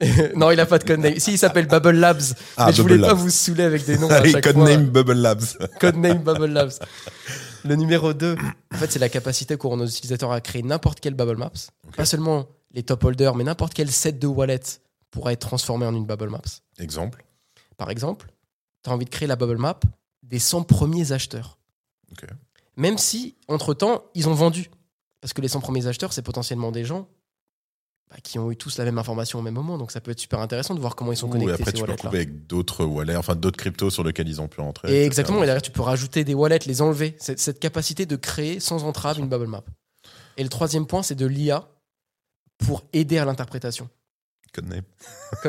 non, 0.36 0.50
il 0.50 0.60
a 0.60 0.66
pas 0.66 0.78
de 0.78 0.84
codename. 0.84 1.18
Si, 1.18 1.32
il 1.32 1.38
s'appelle 1.38 1.66
Bubble 1.66 1.92
Labs. 1.96 2.20
Ah, 2.56 2.66
mais 2.66 2.72
je 2.74 2.82
voulais 2.82 2.98
pas 2.98 3.14
vous 3.14 3.30
saouler 3.30 3.64
avec 3.64 3.86
des 3.86 3.96
noms 3.98 4.10
à 4.10 4.22
chaque 4.30 4.44
code 4.44 4.56
fois. 4.56 4.68
name 4.68 4.86
Bubble 4.90 5.14
Labs. 5.14 5.42
Codename 5.80 6.18
Bubble 6.18 6.52
Labs. 6.52 6.72
Le 7.66 7.74
numéro 7.74 8.14
2, 8.14 8.36
en 8.72 8.76
fait, 8.76 8.92
c'est 8.92 8.98
la 9.00 9.08
capacité 9.08 9.56
qu'auront 9.56 9.76
nos 9.76 9.86
utilisateurs 9.86 10.30
à 10.30 10.40
créer 10.40 10.62
n'importe 10.62 11.00
quel 11.00 11.14
Bubble 11.14 11.36
Maps. 11.36 11.50
Pas 11.96 12.04
seulement 12.04 12.46
les 12.70 12.84
top 12.84 13.02
holders, 13.02 13.34
mais 13.34 13.42
n'importe 13.42 13.74
quel 13.74 13.90
set 13.90 14.20
de 14.20 14.26
wallet 14.28 14.60
pourra 15.10 15.32
être 15.32 15.40
transformé 15.40 15.84
en 15.84 15.94
une 15.94 16.06
Bubble 16.06 16.30
Maps. 16.30 16.62
Exemple. 16.78 17.24
Par 17.76 17.90
exemple, 17.90 18.32
tu 18.84 18.90
as 18.90 18.92
envie 18.92 19.04
de 19.04 19.10
créer 19.10 19.26
la 19.26 19.34
Bubble 19.34 19.58
Map 19.58 19.80
des 20.22 20.38
100 20.38 20.62
premiers 20.62 21.10
acheteurs. 21.10 21.58
Ok. 22.12 22.28
Même 22.76 22.98
si, 22.98 23.34
entre-temps, 23.48 24.04
ils 24.14 24.28
ont 24.28 24.34
vendu. 24.34 24.70
Parce 25.20 25.32
que 25.32 25.40
les 25.40 25.48
100 25.48 25.60
premiers 25.60 25.86
acheteurs, 25.88 26.12
c'est 26.12 26.22
potentiellement 26.22 26.70
des 26.70 26.84
gens 26.84 27.08
bah, 28.10 28.16
qui 28.22 28.38
ont 28.38 28.50
eu 28.50 28.56
tous 28.56 28.78
la 28.78 28.84
même 28.84 28.98
information 28.98 29.38
au 29.38 29.42
même 29.42 29.54
moment. 29.54 29.78
Donc 29.78 29.90
ça 29.90 30.00
peut 30.00 30.10
être 30.12 30.20
super 30.20 30.40
intéressant 30.40 30.74
de 30.74 30.80
voir 30.80 30.94
comment 30.96 31.12
ils 31.12 31.16
sont 31.16 31.26
Ouh, 31.28 31.32
connectés, 31.32 31.50
et 31.50 31.54
après, 31.54 31.70
ces 31.72 31.72
tu 31.78 31.84
peux 31.84 31.90
recouper 31.90 32.16
avec 32.16 32.46
d'autres 32.46 32.84
wallets, 32.84 33.16
enfin 33.16 33.34
d'autres 33.34 33.56
cryptos 33.58 33.90
sur 33.90 34.04
lesquels 34.04 34.28
ils 34.28 34.40
ont 34.40 34.48
pu. 34.48 34.60
Et 34.60 34.64
etc. 34.64 35.04
exactement, 35.06 35.42
et 35.42 35.46
derrière, 35.46 35.62
tu 35.62 35.70
peux 35.72 35.82
rajouter 35.82 36.24
des 36.24 36.34
wallets, 36.34 36.60
les 36.66 36.82
enlever. 36.82 37.16
Cette 37.18 37.58
capacité 37.58 38.06
de 38.06 38.16
créer 38.16 38.60
sans 38.60 38.84
entrave 38.84 39.18
une 39.18 39.28
bubble 39.28 39.46
map. 39.48 39.62
Et 40.36 40.42
le 40.42 40.48
troisième 40.48 40.86
point, 40.86 41.02
c'est 41.02 41.14
de 41.14 41.26
l'IA 41.26 41.68
pour 42.58 42.84
aider 42.92 43.18
à 43.18 43.24
l'interprétation. 43.24 43.88
Code 44.52 44.68
name. 44.68 44.82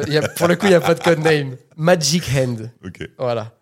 Il 0.07 0.13
y 0.13 0.17
a- 0.17 0.27
Pour 0.27 0.47
le 0.47 0.55
coup, 0.55 0.65
il 0.65 0.69
n'y 0.69 0.75
a 0.75 0.81
pas 0.81 0.95
de 0.95 1.01
code 1.03 1.19
name. 1.19 1.55
Magic 1.77 2.23
Hand. 2.35 2.71
Ok. 2.83 3.07
Voilà. 3.17 3.53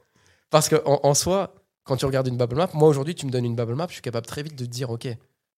Parce 0.49 0.69
qu'en 0.69 0.77
en, 0.86 0.99
en 1.03 1.13
soi, 1.13 1.53
quand 1.84 1.97
tu 1.97 2.05
regardes 2.05 2.27
une 2.27 2.38
bubble 2.38 2.55
map, 2.55 2.69
moi 2.73 2.88
aujourd'hui, 2.89 3.13
tu 3.13 3.25
me 3.27 3.31
donnes 3.31 3.45
une 3.45 3.55
bubble 3.55 3.75
map, 3.75 3.86
je 3.89 3.93
suis 3.93 4.01
capable 4.01 4.25
très 4.25 4.41
vite 4.41 4.55
de 4.55 4.65
te 4.65 4.69
dire, 4.69 4.89
OK, 4.89 5.08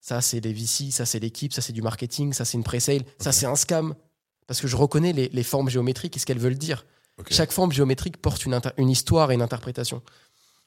ça 0.00 0.20
c'est 0.20 0.40
les 0.40 0.52
VC, 0.52 0.90
ça 0.90 1.06
c'est 1.06 1.18
l'équipe, 1.18 1.52
ça 1.52 1.60
c'est 1.60 1.72
du 1.72 1.82
marketing, 1.82 2.32
ça 2.32 2.44
c'est 2.44 2.56
une 2.56 2.64
pre-sale, 2.64 3.02
ça 3.18 3.32
c'est 3.32 3.46
un 3.46 3.56
scam. 3.56 3.94
Parce 4.46 4.60
que 4.60 4.66
je 4.66 4.76
reconnais 4.76 5.12
les, 5.12 5.28
les 5.28 5.42
formes 5.42 5.68
géométriques 5.68 6.16
et 6.16 6.20
ce 6.20 6.24
qu'elles 6.26 6.38
veulent 6.38 6.56
dire. 6.56 6.84
Chaque 7.30 7.52
forme 7.52 7.72
géométrique 7.72 8.16
porte 8.18 8.44
une, 8.46 8.90
histoire 8.90 9.30
et 9.30 9.34
une 9.34 9.42
interprétation. 9.42 10.02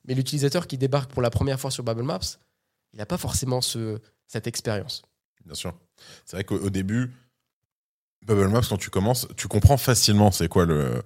Mais 0.06 0.14
l'utilisateur 0.14 0.68
qui 0.68 0.78
débarque 0.78 1.12
pour 1.12 1.22
la 1.22 1.30
première 1.30 1.60
fois 1.60 1.72
sur 1.72 1.84
Bubble 1.84 2.04
Maps, 2.04 2.20
il 2.94 2.98
n'a 2.98 3.06
pas 3.06 3.18
forcément 3.18 3.62
ce, 3.62 4.00
cette 4.28 4.48
expérience. 4.48 5.04
Bien 5.46 5.56
sûr. 5.56 5.74
C'est 6.26 6.36
vrai 6.36 6.44
qu'au 6.44 6.58
au 6.58 6.70
début, 6.70 7.12
Bubble 8.26 8.50
Maps, 8.50 8.62
quand 8.68 8.78
tu 8.78 8.90
commences, 8.90 9.28
tu 9.38 9.48
comprends 9.48 9.78
facilement 9.78 10.32
c'est 10.32 10.48
quoi 10.48 10.66
le. 10.66 11.04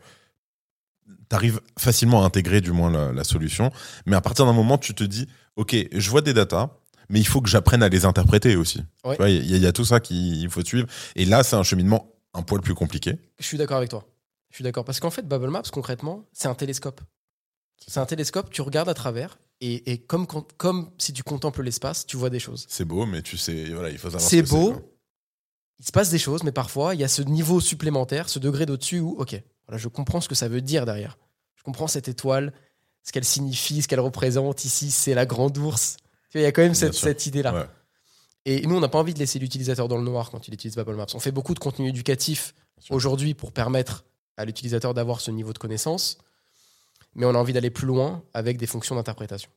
T'arrives 1.30 1.62
facilement 1.78 2.24
à 2.24 2.26
intégrer 2.26 2.62
du 2.62 2.72
moins 2.72 2.92
la, 2.92 3.12
la 3.12 3.24
solution, 3.24 3.72
mais 4.06 4.16
à 4.16 4.22
partir 4.22 4.46
d'un 4.46 4.54
moment, 4.54 4.78
tu 4.78 4.96
te 4.96 5.04
dis, 5.04 5.28
ok, 5.56 5.76
je 5.92 6.10
vois 6.10 6.22
des 6.22 6.34
datas, 6.34 6.72
mais 7.10 7.20
il 7.20 7.28
faut 7.28 7.42
que 7.42 7.50
j'apprenne 7.50 7.84
à 7.84 7.90
les 7.90 8.06
interpréter 8.06 8.56
aussi. 8.56 8.82
Ouais. 9.04 9.18
Il 9.36 9.56
y, 9.56 9.60
y 9.60 9.66
a 9.66 9.72
tout 9.72 9.86
ça 9.86 10.00
qu'il 10.00 10.50
faut 10.50 10.64
suivre, 10.64 10.88
et 11.16 11.26
là, 11.26 11.44
c'est 11.44 11.56
un 11.56 11.64
cheminement 11.64 12.12
un 12.34 12.42
poil 12.42 12.62
plus 12.62 12.76
compliqué. 12.76 13.18
Je 13.40 13.46
suis 13.46 13.58
d'accord 13.58 13.78
avec 13.78 13.90
toi. 13.90 14.06
Je 14.52 14.56
suis 14.56 14.64
d'accord. 14.64 14.86
Parce 14.86 15.00
qu'en 15.00 15.10
fait, 15.10 15.28
Bubble 15.28 15.50
Maps, 15.50 15.64
concrètement, 15.72 16.26
c'est 16.34 16.48
un 16.48 16.56
télescope. 16.56 17.02
C'est 17.88 18.00
un 18.00 18.06
télescope, 18.06 18.50
tu 18.50 18.62
regardes 18.62 18.90
à 18.90 18.94
travers, 18.94 19.38
et, 19.62 19.92
et 19.92 19.98
comme, 19.98 20.26
comme 20.28 20.92
si 20.98 21.14
tu 21.14 21.24
contemples 21.24 21.62
l'espace, 21.62 22.06
tu 22.06 22.18
vois 22.18 22.30
des 22.30 22.40
choses. 22.40 22.66
C'est 22.70 22.86
beau, 22.86 23.06
mais 23.06 23.22
tu 23.22 23.38
sais, 23.38 23.66
voilà, 23.74 23.90
il 23.90 23.98
faut 23.98 24.10
savoir. 24.10 24.22
C'est 24.22 24.46
ce 24.46 24.50
beau. 24.50 24.76
Il 25.80 25.86
se 25.86 25.92
passe 25.92 26.10
des 26.10 26.20
choses, 26.20 26.44
mais 26.44 26.54
parfois, 26.54 26.96
il 26.96 27.02
y 27.02 27.04
a 27.04 27.10
ce 27.10 27.22
niveau 27.22 27.60
supplémentaire, 27.60 28.30
ce 28.30 28.40
degré 28.40 28.66
d'au-dessus 28.66 29.00
où, 29.02 29.16
ok, 29.20 29.42
voilà, 29.68 29.78
je 29.78 29.90
comprends 29.90 30.22
ce 30.22 30.30
que 30.30 30.36
ça 30.36 30.48
veut 30.48 30.62
dire 30.62 30.86
derrière. 30.86 31.18
Je 31.56 31.64
comprends 31.64 31.88
cette 31.88 32.08
étoile, 32.08 32.54
ce 33.04 33.12
qu'elle 33.12 33.26
signifie, 33.26 33.82
ce 33.82 33.88
qu'elle 33.90 34.00
représente. 34.00 34.64
Ici, 34.64 34.90
c'est 34.90 35.14
la 35.14 35.26
grande 35.26 35.58
ours. 35.58 35.98
Il 36.36 36.42
y 36.42 36.46
a 36.46 36.52
quand 36.52 36.62
même 36.62 36.76
cette, 36.76 37.26
idée-là. 37.26 37.54
Ouais. 37.54 37.66
Et 38.46 38.68
nous, 38.68 38.76
on 38.76 38.80
n'a 38.80 38.90
pas 38.90 39.00
envie 39.00 39.14
de 39.14 39.20
laisser 39.20 39.40
l'utilisateur 39.40 39.88
dans 39.88 39.98
le 39.98 40.04
noir 40.04 40.30
quand 40.30 40.48
il 40.48 40.54
utilise 40.54 40.76
Bubble 40.76 40.96
Maps. 40.96 41.08
On 41.14 41.20
fait 41.20 41.32
beaucoup 41.32 41.54
de 41.54 41.60
contenu 41.60 41.90
éducatif 41.90 42.54
aujourd'hui 42.90 43.34
pour 43.34 43.52
permettre 43.52 44.06
à 44.38 44.46
l'utilisateur 44.46 44.94
d'avoir 44.94 45.22
ce 45.22 45.32
niveau 45.32 45.54
de 45.54 45.58
connaissance, 45.58 46.18
mais 47.16 47.26
on 47.26 47.34
a 47.34 47.38
envie 47.38 47.54
d'aller 47.54 47.70
plus 47.70 47.88
loin 47.88 48.22
avec 48.34 48.58
des 48.58 48.68
fonctions 48.68 48.96
d'interprétation. 48.96 49.50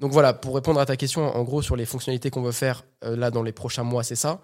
Donc 0.00 0.12
voilà, 0.12 0.32
pour 0.32 0.54
répondre 0.54 0.80
à 0.80 0.86
ta 0.86 0.96
question, 0.96 1.22
en 1.34 1.42
gros, 1.44 1.60
sur 1.60 1.76
les 1.76 1.84
fonctionnalités 1.84 2.30
qu'on 2.30 2.42
veut 2.42 2.52
faire 2.52 2.84
euh, 3.04 3.16
là 3.16 3.30
dans 3.30 3.42
les 3.42 3.52
prochains 3.52 3.82
mois, 3.82 4.02
c'est 4.02 4.16
ça. 4.16 4.40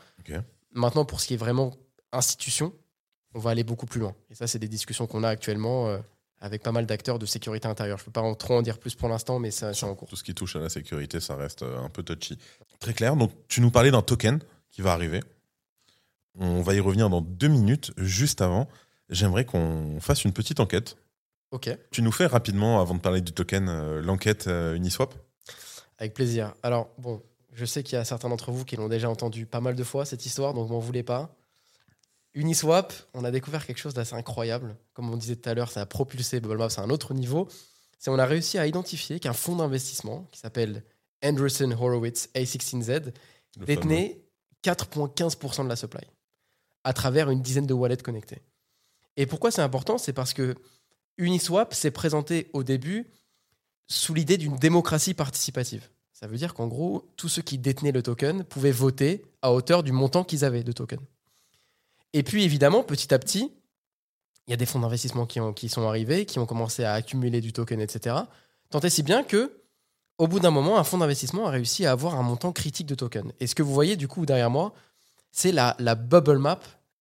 Maintenant, 0.72 1.04
pour 1.04 1.20
ce 1.20 1.28
qui 1.28 1.34
est 1.34 1.38
vraiment 1.38 1.72
institution, 2.12 2.72
on 3.34 3.38
va 3.38 3.50
aller 3.50 3.64
beaucoup 3.64 3.86
plus 3.86 4.00
loin. 4.00 4.14
Et 4.30 4.34
ça, 4.34 4.46
c'est 4.46 4.58
des 4.58 4.68
discussions 4.68 5.06
qu'on 5.06 5.22
a 5.22 5.28
actuellement 5.28 5.88
euh, 5.88 5.98
avec 6.40 6.62
pas 6.62 6.72
mal 6.72 6.86
d'acteurs 6.86 7.18
de 7.18 7.26
sécurité 7.26 7.68
intérieure. 7.68 7.98
Je 7.98 8.02
ne 8.02 8.06
peux 8.06 8.12
pas 8.12 8.20
en, 8.20 8.34
trop 8.34 8.54
en 8.54 8.62
dire 8.62 8.78
plus 8.78 8.94
pour 8.94 9.08
l'instant, 9.08 9.38
mais 9.38 9.50
ça, 9.50 9.72
c'est 9.72 9.86
en 9.86 9.94
cours. 9.94 10.08
Tout 10.08 10.16
ce 10.16 10.24
qui 10.24 10.34
touche 10.34 10.56
à 10.56 10.60
la 10.60 10.68
sécurité, 10.68 11.20
ça 11.20 11.36
reste 11.36 11.62
euh, 11.62 11.80
un 11.80 11.88
peu 11.88 12.02
touchy. 12.02 12.38
Très 12.80 12.94
clair. 12.94 13.16
Donc, 13.16 13.32
tu 13.48 13.60
nous 13.60 13.70
parlais 13.70 13.90
d'un 13.90 14.02
token 14.02 14.40
qui 14.70 14.82
va 14.82 14.92
arriver. 14.92 15.20
On 16.38 16.62
va 16.62 16.74
y 16.74 16.80
revenir 16.80 17.08
dans 17.08 17.20
deux 17.20 17.48
minutes. 17.48 17.92
Juste 17.96 18.40
avant, 18.42 18.68
j'aimerais 19.08 19.44
qu'on 19.44 20.00
fasse 20.00 20.24
une 20.24 20.32
petite 20.32 20.60
enquête. 20.60 20.96
Ok, 21.50 21.70
Tu 21.92 22.02
nous 22.02 22.10
fais 22.10 22.26
rapidement, 22.26 22.80
avant 22.80 22.94
de 22.94 23.00
parler 23.00 23.20
du 23.20 23.32
token, 23.32 23.68
euh, 23.68 24.02
l'enquête 24.02 24.48
euh, 24.48 24.74
Uniswap 24.74 25.14
avec 25.98 26.14
plaisir. 26.14 26.54
Alors, 26.62 26.90
bon, 26.98 27.22
je 27.52 27.64
sais 27.64 27.82
qu'il 27.82 27.96
y 27.96 27.98
a 28.00 28.04
certains 28.04 28.28
d'entre 28.28 28.50
vous 28.50 28.64
qui 28.64 28.76
l'ont 28.76 28.88
déjà 28.88 29.08
entendu 29.08 29.46
pas 29.46 29.60
mal 29.60 29.74
de 29.74 29.84
fois, 29.84 30.04
cette 30.04 30.26
histoire, 30.26 30.54
donc 30.54 30.68
m'en 30.70 30.78
voulez 30.78 31.02
pas. 31.02 31.34
Uniswap, 32.34 32.92
on 33.14 33.24
a 33.24 33.30
découvert 33.30 33.64
quelque 33.64 33.78
chose 33.78 33.94
d'assez 33.94 34.14
incroyable. 34.14 34.76
Comme 34.92 35.08
on 35.10 35.16
disait 35.16 35.36
tout 35.36 35.48
à 35.48 35.54
l'heure, 35.54 35.70
ça 35.70 35.80
a 35.80 35.86
propulsé 35.86 36.40
Bubble 36.40 36.58
Maps 36.58 36.68
à 36.76 36.82
un 36.82 36.90
autre 36.90 37.14
niveau. 37.14 37.48
C'est 37.98 38.10
on 38.10 38.18
a 38.18 38.26
réussi 38.26 38.58
à 38.58 38.66
identifier 38.66 39.20
qu'un 39.20 39.32
fonds 39.32 39.56
d'investissement 39.56 40.28
qui 40.32 40.40
s'appelle 40.40 40.82
Anderson 41.24 41.70
Horowitz 41.70 42.28
A16Z 42.34 42.88
le 42.88 43.12
fameux. 43.12 43.66
détenait 43.66 44.20
4,15% 44.64 45.64
de 45.64 45.68
la 45.68 45.76
supply 45.76 46.02
à 46.82 46.92
travers 46.92 47.30
une 47.30 47.40
dizaine 47.40 47.66
de 47.66 47.74
wallets 47.74 47.96
connectés. 47.96 48.42
Et 49.16 49.26
pourquoi 49.26 49.50
c'est 49.50 49.62
important? 49.62 49.96
C'est 49.96 50.12
parce 50.12 50.34
que 50.34 50.54
Uniswap 51.18 51.72
s'est 51.72 51.92
présenté 51.92 52.50
au 52.52 52.64
début 52.64 53.06
sous 53.86 54.12
l'idée 54.12 54.38
d'une 54.38 54.56
démocratie 54.56 55.14
participative. 55.14 55.88
Ça 56.12 56.26
veut 56.26 56.36
dire 56.36 56.54
qu'en 56.54 56.66
gros, 56.66 57.08
tous 57.16 57.28
ceux 57.28 57.42
qui 57.42 57.58
détenaient 57.58 57.92
le 57.92 58.02
token 58.02 58.44
pouvaient 58.44 58.72
voter 58.72 59.24
à 59.42 59.52
hauteur 59.52 59.82
du 59.82 59.92
montant 59.92 60.24
qu'ils 60.24 60.44
avaient 60.44 60.64
de 60.64 60.72
token. 60.72 61.00
Et 62.14 62.22
puis 62.22 62.44
évidemment, 62.44 62.82
petit 62.82 63.12
à 63.12 63.18
petit, 63.18 63.52
il 64.46 64.50
y 64.50 64.54
a 64.54 64.56
des 64.56 64.66
fonds 64.66 64.78
d'investissement 64.78 65.26
qui, 65.26 65.40
ont- 65.40 65.52
qui 65.52 65.68
sont 65.68 65.86
arrivés, 65.86 66.24
qui 66.24 66.38
ont 66.38 66.46
commencé 66.46 66.84
à 66.84 66.92
accumuler 66.94 67.40
du 67.40 67.52
token, 67.52 67.80
etc. 67.80 68.16
Tant 68.70 68.80
et 68.80 68.88
si 68.88 69.02
bien 69.02 69.24
que, 69.24 69.52
au 70.18 70.28
bout 70.28 70.38
d'un 70.38 70.52
moment, 70.52 70.78
un 70.78 70.84
fonds 70.84 70.98
d'investissement 70.98 71.46
a 71.46 71.50
réussi 71.50 71.84
à 71.84 71.90
avoir 71.90 72.14
un 72.14 72.22
montant 72.22 72.52
critique 72.52 72.86
de 72.86 72.94
tokens. 72.94 73.32
Et 73.40 73.46
ce 73.48 73.54
que 73.54 73.62
vous 73.62 73.74
voyez 73.74 73.96
du 73.96 74.06
coup 74.06 74.26
derrière 74.26 74.48
moi, 74.48 74.72
c'est 75.32 75.50
la, 75.50 75.74
bubble 75.96 76.38
map 76.38 76.60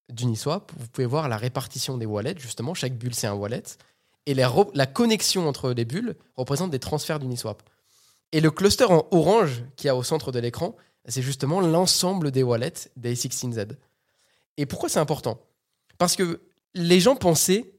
d'Uniswap. 0.10 0.72
Vous 0.78 0.88
pouvez 0.88 1.06
voir 1.06 1.30
la 1.30 1.38
répartition 1.38 1.98
des 1.98 2.08
wallets, 2.08 2.40
justement. 2.40 2.74
Chaque 2.74 2.98
bulle, 2.98 3.14
c'est 3.14 3.28
un 3.28 3.34
wallet. 3.34 3.64
Et 4.26 4.34
la 4.34 4.86
connexion 4.88 5.48
entre 5.48 5.72
les 5.72 5.86
bulles 5.86 6.16
représente 6.36 6.72
des 6.72 6.80
transferts 6.80 7.20
d'Uniswap. 7.20 7.62
Et 8.32 8.42
le 8.42 8.50
cluster 8.50 8.86
en 8.86 9.06
orange 9.12 9.64
qui 9.76 9.86
y 9.86 9.90
a 9.90 9.96
au 9.96 10.02
centre 10.02 10.32
de 10.32 10.40
l'écran, 10.40 10.76
c'est 11.08 11.22
justement 11.22 11.62
l'ensemble 11.62 12.32
des 12.32 12.42
wallets 12.42 12.90
d'A16Z. 13.00 13.76
Et 14.58 14.66
pourquoi 14.66 14.90
c'est 14.90 15.00
important? 15.00 15.40
Parce 15.98 16.16
que 16.16 16.42
les 16.74 17.00
gens 17.00 17.16
pensaient 17.16 17.74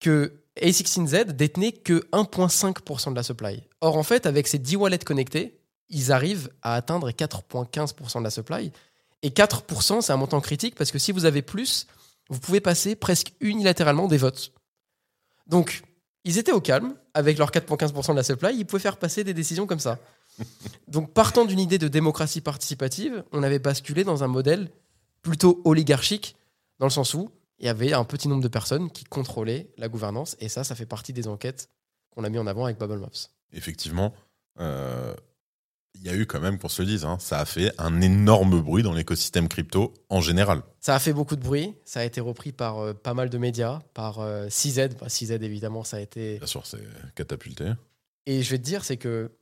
que 0.00 0.42
A16Z 0.60 1.32
détenait 1.32 1.72
que 1.72 2.06
1,5% 2.12 3.10
de 3.10 3.16
la 3.16 3.22
supply. 3.22 3.62
Or, 3.80 3.96
en 3.96 4.02
fait, 4.02 4.26
avec 4.26 4.46
ces 4.46 4.58
10 4.58 4.76
wallets 4.76 4.98
connectés, 4.98 5.60
ils 5.88 6.12
arrivent 6.12 6.50
à 6.62 6.74
atteindre 6.74 7.10
4,15% 7.10 8.18
de 8.18 8.24
la 8.24 8.30
supply. 8.30 8.72
Et 9.22 9.30
4%, 9.30 10.00
c'est 10.00 10.12
un 10.12 10.16
montant 10.16 10.40
critique 10.40 10.74
parce 10.74 10.90
que 10.90 10.98
si 10.98 11.12
vous 11.12 11.24
avez 11.24 11.42
plus, 11.42 11.86
vous 12.28 12.38
pouvez 12.38 12.60
passer 12.60 12.94
presque 12.94 13.32
unilatéralement 13.40 14.06
des 14.06 14.18
votes. 14.18 14.52
Donc, 15.46 15.82
ils 16.24 16.38
étaient 16.38 16.52
au 16.52 16.60
calme 16.60 16.94
avec 17.14 17.38
leurs 17.38 17.50
4,15% 17.50 18.10
de 18.10 18.16
la 18.16 18.22
supply, 18.22 18.54
ils 18.54 18.66
pouvaient 18.66 18.82
faire 18.82 18.98
passer 18.98 19.24
des 19.24 19.34
décisions 19.34 19.66
comme 19.66 19.80
ça. 19.80 19.98
Donc, 20.88 21.12
partant 21.12 21.44
d'une 21.44 21.58
idée 21.58 21.78
de 21.78 21.88
démocratie 21.88 22.40
participative, 22.40 23.24
on 23.32 23.42
avait 23.42 23.58
basculé 23.58 24.04
dans 24.04 24.22
un 24.22 24.28
modèle 24.28 24.70
plutôt 25.22 25.60
oligarchique, 25.64 26.36
dans 26.78 26.86
le 26.86 26.90
sens 26.90 27.14
où 27.14 27.30
il 27.58 27.66
y 27.66 27.68
avait 27.68 27.92
un 27.92 28.04
petit 28.04 28.28
nombre 28.28 28.42
de 28.42 28.48
personnes 28.48 28.90
qui 28.90 29.04
contrôlaient 29.04 29.68
la 29.78 29.88
gouvernance, 29.88 30.36
et 30.40 30.48
ça, 30.48 30.64
ça 30.64 30.74
fait 30.74 30.86
partie 30.86 31.12
des 31.12 31.26
enquêtes 31.26 31.70
qu'on 32.10 32.24
a 32.24 32.28
mis 32.28 32.38
en 32.38 32.46
avant 32.46 32.64
avec 32.64 32.78
Bubble 32.78 32.98
Maps. 32.98 33.30
Effectivement, 33.52 34.14
euh, 34.60 35.14
il 35.94 36.02
y 36.02 36.08
a 36.08 36.14
eu 36.14 36.26
quand 36.26 36.40
même, 36.40 36.58
qu'on 36.58 36.68
se 36.68 36.82
le 36.82 36.88
dise, 36.88 37.04
hein, 37.04 37.18
ça 37.18 37.40
a 37.40 37.44
fait 37.44 37.72
un 37.78 38.00
énorme 38.00 38.60
bruit 38.60 38.82
dans 38.82 38.92
l'écosystème 38.92 39.48
crypto 39.48 39.94
en 40.08 40.20
général. 40.20 40.62
Ça 40.80 40.94
a 40.94 40.98
fait 40.98 41.12
beaucoup 41.12 41.34
de 41.34 41.42
bruit, 41.42 41.74
ça 41.84 42.00
a 42.00 42.04
été 42.04 42.20
repris 42.20 42.52
par 42.52 42.78
euh, 42.78 42.94
pas 42.94 43.14
mal 43.14 43.30
de 43.30 43.38
médias, 43.38 43.80
par 43.94 44.20
euh, 44.20 44.48
CZ, 44.48 44.90
Bah, 45.00 45.08
CZ 45.08 45.32
évidemment, 45.42 45.82
ça 45.82 45.96
a 45.96 46.00
été... 46.00 46.38
Bien 46.38 46.46
sûr, 46.46 46.64
c'est 46.66 46.78
catapulté. 47.14 47.72
Et 48.26 48.42
je 48.42 48.50
vais 48.50 48.58
te 48.58 48.62
dire, 48.64 48.84
c'est 48.84 48.98
que 48.98 49.32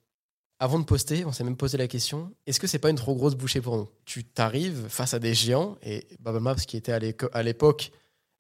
avant 0.59 0.79
de 0.79 0.85
poster, 0.85 1.25
on 1.25 1.33
s'est 1.33 1.45
même 1.45 1.57
posé 1.57 1.77
la 1.77 1.89
question 1.89 2.33
est-ce 2.47 2.61
que 2.61 2.67
c'est 2.67 2.79
pas 2.79 2.91
une 2.91 2.97
trop 2.97 3.15
grosse 3.15 3.35
bouchée 3.35 3.61
pour 3.61 3.77
nous? 3.77 3.89
Tu 4.05 4.25
t'arrives 4.25 4.89
face 4.89 5.15
à 5.15 5.19
des 5.19 5.35
géants 5.35 5.77
et 5.83 6.07
Bubble 6.21 6.41
Maps, 6.41 6.55
qui 6.55 6.77
était 6.77 6.93
à 6.93 7.43
l'époque 7.43 7.93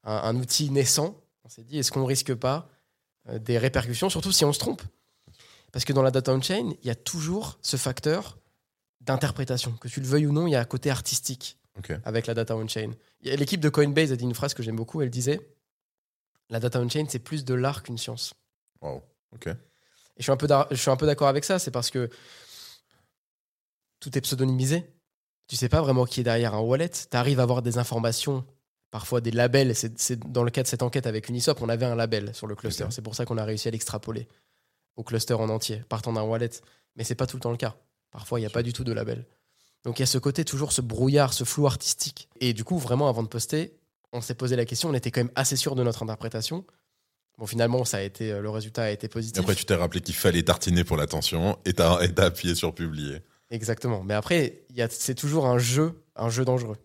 un, 0.04 0.14
un 0.14 0.36
outil 0.36 0.70
naissant, 0.70 1.20
on 1.44 1.48
s'est 1.48 1.64
dit 1.64 1.78
est-ce 1.78 1.92
qu'on 1.92 2.04
risque 2.04 2.34
pas 2.34 2.68
euh, 3.28 3.38
des 3.38 3.58
répercussions, 3.58 4.08
surtout 4.08 4.32
si 4.32 4.44
on 4.44 4.52
se 4.52 4.58
trompe? 4.58 4.82
Parce 5.72 5.84
que 5.84 5.92
dans 5.92 6.02
la 6.02 6.10
data 6.10 6.32
on-chain, 6.32 6.72
il 6.80 6.86
y 6.86 6.90
a 6.90 6.94
toujours 6.94 7.58
ce 7.60 7.76
facteur 7.76 8.38
d'interprétation. 9.00 9.72
Que 9.72 9.88
tu 9.88 10.00
le 10.00 10.06
veuilles 10.06 10.26
ou 10.26 10.32
non, 10.32 10.46
il 10.46 10.52
y 10.52 10.56
a 10.56 10.60
un 10.60 10.64
côté 10.64 10.90
artistique 10.90 11.58
avec 12.04 12.26
la 12.26 12.32
data 12.32 12.56
on-chain. 12.56 12.92
L'équipe 13.22 13.60
de 13.60 13.68
Coinbase 13.68 14.10
a 14.10 14.16
dit 14.16 14.24
une 14.24 14.34
phrase 14.34 14.54
que 14.54 14.62
j'aime 14.62 14.76
beaucoup 14.76 15.02
elle 15.02 15.10
disait 15.10 15.40
la 16.48 16.60
data 16.60 16.80
on-chain, 16.80 17.06
c'est 17.08 17.18
plus 17.18 17.44
de 17.44 17.54
l'art 17.54 17.82
qu'une 17.82 17.98
science. 17.98 18.32
Wow. 18.80 19.02
Ok. 19.34 19.48
Et 20.16 20.20
je 20.20 20.22
suis 20.22 20.32
un 20.32 20.36
peu 20.36 20.48
je 20.70 20.76
suis 20.76 20.90
un 20.90 20.96
peu 20.96 21.06
d'accord 21.06 21.28
avec 21.28 21.44
ça, 21.44 21.58
c'est 21.58 21.70
parce 21.70 21.90
que 21.90 22.08
tout 24.00 24.16
est 24.16 24.20
pseudonymisé. 24.20 24.84
Tu 25.48 25.56
sais 25.56 25.68
pas 25.68 25.80
vraiment 25.80 26.06
qui 26.06 26.20
est 26.20 26.24
derrière 26.24 26.54
un 26.54 26.60
wallet. 26.60 26.90
Tu 26.90 27.16
arrives 27.16 27.40
à 27.40 27.44
avoir 27.44 27.62
des 27.62 27.78
informations, 27.78 28.44
parfois 28.90 29.20
des 29.20 29.30
labels. 29.30 29.74
C'est 29.74 29.98
c'est 29.98 30.18
dans 30.18 30.42
le 30.42 30.50
cas 30.50 30.62
de 30.62 30.68
cette 30.68 30.82
enquête 30.82 31.06
avec 31.06 31.28
Uniswap, 31.28 31.60
on 31.62 31.68
avait 31.68 31.86
un 31.86 31.94
label 31.94 32.34
sur 32.34 32.46
le 32.46 32.54
cluster. 32.54 32.86
C'est 32.90 33.02
pour 33.02 33.14
ça 33.14 33.24
qu'on 33.24 33.38
a 33.38 33.44
réussi 33.44 33.68
à 33.68 33.70
l'extrapoler 33.70 34.28
au 34.96 35.02
cluster 35.02 35.34
en 35.34 35.48
entier, 35.48 35.82
partant 35.88 36.12
d'un 36.12 36.22
wallet. 36.22 36.50
Mais 36.96 37.04
c'est 37.04 37.14
pas 37.14 37.26
tout 37.26 37.36
le 37.36 37.42
temps 37.42 37.50
le 37.50 37.56
cas. 37.56 37.76
Parfois, 38.10 38.38
il 38.38 38.42
n'y 38.42 38.46
a 38.46 38.50
pas 38.50 38.62
du 38.62 38.72
tout 38.72 38.84
de 38.84 38.92
label. 38.92 39.26
Donc 39.84 39.98
il 39.98 40.02
y 40.02 40.04
a 40.04 40.06
ce 40.06 40.18
côté, 40.18 40.44
toujours 40.44 40.72
ce 40.72 40.80
brouillard, 40.80 41.32
ce 41.32 41.44
flou 41.44 41.66
artistique. 41.66 42.28
Et 42.40 42.54
du 42.54 42.64
coup, 42.64 42.78
vraiment, 42.78 43.08
avant 43.08 43.22
de 43.22 43.28
poster, 43.28 43.78
on 44.12 44.20
s'est 44.20 44.34
posé 44.34 44.56
la 44.56 44.64
question, 44.64 44.88
on 44.88 44.94
était 44.94 45.10
quand 45.10 45.20
même 45.20 45.32
assez 45.34 45.56
sûr 45.56 45.74
de 45.74 45.82
notre 45.84 46.02
interprétation. 46.02 46.64
Bon, 47.38 47.46
finalement, 47.46 47.84
ça 47.84 47.98
a 47.98 48.00
été, 48.02 48.32
euh, 48.32 48.40
le 48.40 48.48
résultat 48.50 48.84
a 48.84 48.90
été 48.90 49.06
Et 49.06 49.08
positif. 49.08 49.40
après, 49.40 49.54
tu 49.54 49.64
t'es 49.66 49.74
rappelé 49.74 50.00
qu'il 50.00 50.14
fallait 50.14 50.42
tartiner 50.42 50.84
pour 50.84 50.96
l'attention 50.96 51.58
et 51.66 51.74
t'as 51.74 52.00
et 52.02 52.18
appuyé 52.20 52.54
sur 52.54 52.74
publier. 52.74 53.20
Exactement. 53.50 54.02
Mais 54.02 54.14
après, 54.14 54.64
c'est 54.90 55.14
toujours 55.14 55.46
un 55.46 55.58
jeu, 55.58 56.02
un 56.16 56.30
jeu 56.30 56.44
dangereux. 56.44 56.76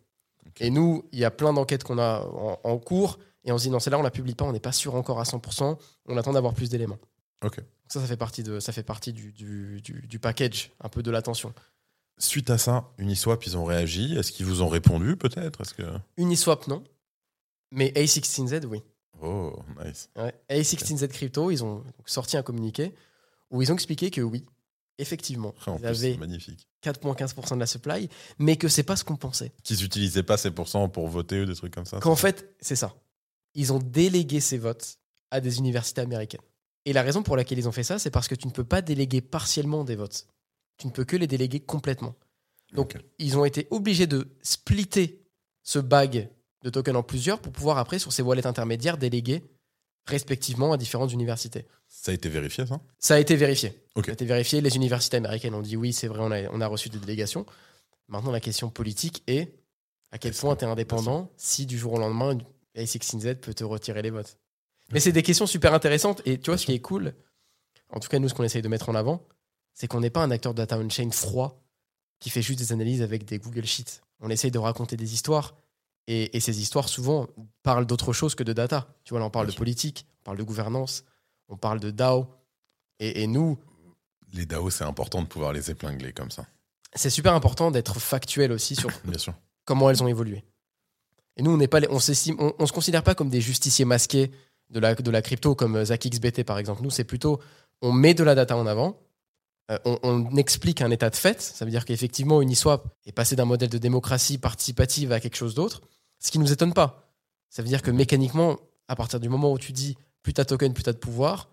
Et 0.60 0.70
nous, 0.70 1.08
il 1.14 1.20
y 1.20 1.26
a 1.26 1.32
plein 1.32 1.54
d'enquêtes 1.54 1.84
qu'on 1.86 1.98
a 1.98 2.22
en, 2.26 2.60
en 2.64 2.78
cours 2.78 3.18
et 3.46 3.52
on 3.52 3.58
se 3.58 3.64
dit 3.64 3.70
non, 3.70 3.80
celle-là, 3.80 3.98
on 3.98 4.04
la 4.04 4.12
publie 4.12 4.36
pas, 4.36 4.44
on 4.46 4.52
n'est 4.52 4.60
pas 4.60 4.74
sûr 4.74 4.94
encore 4.96 5.20
à 5.20 5.24
100%, 5.24 5.78
on 6.08 6.18
attend 6.18 6.34
d'avoir 6.34 6.54
plus 6.54 6.70
d'éléments. 6.70 7.00
Ok. 7.44 7.60
Ça, 7.88 8.00
ça 8.02 8.06
fait 8.06 8.18
partie, 8.18 8.44
de, 8.44 8.60
ça 8.60 8.72
fait 8.74 8.84
partie 8.84 9.14
du, 9.14 9.32
du, 9.32 9.82
du- 9.82 10.06
du 10.08 10.20
package, 10.20 10.72
un 10.82 10.90
peu 10.90 11.02
de 11.02 11.10
l'attention. 11.12 11.54
Suite 12.20 12.50
à 12.50 12.58
ça, 12.58 12.92
Uniswap, 13.00 13.44
ils 13.46 13.58
ont 13.58 13.64
réagi. 13.66 14.16
Est-ce 14.16 14.32
qu'ils 14.32 14.46
vous 14.46 14.62
ont 14.62 14.68
répondu 14.70 15.16
peut-être? 15.16 15.64
Que 15.76 15.84
Uniswap, 16.18 16.68
non. 16.68 16.84
Mais 17.72 17.92
A16Z, 17.96 18.66
oui. 18.66 18.84
Oh 19.22 19.60
nice. 19.84 20.10
Ouais. 20.16 20.34
A16Z 20.50 21.08
Crypto, 21.10 21.52
ils 21.52 21.64
ont 21.64 21.84
sorti 22.06 22.38
un 22.38 22.44
communiqué 22.44 22.94
où 23.50 23.62
ils 23.62 23.72
ont 23.72 23.76
expliqué 23.76 24.12
que 24.12 24.22
oui, 24.22 24.46
effectivement, 24.98 25.54
ils 25.68 25.86
avaient 25.86 26.14
c'est 26.14 26.18
magnifique. 26.18 26.68
4,15% 26.84 27.56
de 27.56 27.60
la 27.60 27.68
supply, 27.68 28.10
mais 28.40 28.56
que 28.56 28.68
c'est 28.68 28.84
pas 28.84 28.96
ce 28.96 29.04
qu'on 29.04 29.18
pensait. 29.18 29.52
Qu'ils 29.64 29.84
utilisaient 29.84 30.24
pas 30.24 30.38
ces 30.38 30.52
pourcents 30.52 30.90
pour 30.90 31.08
voter 31.08 31.42
ou 31.42 31.46
des 31.46 31.56
trucs 31.56 31.74
comme 31.74 31.86
ça. 31.86 32.00
Qu'en 32.00 32.16
fait, 32.16 32.56
c'est 32.60 32.76
ça. 32.76 32.96
Ils 33.54 33.74
ont 33.74 33.80
délégué 33.80 34.40
ces 34.40 34.58
votes 34.58 34.98
à 35.30 35.42
des 35.42 35.60
universités 35.60 36.02
américaines. 36.02 36.42
Et 36.86 36.94
la 36.94 37.04
raison 37.04 37.22
pour 37.22 37.36
laquelle 37.36 37.60
ils 37.60 37.68
ont 37.68 37.72
fait 37.72 37.84
ça, 37.84 38.00
c'est 38.00 38.10
parce 38.10 38.28
que 38.28 38.36
tu 38.36 38.48
ne 38.48 38.52
peux 38.52 38.64
pas 38.64 38.82
déléguer 38.82 39.22
partiellement 39.22 39.84
des 39.84 39.96
votes. 39.96 40.28
Tu 40.78 40.88
ne 40.88 40.92
peux 40.92 41.06
que 41.06 41.16
les 41.16 41.28
déléguer 41.28 41.60
complètement. 41.60 42.16
Donc, 42.74 42.98
ils 43.20 43.38
ont 43.38 43.46
été 43.46 43.68
obligés 43.70 44.08
de 44.08 44.30
splitter 44.42 45.22
ce 45.62 45.78
bag 45.78 46.30
de 46.64 46.70
tokens 46.70 46.98
en 46.98 47.04
plusieurs 47.04 47.40
pour 47.40 47.52
pouvoir 47.52 47.78
après, 47.78 48.00
sur 48.00 48.14
ces 48.14 48.22
wallets 48.22 48.48
intermédiaires, 48.48 48.98
déléguer 48.98 49.44
respectivement 50.08 50.74
à 50.74 50.78
différentes 50.78 51.14
universités. 51.14 51.66
Ça 51.88 52.12
a 52.12 52.16
été 52.16 52.30
vérifié, 52.30 52.66
ça? 52.66 52.82
Ça 52.98 53.16
a 53.16 53.20
été 53.20 53.36
vérifié. 53.36 53.84
Ça 53.96 54.02
a 54.08 54.12
été 54.12 54.26
vérifié. 54.26 54.62
Les 54.62 54.76
universités 54.76 55.18
américaines 55.18 55.54
ont 55.54 55.62
dit 55.62 55.78
oui, 55.78 55.94
c'est 55.94 56.08
vrai, 56.08 56.20
on 56.22 56.32
a, 56.32 56.50
on 56.50 56.62
a 56.62 56.68
reçu 56.68 56.90
des 56.90 56.98
délégations. 56.98 57.46
Maintenant, 58.08 58.32
la 58.32 58.40
question 58.40 58.70
politique 58.70 59.24
est 59.28 59.54
à 60.12 60.18
quel 60.18 60.34
point 60.34 60.56
tu 60.56 60.66
es 60.66 60.68
indépendant 60.68 61.32
si 61.38 61.66
du 61.66 61.78
jour 61.78 61.94
au 61.94 62.00
lendemain, 62.00 62.38
A16Z 62.76 63.36
peut 63.36 63.54
te 63.54 63.64
retirer 63.64 64.02
les 64.02 64.10
votes? 64.10 64.38
Mais 64.92 65.00
c'est 65.00 65.12
des 65.12 65.24
questions 65.24 65.46
super 65.46 65.74
intéressantes. 65.74 66.22
Et 66.26 66.38
tu 66.38 66.50
vois, 66.50 66.58
ce 66.58 66.66
qui 66.66 66.74
est 66.74 66.80
cool, 66.80 67.14
en 67.90 68.00
tout 68.00 68.10
cas, 68.10 68.20
nous, 68.20 68.28
ce 68.28 68.34
qu'on 68.34 68.44
essaye 68.44 68.62
de 68.62 68.68
mettre 68.68 68.90
en 68.90 68.96
avant, 68.96 69.26
c'est 69.74 69.88
qu'on 69.88 70.02
n'est 70.02 70.10
pas 70.10 70.24
un 70.24 70.32
acteur 70.32 70.54
de 70.54 70.58
data 70.58 70.78
on-chain 70.78 71.12
froid 71.12 71.64
qui 72.20 72.30
fait 72.30 72.42
juste 72.42 72.60
des 72.60 72.74
analyses 72.74 73.02
avec 73.02 73.26
des 73.26 73.40
Google 73.40 73.66
Sheets. 73.66 74.02
On 74.20 74.30
essaye 74.30 74.52
de 74.52 74.60
raconter 74.60 74.98
des 74.98 75.14
histoires. 75.14 75.56
Et, 76.14 76.36
et 76.36 76.40
ces 76.42 76.62
histoires, 76.62 76.90
souvent, 76.90 77.28
parlent 77.64 77.86
d'autre 77.86 78.12
chose 78.12 78.36
que 78.36 78.44
de 78.44 78.54
data. 78.54 78.88
Tu 79.06 79.12
vois, 79.12 79.20
là, 79.20 79.26
on 79.26 79.30
parle 79.30 79.46
Bien 79.46 79.52
de 79.52 79.54
sûr. 79.54 79.60
politique, 79.60 80.06
on 80.22 80.24
parle 80.26 80.38
de 80.38 80.44
gouvernance, 80.44 81.04
on 81.48 81.56
parle 81.58 81.80
de 81.80 81.90
DAO. 81.92 82.28
Et, 83.00 83.24
et 83.24 83.28
nous, 83.28 83.58
Les 84.34 84.46
DAO, 84.46 84.70
c'est 84.70 84.84
important 84.84 85.22
de 85.22 85.28
pouvoir 85.28 85.54
les 85.54 85.72
épingler 85.72 86.12
comme 86.12 86.30
ça. 86.32 86.46
c'est 86.96 87.10
super 87.10 87.34
important 87.34 87.72
d'être 87.72 88.00
factuel 88.00 88.52
aussi 88.52 88.76
sur 88.76 88.90
Bien 89.06 89.18
sûr. 89.18 89.34
comment 89.64 89.90
elles 89.90 90.04
ont 90.04 90.08
évolué. 90.08 90.44
Et 91.38 91.44
nous, 91.44 91.52
on 91.52 91.58
n'est 91.58 91.70
pas, 91.70 91.80
les- 91.80 91.88
on 91.90 92.00
on, 92.40 92.54
on 92.60 92.66
se 92.66 92.74
considère 92.74 93.04
pas 93.04 93.16
comme 93.16 93.30
des 93.30 93.40
justiciers 93.42 93.86
masqués 93.86 94.32
de 94.70 94.80
la, 94.82 94.96
de 94.96 95.12
la 95.12 95.22
crypto 95.22 95.56
comme 95.56 95.78
euh, 95.78 95.86
Zach 95.86 96.06
XBT 96.08 96.44
par 96.44 96.58
exemple. 96.60 96.82
Nous, 96.84 96.90
c'est 96.92 97.06
plutôt, 97.06 97.40
on 97.82 97.94
met 97.94 98.14
de 98.14 98.24
la 98.24 98.36
data 98.36 98.58
en 98.58 98.68
avant, 98.68 99.00
euh, 99.72 99.78
on, 99.86 99.98
on 100.04 100.36
explique 100.36 100.82
un 100.82 100.92
état 100.92 101.10
de 101.10 101.16
fait. 101.16 101.42
Ça 101.42 101.64
veut 101.64 101.72
dire 101.72 101.86
qu'effectivement, 101.86 102.42
Uniswap 102.42 102.86
est 103.06 103.14
passé 103.14 103.36
d'un 103.38 103.46
modèle 103.46 103.70
de 103.70 103.78
démocratie 103.78 104.38
participative 104.38 105.14
à 105.14 105.20
quelque 105.22 105.38
chose 105.38 105.56
d'autre, 105.56 105.82
ce 106.22 106.32
qui 106.32 106.40
nous 106.40 106.52
étonne 106.54 106.74
pas. 106.74 107.12
Ça 107.50 107.62
veut 107.62 107.68
dire 107.68 107.82
que 107.82 107.92
mécaniquement, 107.92 108.58
à 108.88 108.96
partir 108.96 109.20
du 109.20 109.28
moment 109.28 109.52
où 109.52 109.60
tu 109.60 109.74
dis 109.74 109.98
plus 110.24 110.34
t'as 110.34 110.46
token, 110.46 110.74
plus 110.74 110.84
t'as 110.84 110.94
de 110.94 110.98
pouvoir, 110.98 111.50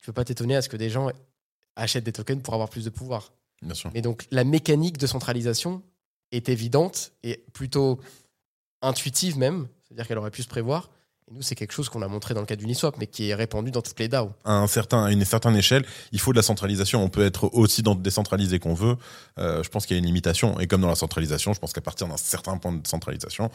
tu 0.00 0.06
peux 0.06 0.12
pas 0.12 0.24
t'étonner 0.24 0.56
à 0.56 0.62
ce 0.62 0.68
que 0.68 0.76
des 0.76 0.90
gens 0.90 1.10
achètent 1.76 2.04
des 2.04 2.12
tokens 2.12 2.42
pour 2.42 2.54
avoir 2.54 2.68
plus 2.68 2.84
de 2.84 2.90
pouvoir. 2.90 3.32
Bien 3.62 3.74
sûr. 3.74 3.90
Mais 3.94 4.02
donc 4.02 4.26
la 4.30 4.44
mécanique 4.44 4.98
de 4.98 5.06
centralisation 5.06 5.82
est 6.32 6.48
évidente 6.48 7.12
et 7.22 7.44
plutôt 7.52 8.00
intuitive 8.82 9.38
même, 9.38 9.68
c'est-à-dire 9.84 10.06
qu'elle 10.06 10.18
aurait 10.18 10.30
pu 10.30 10.42
se 10.42 10.48
prévoir. 10.48 10.90
Et 11.28 11.34
nous, 11.34 11.42
c'est 11.42 11.54
quelque 11.54 11.72
chose 11.72 11.88
qu'on 11.88 12.02
a 12.02 12.08
montré 12.08 12.34
dans 12.34 12.40
le 12.40 12.46
cas 12.46 12.56
d'Uniswap, 12.56 12.96
mais 12.98 13.06
qui 13.06 13.28
est 13.28 13.34
répandu 13.34 13.70
dans 13.70 13.82
toutes 13.82 13.98
les 14.00 14.08
DAO. 14.08 14.32
À, 14.44 14.54
un 14.54 14.66
certain, 14.66 15.04
à 15.04 15.12
une 15.12 15.24
certaine 15.24 15.56
échelle, 15.56 15.84
il 16.12 16.20
faut 16.20 16.32
de 16.32 16.36
la 16.36 16.42
centralisation. 16.42 17.02
On 17.02 17.10
peut 17.10 17.24
être 17.24 17.50
aussi 17.52 17.82
dans 17.82 17.94
décentralisé 17.94 18.58
qu'on 18.58 18.74
veut. 18.74 18.96
Euh, 19.38 19.62
je 19.62 19.68
pense 19.68 19.84
qu'il 19.84 19.94
y 19.94 19.98
a 19.98 20.00
une 20.00 20.06
limitation. 20.06 20.58
Et 20.58 20.66
comme 20.66 20.80
dans 20.80 20.88
la 20.88 20.94
centralisation, 20.94 21.52
je 21.52 21.60
pense 21.60 21.72
qu'à 21.72 21.82
partir 21.82 22.08
d'un 22.08 22.16
certain 22.16 22.56
point 22.56 22.72
de 22.72 22.86
centralisation, 22.86 23.50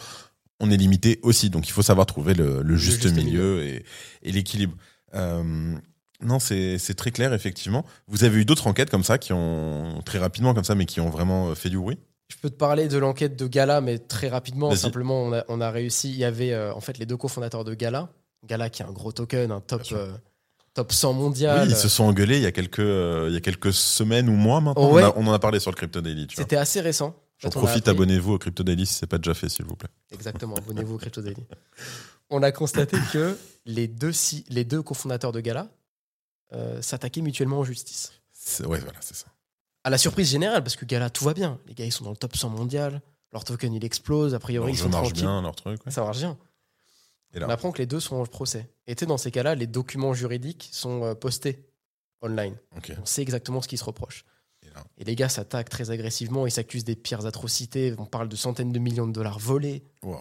on 0.60 0.72
est 0.72 0.78
limité 0.78 1.20
aussi. 1.24 1.50
Donc 1.50 1.68
il 1.68 1.72
faut 1.72 1.82
savoir 1.82 2.06
trouver 2.06 2.34
le, 2.34 2.62
le 2.62 2.76
juste, 2.76 3.04
juste 3.04 3.16
milieu, 3.16 3.64
et, 3.64 3.84
et 4.22 4.32
l'équilibre. 4.32 4.76
Euh, 5.16 5.74
non, 6.22 6.40
c'est 6.40 6.78
très 6.96 7.12
clair, 7.12 7.34
effectivement. 7.34 7.86
Vous 8.08 8.24
avez 8.24 8.40
eu 8.42 8.46
d'autres 8.46 8.68
enquêtes 8.68 8.90
comme 8.90 9.04
ça, 9.04 9.18
qui 9.18 9.34
ont, 9.34 10.02
très 10.06 10.20
rapidement 10.20 10.54
comme 10.54 10.64
ça, 10.64 10.74
mais 10.76 10.86
qui 10.86 11.02
ont 11.02 11.10
vraiment 11.10 11.54
fait 11.54 11.70
du 11.70 11.78
bruit? 11.78 11.98
Je 12.30 12.38
peux 12.42 12.50
te 12.50 12.56
parler 12.56 12.88
de 12.88 12.98
l'enquête 12.98 13.36
de 13.38 13.46
Gala, 13.48 13.82
mais 13.82 14.00
très 14.00 14.30
rapidement. 14.30 14.74
Simplement, 14.76 15.22
on 15.24 15.34
a, 15.34 15.44
on 15.50 15.60
a 15.62 15.70
réussi. 15.70 16.10
Il 16.10 16.16
y 16.18 16.24
avait 16.24 16.54
euh, 16.54 16.74
en 16.74 16.80
fait 16.80 16.98
les 16.98 17.06
deux 17.06 17.18
cofondateurs 17.18 17.64
de 17.66 17.74
Gala. 17.74 18.10
Gala 18.48 18.70
qui 18.70 18.82
est 18.82 18.86
un 18.86 18.92
gros 18.92 19.12
token, 19.12 19.52
un 19.52 19.60
top, 19.60 19.84
euh, 19.92 20.14
top 20.74 20.92
100 20.94 21.14
mondial. 21.14 21.68
Oui, 21.68 21.74
ils 21.74 21.78
se 21.78 21.90
sont 21.90 22.06
engueulés 22.06 22.38
il 22.38 22.44
y 22.44 22.48
a 22.48 22.52
quelques, 22.52 22.80
euh, 22.80 23.26
il 23.30 23.34
y 23.34 23.38
a 23.38 23.42
quelques 23.42 23.74
semaines 23.74 24.30
ou 24.30 24.34
mois 24.34 24.62
maintenant. 24.62 24.92
Ouais. 24.94 25.04
On, 25.04 25.08
a- 25.08 25.14
on 25.18 25.28
en 25.28 25.34
a 25.34 25.40
parlé 25.40 25.60
sur 25.60 25.70
le 25.72 25.76
Crypto 25.76 26.02
Daily. 26.02 26.28
C'était 26.34 26.56
assez 26.56 26.80
récent. 26.82 27.16
J'en 27.44 27.50
profite, 27.50 27.88
abonnez-vous 27.88 28.34
au 28.34 28.38
Crypto 28.40 28.64
Daily 28.64 28.86
si 28.86 28.94
c'est 28.94 29.08
pas 29.08 29.18
déjà 29.18 29.34
fait, 29.34 29.50
s'il 29.50 29.66
vous 29.66 29.76
plaît. 29.76 29.90
Exactement, 30.12 30.56
abonnez-vous 30.56 30.96
au 30.96 30.98
Crypto 30.98 31.22
Daily. 31.22 31.44
On 32.30 32.42
a 32.42 32.52
constaté 32.52 32.98
que 33.12 33.38
les 33.66 33.88
deux, 33.88 34.12
si- 34.14 34.46
les 34.50 34.64
deux 34.64 34.82
cofondateurs 34.82 35.32
de 35.32 35.40
Gala 35.42 35.68
euh, 36.54 36.82
s'attaquaient 36.82 37.22
mutuellement 37.22 37.60
en 37.60 37.64
justice. 37.64 38.12
Ouais, 38.62 38.80
voilà, 38.80 38.98
c'est 39.02 39.16
ça. 39.16 39.28
À 39.84 39.90
la 39.90 39.98
surprise 39.98 40.30
générale, 40.30 40.64
parce 40.64 40.76
que 40.76 40.86
Gala, 40.86 41.10
tout 41.10 41.26
va 41.26 41.34
bien. 41.34 41.60
Les 41.68 41.74
gars, 41.74 41.86
ils 41.86 41.92
sont 41.92 42.06
dans 42.06 42.12
le 42.12 42.18
top 42.18 42.36
100 42.36 42.50
mondial. 42.50 43.02
Leur 43.34 43.44
token, 43.44 43.74
il 43.74 43.84
explose. 43.84 44.34
A 44.34 44.40
priori, 44.40 44.72
ils 44.72 44.78
sont 44.78 44.90
marche 44.90 45.08
tranquilles. 45.08 45.24
bien, 45.24 45.42
leur 45.42 45.56
truc. 45.56 45.86
ouais. 45.86 45.92
Ça 45.92 46.02
marche 46.04 46.20
bien. 46.20 46.38
Et 47.34 47.40
là, 47.40 47.48
On 47.48 47.50
apprend 47.50 47.72
que 47.72 47.80
les 47.80 47.86
deux 47.88 48.00
sont 48.00 48.16
en 48.16 48.26
procès. 48.26 48.70
Et 48.88 48.96
tu 48.96 49.02
sais, 49.02 49.06
dans 49.08 49.18
ces 49.18 49.32
cas-là, 49.32 49.56
les 49.56 49.68
documents 49.68 50.14
juridiques 50.14 50.70
sont 50.72 51.04
euh, 51.04 51.16
postés 51.16 51.66
online. 52.22 52.56
ok. 52.78 52.94
On 53.02 53.06
sait 53.06 53.22
exactement 53.24 53.62
ce 53.62 53.68
qui 53.68 53.78
se 53.78 53.84
reproche. 53.84 54.24
Et 54.98 55.04
les 55.04 55.16
gars 55.16 55.30
s'attaquent 55.30 55.70
très 55.70 55.92
agressivement. 55.92 56.46
Ils 56.48 56.52
s'accusent 56.52 56.84
des 56.84 56.96
pires 56.96 57.26
atrocités. 57.26 57.94
On 57.98 58.06
parle 58.06 58.30
de 58.30 58.36
centaines 58.36 58.72
de 58.72 58.80
millions 58.80 59.08
de 59.08 59.14
dollars 59.14 59.40
volés. 59.40 59.84
wow. 60.02 60.20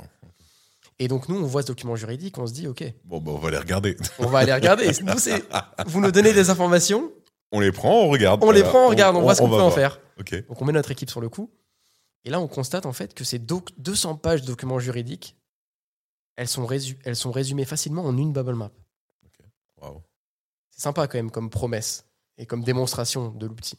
Et 0.99 1.09
donc, 1.09 1.29
nous, 1.29 1.37
on 1.37 1.47
voit 1.47 1.63
ce 1.63 1.69
document 1.69 1.97
juridique. 1.97 2.39
On 2.39 2.47
se 2.47 2.53
dit, 2.53 2.69
OK, 2.69 2.85
Bon, 3.05 3.21
bah, 3.21 3.33
on 3.35 3.39
va 3.39 3.51
les 3.51 3.59
regarder. 3.59 3.97
on 4.19 4.27
va 4.27 4.41
aller 4.41 4.53
regarder. 4.53 4.87
Nous, 5.03 5.13
vous 5.87 6.01
nous 6.01 6.13
donnez 6.13 6.33
des 6.33 6.49
informations. 6.51 7.11
On 7.51 7.59
les 7.61 7.73
prend, 7.73 8.03
on 8.03 8.09
regarde. 8.09 8.45
On 8.45 8.51
les 8.53 8.63
prend, 8.63 8.87
on 8.87 8.89
regarde, 8.89 9.17
on, 9.17 9.23
voit 9.23 9.35
ce 9.35 9.41
qu'on 9.41 9.49
peut 9.49 9.61
en 9.61 9.71
faire. 9.71 10.01
Donc, 10.49 10.61
on 10.63 10.65
met 10.65 10.73
notre 10.73 10.91
équipe 10.93 11.11
sur 11.11 11.21
le 11.21 11.29
coup. 11.29 11.51
Et 12.25 12.31
là, 12.31 12.41
on 12.41 12.47
constate 12.47 12.87
en 12.87 12.93
fait 12.93 13.15
que 13.15 13.25
ces 13.25 13.39
doc- 13.41 13.71
200 13.79 14.17
pages 14.17 14.43
de 14.43 14.47
documents 14.47 14.79
juridiques, 14.79 15.37
elles 16.37 16.47
sont, 16.47 16.69
elles 17.05 17.17
sont 17.17 17.33
résumées 17.33 17.65
facilement 17.65 18.05
en 18.05 18.17
une 18.17 18.33
bubble 18.33 18.55
map. 18.55 18.71
Waouh. 19.81 20.03
C'est 20.71 20.83
sympa 20.83 21.09
quand 21.09 21.19
même 21.19 21.31
comme 21.33 21.51
promesse 21.51 22.07
et 22.39 22.47
comme 22.47 22.63
démonstration 22.63 23.31
de 23.31 23.47
l'outil. 23.47 23.79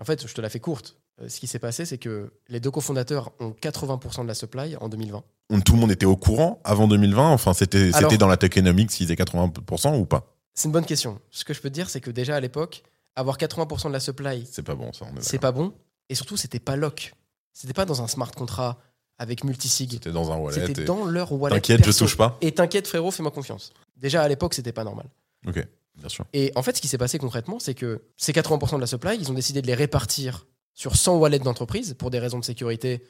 En 0.00 0.04
fait, 0.04 0.26
je 0.26 0.32
te 0.34 0.40
la 0.40 0.48
fais 0.48 0.60
courte. 0.60 0.96
Euh, 1.20 1.28
Ce 1.28 1.38
qui 1.40 1.46
s'est 1.46 1.58
passé, 1.58 1.84
c'est 1.84 1.98
que 1.98 2.32
les 2.48 2.60
deux 2.60 2.70
cofondateurs 2.70 3.32
ont 3.40 3.50
80% 3.50 4.22
de 4.22 4.28
la 4.28 4.34
supply 4.34 4.76
en 4.76 4.88
2020. 4.88 5.22
On- 5.50 5.60
Tout 5.60 5.74
le 5.74 5.80
monde 5.80 5.92
était 5.92 6.06
au 6.06 6.16
courant 6.16 6.60
avant 6.64 6.88
2020. 6.88 7.30
Enfin, 7.30 7.52
c'était 7.52 7.90
dans 8.16 8.28
la 8.28 8.36
tokenomics 8.36 8.90
s'ils 8.90 9.10
étaient 9.10 9.22
80% 9.22 9.98
ou 9.98 10.06
pas? 10.06 10.26
C'est 10.54 10.66
une 10.68 10.72
bonne 10.72 10.86
question. 10.86 11.18
Ce 11.30 11.44
que 11.44 11.52
je 11.54 11.60
peux 11.60 11.68
te 11.70 11.74
dire, 11.74 11.90
c'est 11.90 12.00
que 12.00 12.10
déjà 12.10 12.36
à 12.36 12.40
l'époque, 12.40 12.82
avoir 13.16 13.36
80% 13.38 13.88
de 13.88 13.92
la 13.92 14.00
supply, 14.00 14.46
C'est 14.50 14.62
pas 14.62 14.74
bon, 14.74 14.92
ça. 14.92 15.06
C'est 15.20 15.38
pas 15.38 15.52
bon. 15.52 15.72
Et 16.08 16.14
surtout, 16.14 16.36
c'était 16.36 16.58
pas 16.58 16.76
lock. 16.76 17.14
C'était 17.52 17.74
pas 17.74 17.84
dans 17.84 18.00
un 18.02 18.08
smart 18.08 18.30
contract 18.30 18.78
avec 19.18 19.44
multisig. 19.44 19.92
C'était 19.92 20.10
dans 20.12 20.32
un 20.32 20.36
wallet. 20.36 20.66
C'était 20.66 20.82
et- 20.82 20.84
dans 20.86 21.04
leur 21.04 21.32
wallet. 21.32 21.56
T'inquiète, 21.56 21.84
je 21.84 21.92
touche 21.96 22.16
pas. 22.16 22.38
Et 22.40 22.52
t'inquiète, 22.52 22.86
frérot, 22.88 23.10
fais-moi 23.10 23.30
confiance. 23.30 23.72
Déjà 23.96 24.22
à 24.22 24.28
l'époque, 24.28 24.54
c'était 24.54 24.72
pas 24.72 24.84
normal. 24.84 25.06
Ok, 25.46 25.66
bien 25.96 26.08
sûr. 26.08 26.24
Et 26.32 26.52
en 26.54 26.62
fait, 26.62 26.76
ce 26.76 26.80
qui 26.82 26.88
s'est 26.88 26.98
passé 26.98 27.18
concrètement, 27.18 27.58
c'est 27.58 27.74
que 27.74 28.02
ces 28.16 28.32
80% 28.32 28.76
de 28.76 28.80
la 28.80 28.86
supply, 28.86 29.16
ils 29.18 29.30
ont 29.30 29.34
décidé 29.34 29.62
de 29.62 29.66
les 29.66 29.74
répartir 29.74 30.46
sur 30.74 30.96
100 30.96 31.18
wallets 31.18 31.38
d'entreprise 31.38 31.94
pour 31.94 32.10
des 32.10 32.18
raisons 32.18 32.38
de 32.38 32.44
sécurité 32.44 33.04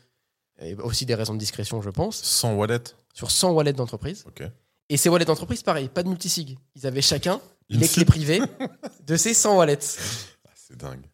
et 0.60 0.74
aussi 0.76 1.06
des 1.06 1.14
raisons 1.14 1.34
de 1.34 1.38
discrétion, 1.38 1.80
je 1.80 1.90
pense, 1.90 2.16
Sans 2.22 2.54
wallet. 2.54 2.82
sur 3.14 3.30
100 3.30 3.52
wallets 3.52 3.72
d'entreprise. 3.72 4.24
Et 4.88 4.96
ces 4.96 5.08
wallets 5.08 5.24
d'entreprise, 5.24 5.62
pareil, 5.62 5.88
pas 5.88 6.02
de 6.02 6.08
multisig. 6.08 6.58
Ils 6.74 6.86
avaient 6.86 7.00
chacun 7.02 7.40
Une 7.70 7.80
les 7.80 7.88
clés 7.88 8.04
privées 8.04 8.40
de 9.06 9.16
ces 9.16 9.32
100 9.34 9.56
wallets. 9.56 9.78
Ah, 10.46 10.50
C'est 10.54 10.76
dingue. 10.76 11.06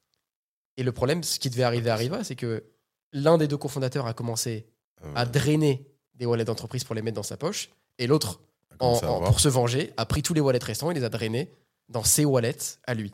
Et 0.76 0.82
le 0.82 0.92
problème, 0.92 1.22
ce 1.22 1.38
qui 1.38 1.50
devait 1.50 1.62
arriver 1.64 1.90
arriva, 1.90 2.24
c'est 2.24 2.34
que 2.36 2.64
l'un 3.12 3.38
des 3.38 3.46
deux 3.48 3.56
cofondateurs 3.56 4.06
a 4.06 4.14
commencé 4.14 4.66
Euh, 5.04 5.12
à 5.14 5.24
drainer 5.26 5.86
des 6.16 6.26
wallets 6.26 6.44
d'entreprise 6.44 6.82
pour 6.82 6.96
les 6.96 7.02
mettre 7.02 7.14
dans 7.14 7.22
sa 7.22 7.36
poche, 7.36 7.70
et 7.98 8.08
l'autre, 8.08 8.40
en- 8.80 8.94
pour 9.26 9.40
se 9.40 9.48
venger, 9.48 9.92
a 9.96 10.06
pris 10.06 10.22
tous 10.22 10.34
les 10.34 10.40
wallets 10.40 10.64
restants 10.64 10.90
et 10.90 10.94
les 10.94 11.04
a 11.04 11.08
drainés 11.08 11.50
dans 11.88 12.04
ses 12.04 12.24
wallets 12.24 12.78
à 12.86 12.94
lui. 12.94 13.12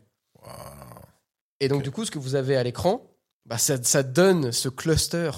Et 1.61 1.69
donc, 1.69 1.83
du 1.83 1.91
coup, 1.91 2.05
ce 2.05 2.11
que 2.11 2.19
vous 2.19 2.35
avez 2.35 2.57
à 2.57 2.63
l'écran, 2.63 3.07
bah, 3.47 3.59
ça, 3.59 3.83
ça 3.83 4.03
donne 4.03 4.53
ce 4.53 4.69
cluster 4.69 5.31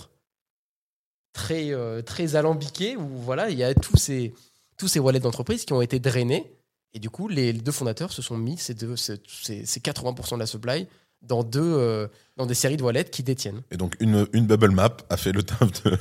très, 1.32 1.72
euh, 1.72 2.02
très 2.02 2.36
alambiqué 2.36 2.96
où 2.96 3.06
voilà, 3.06 3.50
il 3.50 3.58
y 3.58 3.64
a 3.64 3.74
tous 3.74 3.96
ces, 3.96 4.34
tous 4.76 4.88
ces 4.88 4.98
wallets 4.98 5.20
d'entreprise 5.20 5.64
qui 5.64 5.72
ont 5.72 5.82
été 5.82 5.98
drainés. 6.00 6.50
Et 6.94 6.98
du 6.98 7.10
coup, 7.10 7.28
les 7.28 7.52
deux 7.52 7.72
fondateurs 7.72 8.12
se 8.12 8.22
sont 8.22 8.38
mis 8.38 8.56
ces, 8.56 8.74
deux, 8.74 8.96
ces, 8.96 9.20
ces- 9.28 9.66
ces 9.66 9.80
80% 9.80 10.34
de 10.36 10.40
la 10.40 10.46
supply 10.46 10.86
dans, 11.22 11.42
deux, 11.44 11.60
euh, 11.62 12.08
dans 12.36 12.46
des 12.46 12.54
séries 12.54 12.76
de 12.78 12.82
wallets 12.82 13.04
qui 13.10 13.22
détiennent. 13.22 13.62
Et 13.70 13.76
donc, 13.76 13.96
une, 14.00 14.26
une 14.32 14.46
bubble 14.46 14.70
map 14.70 14.96
a 15.10 15.16
fait 15.16 15.32
le 15.32 15.42
taf 15.42 15.84
de. 15.84 15.98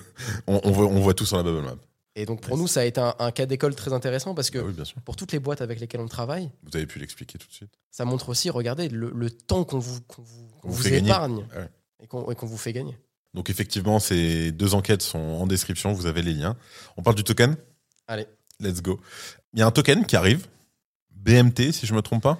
On, 0.47 0.61
on 0.63 0.71
voit, 0.71 0.85
on 0.85 0.99
voit 1.01 1.13
tout 1.13 1.25
sur 1.25 1.37
la 1.37 1.43
bubble 1.43 1.61
map. 1.65 1.75
Et 2.17 2.25
donc, 2.25 2.41
pour 2.41 2.57
nous, 2.57 2.67
ça 2.67 2.79
a 2.81 2.83
été 2.85 3.01
un, 3.01 3.13
un 3.19 3.31
cas 3.31 3.45
d'école 3.45 3.75
très 3.75 3.91
intéressant 3.91 4.33
parce 4.33 4.49
que 4.49 4.59
Ah 4.59 4.63
oui, 4.65 4.71
bien 4.73 4.85
sûr. 4.85 5.01
pour 5.01 5.15
toutes 5.17 5.31
les 5.33 5.39
boîtes 5.39 5.59
avec 5.61 5.79
lesquelles 5.81 5.99
on 6.01 6.07
travaille, 6.07 6.49
Vous 6.63 6.75
avez 6.77 6.85
pu 6.85 6.97
l'expliquer 6.99 7.37
tout 7.37 7.47
de 7.47 7.53
suite. 7.53 7.71
ça 7.91 8.05
montre 8.05 8.29
aussi, 8.29 8.49
regardez, 8.49 8.87
le, 8.87 9.11
le 9.13 9.29
temps 9.29 9.65
qu'on 9.65 9.79
vous, 9.79 9.99
qu'on 10.01 10.21
vous, 10.21 10.47
vous 10.63 10.71
vous 10.73 10.87
épargne 10.93 11.45
Ouais. 11.55 11.69
et 12.01 12.07
qu'on 12.07 12.45
vous 12.47 12.57
fait 12.57 12.71
gagner. 12.73 12.97
Donc, 13.33 13.49
effectivement, 13.49 13.99
ces 13.99 14.53
deux 14.53 14.75
enquêtes 14.75 15.01
sont 15.01 15.19
en 15.19 15.45
description. 15.45 15.91
Vous 15.91 16.05
avez 16.05 16.21
les 16.21 16.33
liens. 16.33 16.55
On 16.95 17.03
parle 17.03 17.17
du 17.17 17.23
token? 17.25 17.57
Allez, 18.07 18.27
Let's 18.61 18.81
go. 18.81 19.01
Il 19.53 19.59
y 19.59 19.61
a 19.61 19.67
un 19.67 19.71
token 19.71 20.05
qui 20.05 20.15
arrive. 20.15 20.47
BMT, 21.11 21.73
si 21.73 21.85
je 21.85 21.93
me 21.93 22.01
trompe 22.01 22.23
pas? 22.23 22.39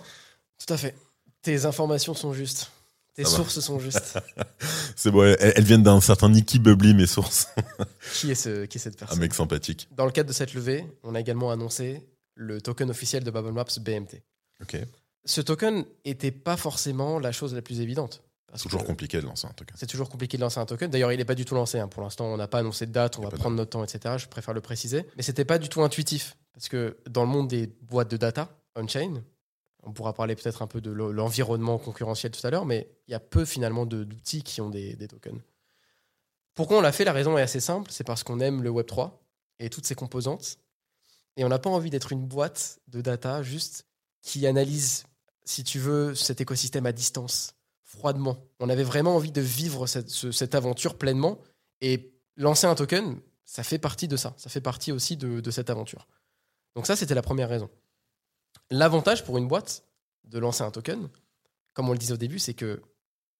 tout 0.65 0.73
à 0.73 0.77
fait. 0.77 0.95
Tes 1.41 1.65
informations 1.65 2.13
sont 2.13 2.31
justes. 2.33 2.71
Tes 3.15 3.23
sources 3.25 3.59
sont 3.61 3.79
justes. 3.79 4.17
C'est 4.95 5.09
bon, 5.09 5.23
elles, 5.23 5.53
elles 5.55 5.63
viennent 5.63 5.83
d'un 5.83 6.01
certain 6.01 6.29
Nicky 6.29 6.59
Bubbly, 6.59 6.93
mes 6.93 7.07
sources. 7.07 7.47
qui, 8.13 8.31
est 8.31 8.35
ce, 8.35 8.65
qui 8.65 8.77
est 8.77 8.81
cette 8.81 8.95
Un 8.95 8.99
personne 9.05 9.19
mec 9.19 9.33
sympathique. 9.33 9.87
Dans 9.91 10.05
le 10.05 10.11
cadre 10.11 10.27
de 10.27 10.33
cette 10.33 10.53
levée, 10.53 10.85
on 11.03 11.15
a 11.15 11.19
également 11.21 11.49
annoncé 11.51 12.05
le 12.35 12.59
token 12.61 12.89
officiel 12.89 13.23
de 13.23 13.31
Bubble 13.31 13.53
Maps 13.53 13.63
BMT. 13.79 14.21
Ok. 14.61 14.77
Ce 15.23 15.41
token 15.41 15.85
n'était 16.05 16.31
pas 16.31 16.57
forcément 16.57 17.17
la 17.19 17.31
chose 17.31 17.53
la 17.55 17.61
plus 17.61 17.79
évidente. 17.79 18.21
parce 18.47 18.63
Toujours 18.63 18.83
compliqué 18.83 19.19
de 19.21 19.25
lancer 19.25 19.47
un 19.47 19.53
token. 19.53 19.75
C'est 19.79 19.87
toujours 19.87 20.09
compliqué 20.09 20.35
de 20.37 20.41
lancer 20.41 20.59
un 20.59 20.65
token. 20.65 20.91
D'ailleurs, 20.91 21.11
il 21.13 21.17
n'est 21.17 21.25
pas 21.25 21.35
du 21.35 21.45
tout 21.45 21.55
lancé. 21.55 21.79
hein. 21.79 21.87
Pour 21.87 22.03
l'instant, 22.03 22.25
on 22.25 22.37
n'a 22.37 22.47
pas 22.47 22.59
annoncé 22.59 22.85
de 22.85 22.91
date. 22.91 23.17
On 23.17 23.21
va 23.23 23.29
de 23.29 23.35
prendre 23.37 23.55
notre 23.55 23.71
temps, 23.71 23.83
etc. 23.83 24.15
Je 24.17 24.27
préfère 24.27 24.53
le 24.53 24.61
préciser. 24.61 25.05
Mais 25.15 25.23
c'était 25.23 25.45
pas 25.45 25.57
du 25.57 25.69
tout 25.69 25.81
intuitif. 25.81 26.35
Parce 26.53 26.67
que 26.69 26.97
dans 27.09 27.23
le 27.23 27.29
monde 27.29 27.47
des 27.47 27.67
boîtes 27.81 28.11
de 28.11 28.17
data 28.17 28.49
on-chain, 28.75 29.23
on 29.85 29.93
pourra 29.93 30.13
parler 30.13 30.35
peut-être 30.35 30.61
un 30.61 30.67
peu 30.67 30.81
de 30.81 30.91
l'environnement 30.91 31.77
concurrentiel 31.77 32.31
tout 32.31 32.45
à 32.45 32.49
l'heure, 32.49 32.65
mais 32.65 32.89
il 33.07 33.11
y 33.11 33.15
a 33.15 33.19
peu 33.19 33.45
finalement 33.45 33.85
d'outils 33.85 34.43
qui 34.43 34.61
ont 34.61 34.69
des, 34.69 34.97
tokens. 35.07 35.39
Pourquoi 36.53 36.77
on 36.77 36.81
l'a 36.81 36.91
fait? 36.91 37.03
La 37.03 37.13
raison 37.13 37.37
est 37.37 37.41
assez 37.41 37.59
simple. 37.59 37.91
C'est 37.91 38.03
parce 38.03 38.23
qu'on 38.23 38.39
aime 38.39 38.63
le 38.63 38.69
Web3 38.69 39.11
et 39.59 39.69
toutes 39.69 39.85
ses 39.85 39.95
composantes. 39.95 40.57
Et 41.37 41.43
on 41.43 41.49
n'a 41.49 41.59
pas 41.59 41.69
envie 41.69 41.89
d'être 41.89 42.11
une 42.11 42.25
boîte 42.25 42.79
de 42.87 43.01
data 43.01 43.43
juste 43.43 43.85
qui 44.21 44.47
analyse, 44.47 45.05
si 45.43 45.63
tu 45.63 45.79
veux, 45.79 46.15
cet 46.15 46.41
écosystème 46.41 46.85
à 46.85 46.91
distance, 46.93 47.55
froidement. 47.83 48.37
On 48.59 48.69
avait 48.69 48.83
vraiment 48.83 49.15
envie 49.15 49.33
de 49.33 49.41
vivre 49.41 49.85
cette, 49.85 50.09
ce- 50.09 50.31
cette 50.31 50.55
aventure 50.55 50.97
pleinement. 50.97 51.39
Et 51.81 52.13
lancer 52.37 52.67
un 52.67 52.75
token, 52.75 53.19
ça 53.43 53.63
fait 53.63 53.77
partie 53.77 54.07
de 54.07 54.15
ça. 54.15 54.33
Ça 54.37 54.49
fait 54.49 54.61
partie 54.61 54.91
aussi 54.93 55.17
de 55.17 55.51
cette 55.51 55.69
aventure. 55.69 56.07
Donc 56.75 56.87
ça, 56.87 56.95
c'était 56.95 57.15
la 57.15 57.21
première 57.21 57.49
raison. 57.49 57.69
L'avantage 58.71 59.23
pour 59.23 59.37
une 59.37 59.47
boîte 59.47 59.83
de 60.25 60.39
lancer 60.39 60.63
un 60.63 60.71
token, 60.71 61.07
comme 61.73 61.89
on 61.89 61.91
le 61.91 61.97
disait 61.97 62.13
au 62.13 62.17
début, 62.17 62.39
c'est 62.39 62.53
que 62.53 62.81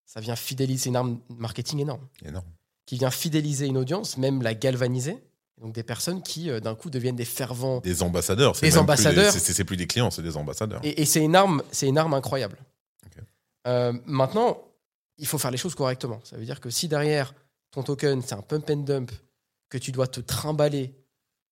ça 0.05 0.19
vient 0.19 0.36
fidéliser 0.36 0.89
une 0.89 0.95
arme 0.95 1.19
marketing 1.30 1.80
énorme 1.80 2.07
Énorme. 2.23 2.45
qui 2.86 2.97
vient 2.97 3.09
fidéliser 3.11 3.65
une 3.65 3.78
audience, 3.78 4.17
même 4.17 4.41
la 4.43 4.53
galvaniser. 4.53 5.17
Donc 5.59 5.73
des 5.73 5.84
personnes 5.84 6.21
qui, 6.21 6.49
euh, 6.49 6.59
d'un 6.59 6.76
coup, 6.76 6.89
deviennent 6.89 7.15
des 7.15 7.26
fervents. 7.26 7.80
Des 7.80 8.03
ambassadeurs. 8.03 8.55
c'est 8.55 8.65
Des 8.69 8.78
ambassadeurs. 8.78 9.32
c'est- 9.32 9.63
plus 9.63 9.78
des 9.78 9.88
clients, 9.88 10.11
c'est 10.11 10.21
des 10.21 10.36
ambassadeurs. 10.38 10.82
Et, 10.84 11.01
et 11.01 11.05
c'est 11.05 11.23
une 11.23 11.36
arme, 11.36 11.63
c'est 11.71 11.88
une 11.88 11.97
arme 11.97 12.13
incroyable. 12.13 12.57
Euh, 13.67 13.93
maintenant, 14.05 14.61
il 15.17 15.26
faut 15.26 15.39
faire 15.39 15.49
les 15.49 15.57
choses 15.57 15.73
correctement. 15.73 16.19
Ça 16.23 16.38
veut 16.38 16.45
dire 16.45 16.59
que 16.59 16.69
si 16.69 16.88
derrière 16.88 17.34
ton 17.71 17.82
token, 17.82 18.21
c'est 18.21 18.36
un 18.36 18.41
pump 18.43 18.69
and 18.69 18.76
dump 18.84 19.11
que 19.69 19.78
tu 19.80 19.91
dois 19.91 20.05
te 20.07 20.19
trimballer 20.19 20.93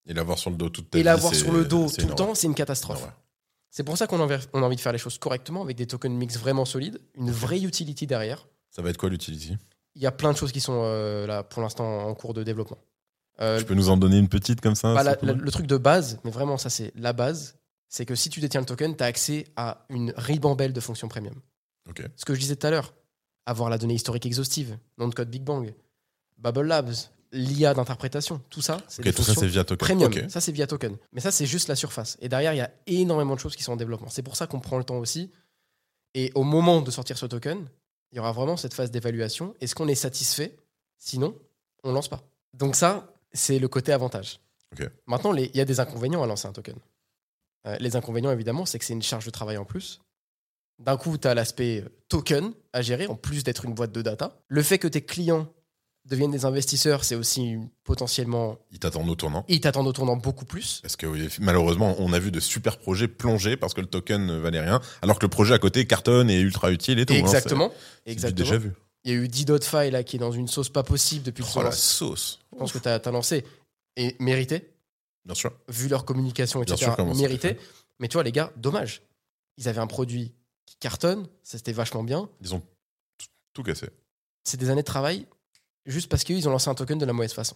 Et 0.06 0.14
l'avoir 0.14 0.38
sur 0.38 0.52
le 0.52 0.58
dos 0.58 0.70
toute 0.70 0.92
ta 0.92 1.00
et 1.00 1.04
l'avoir 1.04 1.34
sur 1.34 1.52
le 1.52 1.66
dos 1.66 1.90
tout 1.90 2.06
le 2.08 2.14
temps, 2.14 2.36
c'est 2.36 2.46
une 2.46 2.54
catastrophe. 2.54 3.00
horreur. 3.02 3.14
C'est 3.76 3.84
pour 3.84 3.98
ça 3.98 4.06
qu'on 4.06 4.20
a 4.22 4.38
envie 4.62 4.76
de 4.76 4.82
faire 4.82 4.92
les 4.92 5.00
choses 5.00 5.18
correctement 5.18 5.64
avec 5.64 5.76
des 5.78 5.88
tokens 5.88 6.16
mix 6.16 6.38
vraiment 6.38 6.64
solides, 6.64 7.00
une 7.16 7.32
vraie 7.32 7.60
utility 7.60 8.06
derrière. 8.06 8.48
Ça 8.70 8.84
va 8.84 8.92
être 8.92 8.98
quoi 8.98 9.10
l'utility? 9.10 9.58
Il 9.96 10.02
y 10.04 10.06
a 10.06 10.12
plein 10.12 10.32
de 10.32 10.38
choses 10.38 10.52
qui 10.52 10.62
sont 10.62 10.82
euh, 10.84 11.26
là 11.26 11.42
pour 11.42 11.64
l'instant 11.64 12.06
en 12.08 12.14
cours 12.14 12.36
de 12.36 12.44
développement. 12.44 12.78
Euh, 13.42 13.58
Tu 13.58 13.66
peux 13.66 13.74
nous 13.74 13.90
en 13.90 13.98
donner 13.98 14.20
une 14.20 14.30
petite 14.30 14.62
comme 14.62 14.76
ça 14.76 14.94
Bah, 14.94 15.02
la- 15.02 15.18
la- 15.24 15.34
le 15.34 15.52
truc 15.52 15.66
de 15.66 15.78
base, 15.78 16.20
mais 16.24 16.30
vraiment 16.30 16.60
ça 16.60 16.70
c'est 16.70 16.92
la 16.96 17.14
base, 17.14 17.58
c'est 17.90 18.06
que 18.06 18.14
si 18.14 18.30
tu 18.30 18.40
détiens 18.42 18.60
le 18.60 18.68
token, 18.68 18.96
tu 18.96 19.04
as 19.04 19.08
accès 19.08 19.48
à 19.56 19.88
une 19.90 20.14
ribambelle 20.18 20.72
de 20.72 20.80
fonctions 20.80 21.08
premium. 21.08 21.34
Ce 22.16 22.26
que 22.26 22.36
je 22.36 22.40
disais 22.40 22.56
tout 22.56 22.68
à 22.68 22.70
l'heure, 22.70 22.94
avoir 23.48 23.72
la 23.72 23.80
donnée 23.80 23.96
historique 23.96 24.28
exhaustive, 24.28 24.78
nom 25.00 25.08
de 25.08 25.16
code 25.16 25.32
Big 25.32 25.42
Bang, 25.44 25.74
Bubble 26.38 26.68
Labs, 26.68 26.94
l'IA 27.34 27.74
d'interprétation, 27.74 28.42
tout 28.50 28.62
ça, 28.62 28.78
c'est 28.88 29.02
tout 29.12 29.24
ça 29.24 29.34
c'est 29.34 29.48
via 29.48 29.64
token. 29.64 29.98
premium. 29.98 30.30
Ça 30.30 30.40
c'est 30.40 30.52
via 30.52 30.68
token. 30.68 30.96
Mais 31.12 31.20
ça 31.20 31.32
c'est 31.32 31.46
juste 31.46 31.68
la 31.68 31.76
surface. 31.76 32.18
Et 32.22 32.30
derrière, 32.30 32.54
il 32.54 32.58
y 32.58 32.62
a 32.62 32.72
énormément 32.88 33.36
de 33.36 33.40
choses 33.40 33.56
qui 33.56 33.64
sont 33.64 33.74
en 33.74 33.76
développement. 33.76 34.10
C'est 34.10 34.22
pour 34.22 34.36
ça 34.36 34.48
qu'on 34.48 34.60
prend 34.60 34.78
le 34.78 34.84
temps 34.84 34.98
aussi. 35.00 35.32
Et 36.14 36.32
au 36.36 36.44
moment 36.44 36.82
de 36.82 36.92
sortir 36.92 37.18
ce 37.18 37.26
token, 37.26 37.68
il 38.12 38.18
y 38.18 38.20
aura 38.20 38.32
vraiment 38.32 38.56
cette 38.56 38.74
phase 38.74 38.92
d'évaluation. 38.92 39.56
Est-ce 39.60 39.74
qu'on 39.74 39.88
est 39.88 39.96
satisfait? 39.96 40.56
Sinon, 41.00 41.36
on 41.84 41.92
lance 41.92 42.08
pas. 42.08 42.24
Donc 42.54 42.76
ça, 42.76 43.12
c'est 43.34 43.60
le 43.60 43.68
côté 43.68 43.92
avantage. 43.92 44.40
Maintenant, 45.06 45.34
il 45.34 45.56
y 45.56 45.62
a 45.62 45.66
des 45.66 45.80
inconvénients 45.80 46.24
à 46.24 46.28
lancer 46.28 46.48
un 46.48 46.54
token. 46.54 46.76
Euh, 47.66 47.78
les 47.80 47.96
inconvénients, 47.96 48.32
évidemment, 48.32 48.66
c'est 48.66 48.80
que 48.80 48.86
c'est 48.86 48.94
une 48.94 49.04
charge 49.04 49.26
de 49.26 49.32
travail 49.32 49.58
en 49.58 49.66
plus. 49.66 50.02
D'un 50.80 50.98
coup, 50.98 51.18
tu 51.18 51.28
as 51.28 51.34
l'aspect 51.34 51.86
token 52.10 52.54
à 52.74 52.82
gérer, 52.82 53.08
en 53.08 53.16
plus 53.16 53.44
d'être 53.44 53.66
une 53.66 53.74
boîte 53.74 53.92
de 53.92 54.02
data. 54.02 54.36
Le 54.48 54.64
fait 54.64 54.80
que 54.80 54.88
tes 54.88 55.04
clients 55.04 55.48
deviennent 56.06 56.32
des 56.32 56.46
investisseurs, 56.46 57.04
c'est 57.04 57.16
aussi 57.16 57.58
potentiellement. 57.84 58.58
Ils 58.72 58.80
t'attendent 58.80 59.10
au 59.10 59.16
tournant. 59.16 59.46
Ils 59.48 59.62
t'attendent 59.62 59.88
au 59.88 59.94
tournant 59.94 60.18
beaucoup 60.18 60.46
plus. 60.46 60.80
Parce 60.82 60.96
que 60.96 61.06
oui, 61.06 61.30
malheureusement, 61.40 61.96
on 62.00 62.12
a 62.14 62.20
vu 62.20 62.32
de 62.32 62.40
super 62.40 62.78
projets 62.78 63.08
plonger 63.08 63.56
parce 63.58 63.74
que 63.74 63.82
le 63.82 63.88
token 63.88 64.26
ne 64.26 64.38
valait 64.38 64.60
rien, 64.60 64.82
alors 65.02 65.18
que 65.20 65.26
le 65.26 65.30
projet 65.30 65.54
à 65.54 65.60
côté 65.60 65.86
cartonne 65.88 66.30
et 66.30 66.38
est 66.40 66.42
ultra 66.42 66.72
utile 66.72 67.00
et 67.00 67.06
tout. 67.06 67.14
hein, 67.14 67.18
Exactement. 67.18 67.72
Exactement. 68.06 68.46
déjà 68.46 68.58
vu. 68.58 68.74
Il 69.06 69.12
y 69.12 69.16
a 69.16 69.18
eu 69.18 69.28
D.Fi 69.28 69.92
là 69.92 70.04
qui 70.04 70.16
est 70.16 70.20
dans 70.20 70.32
une 70.32 70.48
sauce 70.48 70.70
pas 70.70 70.84
possible 70.84 71.24
depuis 71.26 71.44
Oh 71.56 71.62
la 71.62 71.72
sauce. 71.72 72.40
Je 72.54 72.58
pense 72.58 72.72
que 72.72 72.78
tu 72.80 72.88
as, 72.88 73.00
lancé. 73.12 73.44
Et 73.98 74.16
mérité, 74.20 74.72
Bien 75.26 75.36
sûr. 75.36 75.52
vu 75.68 75.88
leur 75.88 76.06
communication, 76.06 76.62
Bien 76.62 76.74
etc. 76.74 76.90
sûr, 76.90 76.96
comment 76.96 77.14
ça 77.14 77.22
mérité. 77.22 77.58
Mais 78.00 78.08
tu 78.08 78.14
vois, 78.14 78.24
les 78.24 78.32
gars, 78.32 78.52
dommage. 78.58 79.02
Ils 79.58 79.68
avaient 79.68 79.82
un 79.82 79.88
produit 79.88 80.34
qui 80.66 80.78
cartonne, 80.78 81.28
ça 81.44 81.58
c'était 81.58 81.74
vachement 81.74 82.04
bien. 82.04 82.30
Ils 82.42 82.56
ont 82.56 82.62
tout 83.54 83.62
cassé. 83.62 83.90
C'est 84.46 84.58
des 84.58 84.70
années 84.70 84.82
de 84.82 84.88
travail 84.88 85.28
juste 85.86 86.10
parce 86.10 86.24
qu'ils 86.24 86.48
ont 86.48 86.52
lancé 86.52 86.70
un 86.70 86.76
token 86.76 86.98
de 86.98 87.06
la 87.06 87.14
mauvaise 87.14 87.34
façon. 87.34 87.56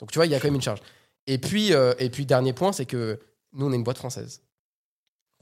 Donc 0.00 0.10
tu 0.10 0.18
vois, 0.18 0.26
il 0.26 0.32
y 0.32 0.34
a 0.34 0.40
quand 0.40 0.48
même 0.48 0.56
une 0.56 0.62
charge. 0.62 0.80
Et 1.26 1.38
puis, 1.38 1.72
euh, 1.72 1.94
et 1.98 2.10
puis 2.10 2.26
dernier 2.26 2.52
point, 2.52 2.72
c'est 2.72 2.86
que 2.86 3.18
nous, 3.52 3.66
on 3.66 3.72
est 3.72 3.76
une 3.76 3.84
boîte 3.84 3.98
française. 3.98 4.42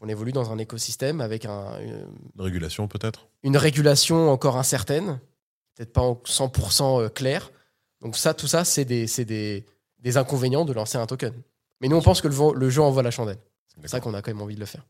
On 0.01 0.09
évolue 0.09 0.33
dans 0.33 0.51
un 0.51 0.59
écosystème 0.59 1.21
avec 1.21 1.45
un, 1.45 1.79
une, 1.81 2.07
Une 2.37 2.43
régulation 2.43 2.89
peut-être? 2.89 3.29
une 3.43 3.57
régulation 3.57 4.31
encore 4.31 4.57
incertaine, 4.57 5.21
peut-être 5.75 5.93
pas 5.93 6.03
en 6.03 6.15
100% 6.15 7.03
euh, 7.03 7.09
claire. 7.09 7.51
Donc 8.01 8.17
ça, 8.17 8.35
tout 8.35 8.47
ça, 8.47 8.65
c'est 8.65 8.85
des, 8.85 9.07
c'est 9.07 9.25
des, 9.25 9.65
des 9.99 10.17
inconvénients 10.17 10.65
de 10.65 10.73
lancer 10.73 10.99
un 10.99 11.07
token. 11.07 11.33
Mais 11.81 11.89
nous, 11.89 11.97
on 11.97 12.03
pense 12.03 12.21
que 12.21 12.29
le, 12.29 12.71
jeu 12.71 12.83
envoie 12.83 13.03
la 13.03 13.11
chandelle. 13.11 13.39
C'est 13.69 13.89
ça 13.89 14.01
qu'on 14.01 14.15
a 14.15 14.23
quand 14.23 14.31
même 14.31 14.43
envie 14.43 14.55
de 14.55 14.61
le 14.61 14.67
faire. 14.67 14.87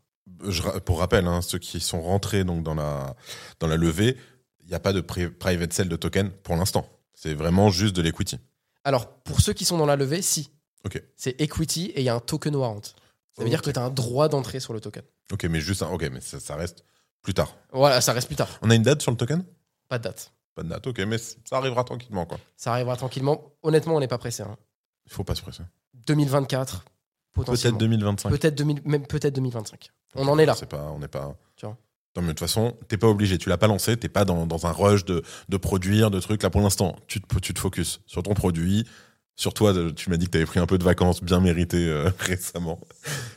Je 0.47 0.63
pour 0.81 1.01
rappel, 1.01 1.27
hein, 1.27 1.43
ceux 1.43 1.59
qui 1.59 1.81
sont 1.81 2.01
rentrés 2.01 2.45
donc 2.45 2.63
dans 2.63 2.75
la 2.75 3.15
dans 3.61 3.67
la 3.67 3.77
levée, 3.77 4.17
il 4.65 4.69
n'y 4.69 4.75
a 4.75 4.81
pas 4.81 4.93
de 4.93 5.01
pri- 5.01 5.31
private 5.31 5.73
sale 5.73 5.89
de 5.89 5.97
token 5.97 6.31
pour 6.31 6.57
l'instant. 6.57 6.89
C'est 7.15 7.35
vraiment 7.35 7.71
juste 7.71 7.95
de 7.97 8.03
l'equity. 8.03 8.39
Alors, 8.85 9.09
pour 9.23 9.41
ceux 9.41 9.53
qui 9.53 9.65
sont 9.65 9.79
dans 9.79 9.87
la 9.87 9.97
levée, 9.97 10.21
si. 10.23 10.51
Ok. 10.85 11.03
C'est 11.17 11.41
equity 11.41 11.87
et 11.95 12.01
il 12.01 12.05
y 12.05 12.09
a 12.09 12.15
un 12.15 12.21
token 12.21 12.55
warrant. 12.57 12.83
Ça 13.37 13.43
veut 13.43 13.49
dire 13.49 13.63
que 13.63 13.71
tu 13.71 13.79
as 13.79 13.83
un 13.83 13.91
droit 13.91 14.29
d'entrée 14.29 14.61
sur 14.61 14.73
le 14.75 14.81
token. 14.81 15.03
Ok, 15.33 15.45
mais 15.45 15.61
juste 15.61 15.83
un- 15.83 15.89
ok, 15.89 16.09
mais 16.13 16.21
ça, 16.21 16.39
ça 16.41 16.55
reste 16.57 16.85
plus 17.23 17.35
tard. 17.35 17.57
Voilà, 17.73 18.01
ça 18.01 18.13
reste 18.13 18.27
plus 18.27 18.37
tard. 18.37 18.49
On 18.63 18.71
a 18.71 18.75
une 18.75 18.83
date 18.83 19.01
sur 19.03 19.11
le 19.11 19.17
token? 19.17 19.45
Pas 19.89 19.99
de 19.99 20.05
date. 20.05 20.33
Pas 20.55 20.63
de 20.63 20.69
date. 20.69 20.87
Ok, 20.87 20.99
mais 21.01 21.19
ça 21.19 21.57
arrivera 21.57 21.83
tranquillement 21.85 22.27
quoi. 22.27 22.39
Ça 22.57 22.73
arrivera 22.73 22.97
tranquillement. 22.97 23.53
Honnêtement, 23.63 23.97
on 23.97 24.01
n'est 24.01 24.09
pas 24.09 24.19
pressé. 24.19 24.43
hein. 24.43 24.57
Il 25.07 25.13
faut 25.13 25.25
pas 25.25 25.35
se 25.35 25.43
presser. 25.43 25.63
2024, 26.07 26.85
potentiellement. 27.33 27.79
Peut-être 27.79 27.89
2025. 27.91 28.31
Peut-être 28.31 28.55
2000 28.55 28.83
même 28.85 29.07
peut-être 29.07 29.35
2025. 29.35 29.91
On 30.15 30.29
en 30.29 30.39
est 30.39 30.47
là. 30.47 30.55
Pas, 30.55 30.93
on 30.95 30.99
n'est 30.99 31.09
pas. 31.09 31.35
Non, 32.17 32.23
mais 32.23 32.29
de 32.29 32.33
toute 32.33 32.41
façon, 32.41 32.77
t'es 32.89 32.97
pas 32.97 33.09
obligé. 33.09 33.39
Tu 33.39 33.49
l'as 33.49 33.59
pas 33.59 33.67
lancé. 33.67 33.97
T'es 33.97 34.09
pas 34.09 34.25
dans, 34.25 34.47
dans 34.47 34.67
un 34.67 34.71
rush 34.73 35.05
de, 35.05 35.23
de 35.49 35.57
produire, 35.57 36.11
de 36.11 36.21
trucs. 36.21 36.43
Là, 36.43 36.51
pour 36.51 36.61
l'instant, 36.61 36.97
tu 37.09 37.21
te, 37.21 37.39
tu 37.41 37.53
te 37.55 37.59
focuses 37.59 38.01
sur 38.07 38.23
ton 38.23 38.35
produit. 38.35 38.87
Sur 39.37 39.53
toi, 39.53 39.73
tu 39.97 40.11
m'as 40.11 40.17
dit 40.17 40.27
que 40.27 40.31
t'avais 40.31 40.47
pris 40.47 40.61
un 40.61 40.67
peu 40.67 40.79
de 40.79 40.85
vacances 40.85 41.21
bien 41.23 41.41
méritées 41.41 41.89
euh, 41.89 42.09
récemment. 42.21 42.79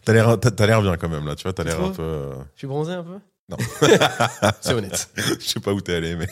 T'as 0.05 0.13
l'air, 0.13 0.39
t'as, 0.39 0.67
l'air 0.67 0.81
bien 0.83 0.95
quand 0.95 1.09
même 1.09 1.25
là. 1.25 1.35
Tu 1.35 1.41
vois, 1.43 1.53
t'as 1.53 1.63
l'air 1.63 1.81
un 1.81 1.89
peu. 1.89 2.03
euh, 2.03 2.33
Je 2.53 2.59
suis 2.59 2.67
bronzé 2.67 2.93
un 2.93 3.03
peu? 3.03 3.17
Non. 3.49 3.57
C'est 4.61 4.73
honnête. 4.73 5.09
Je 5.15 5.43
sais 5.47 5.59
pas 5.59 5.73
où 5.73 5.81
t'es 5.81 5.95
allé, 5.95 6.15
mais 6.15 6.27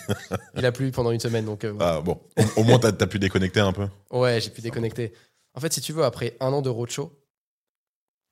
Il 0.56 0.66
a 0.66 0.72
plu 0.72 0.92
pendant 0.92 1.12
une 1.12 1.20
semaine, 1.20 1.46
donc 1.46 1.64
euh, 1.64 1.74
ah, 1.80 2.02
bon. 2.02 2.20
Au, 2.38 2.62
au 2.62 2.64
moins, 2.64 2.78
t'as, 2.78 2.92
t'as 2.92 3.08
pu 3.08 3.18
déconnecter 3.20 3.62
un 3.62 3.72
peu? 3.74 3.88
ouais, 4.12 4.40
j'ai 4.42 4.50
pu 4.52 4.62
déconnecter. 4.62 5.14
En 5.56 5.62
fait, 5.62 5.74
si 5.74 5.82
tu 5.82 5.94
veux, 5.94 6.04
après 6.04 6.36
un 6.42 6.48
an 6.54 6.62
de 6.62 6.70
roadshow, 6.70 7.12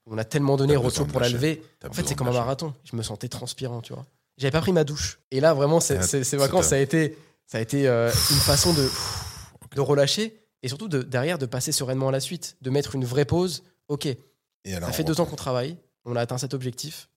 on 0.05 0.17
a 0.17 0.23
tellement 0.23 0.57
donné 0.57 0.73
de 0.73 1.03
pour 1.03 1.19
la 1.21 1.29
lever. 1.29 1.63
En 1.87 1.93
fait, 1.93 2.05
c'est 2.07 2.15
comme 2.15 2.27
un 2.27 2.31
marathon. 2.33 2.73
Je 2.83 2.95
me 2.95 3.03
sentais 3.03 3.29
transpirant, 3.29 3.81
tu 3.81 3.93
vois. 3.93 4.05
J'avais 4.37 4.51
pas 4.51 4.61
pris 4.61 4.71
ma 4.73 4.83
douche. 4.83 5.19
Et 5.31 5.39
là, 5.39 5.53
vraiment, 5.53 5.79
ces, 5.79 5.97
Ah, 5.97 6.01
ces- 6.03 6.37
vacances, 6.37 6.67
ça 6.67 6.75
a 6.75 6.79
été, 6.79 7.17
ça 7.45 7.59
a 7.59 7.61
été 7.61 7.87
euh, 7.87 8.09
une 8.31 8.37
façon 8.37 8.73
de, 8.73 8.89
de 9.75 9.81
relâcher 9.81 10.35
et 10.63 10.67
surtout 10.67 10.87
de, 10.87 11.01
derrière 11.03 11.37
de 11.37 11.45
passer 11.45 11.71
sereinement 11.71 12.09
à 12.09 12.11
la 12.11 12.19
suite, 12.19 12.57
de 12.61 12.69
mettre 12.69 12.95
une 12.95 13.05
vraie 13.05 13.25
pause. 13.25 13.63
Ok, 13.89 14.05
Et 14.07 14.17
alors, 14.73 14.89
ça 14.89 14.93
fait 14.93 15.03
deux 15.03 15.19
ans 15.21 15.25
qu'on 15.25 15.35
travaille, 15.35 15.77
on 16.05 16.15
a 16.15 16.21
atteint 16.21 16.37
cet 16.37 16.53
objectif. 16.53 17.09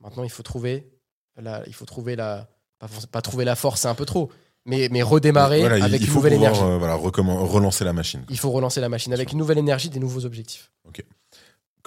Maintenant, 0.00 0.22
il 0.24 0.30
faut 0.30 0.42
trouver 0.42 0.86
la, 1.36 1.62
il 1.66 1.72
faut 1.74 1.86
trouver 1.86 2.14
la, 2.16 2.48
pas, 3.10 3.22
trouver 3.22 3.44
la 3.44 3.54
force, 3.56 3.80
c'est 3.82 3.88
un 3.88 3.94
peu 3.94 4.04
trop, 4.06 4.30
mais, 4.66 4.88
mais 4.90 5.02
redémarrer 5.02 5.60
Voilà, 5.60 5.82
avec 5.84 6.00
il 6.02 6.04
une 6.06 6.10
faut 6.10 6.16
nouvelle 6.18 6.34
pouvoir, 6.34 6.52
énergie. 6.52 6.70
euh, 6.74 6.78
voilà, 6.78 6.94
relancer 6.94 7.84
la 7.84 7.92
machine. 7.92 8.24
Il 8.28 8.38
faut 8.38 8.50
relancer 8.50 8.80
la 8.80 8.88
machine 8.88 9.12
avec 9.14 9.32
une 9.32 9.38
nouvelle 9.38 9.58
énergie, 9.58 9.88
des 9.88 10.00
nouveaux 10.00 10.24
objectifs. 10.26 10.70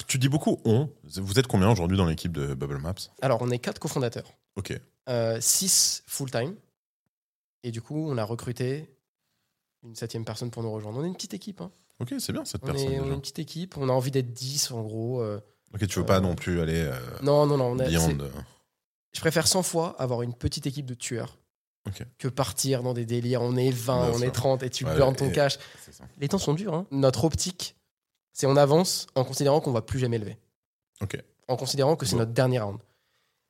Tu 0.07 0.17
dis 0.17 0.29
beaucoup 0.29 0.59
on. 0.65 0.89
Vous 1.03 1.39
êtes 1.39 1.47
combien 1.47 1.69
aujourd'hui 1.71 1.97
dans 1.97 2.05
l'équipe 2.05 2.31
de 2.31 2.53
Bubble 2.53 2.77
Maps 2.79 2.93
Alors, 3.21 3.41
on 3.41 3.49
est 3.51 3.59
quatre 3.59 3.79
cofondateurs, 3.79 4.31
Ok. 4.55 4.73
euh, 5.09 5.37
six 5.39 6.03
full-time, 6.07 6.55
et 7.63 7.71
du 7.71 7.81
coup, 7.81 8.09
on 8.09 8.17
a 8.17 8.23
recruté 8.23 8.89
une 9.83 9.95
septième 9.95 10.25
personne 10.25 10.49
pour 10.51 10.63
nous 10.63 10.71
rejoindre. 10.71 10.99
On 10.99 11.03
est 11.03 11.07
une 11.07 11.13
petite 11.15 11.33
équipe. 11.33 11.61
hein. 11.61 11.71
Ok, 11.99 12.13
c'est 12.19 12.33
bien 12.33 12.43
cette 12.45 12.63
On, 12.63 12.67
personne. 12.67 12.91
est, 12.91 12.99
on 12.99 13.09
est 13.11 13.13
une 13.13 13.21
petite 13.21 13.39
équipe. 13.39 13.77
On 13.77 13.87
a 13.89 13.91
envie 13.91 14.11
d'être 14.11 14.33
10 14.33 14.71
en 14.71 14.81
gros. 14.81 15.21
euh. 15.21 15.39
Ok, 15.73 15.87
tu 15.87 15.99
veux 15.99 16.05
pas 16.05 16.17
Euh, 16.17 16.21
non 16.21 16.35
plus 16.35 16.59
aller 16.61 16.81
euh, 16.81 16.95
Non, 17.21 17.45
non, 17.45 17.57
non. 17.57 17.65
on 17.71 17.79
a- 17.79 17.87
Je 17.89 19.19
préfère 19.19 19.47
100 19.47 19.61
fois 19.63 19.95
avoir 20.01 20.21
une 20.23 20.33
petite 20.33 20.65
équipe 20.65 20.85
de 20.87 20.93
tueurs 20.95 21.37
Ok. 21.87 22.03
que 22.17 22.27
partir 22.27 22.81
dans 22.81 22.93
des 22.93 23.05
délires. 23.05 23.41
On 23.41 23.55
est 23.57 23.69
20, 23.71 24.09
Bien 24.09 24.19
on 24.19 24.21
est 24.23 24.31
30 24.31 24.63
et 24.63 24.69
tu 24.69 24.85
Ouais, 24.85 24.95
burnes 24.95 25.15
ton 25.15 25.29
et- 25.29 25.31
cash. 25.33 25.59
Les 26.17 26.27
temps 26.27 26.37
sont 26.39 26.53
durs. 26.55 26.73
hein. 26.73 26.87
Notre 26.91 27.23
optique, 27.25 27.75
c'est 28.33 28.45
on 28.47 28.55
avance 28.57 29.07
en 29.15 29.23
considérant 29.23 29.61
qu'on 29.61 29.71
va 29.71 29.81
plus 29.81 29.99
jamais 29.99 30.17
lever. 30.17 30.37
Ok. 31.01 31.17
En 31.47 31.55
considérant 31.55 31.95
que 31.95 32.05
c'est 32.05 32.13
Bon. 32.13 32.19
notre 32.19 32.31
dernier 32.33 32.59
round. 32.59 32.79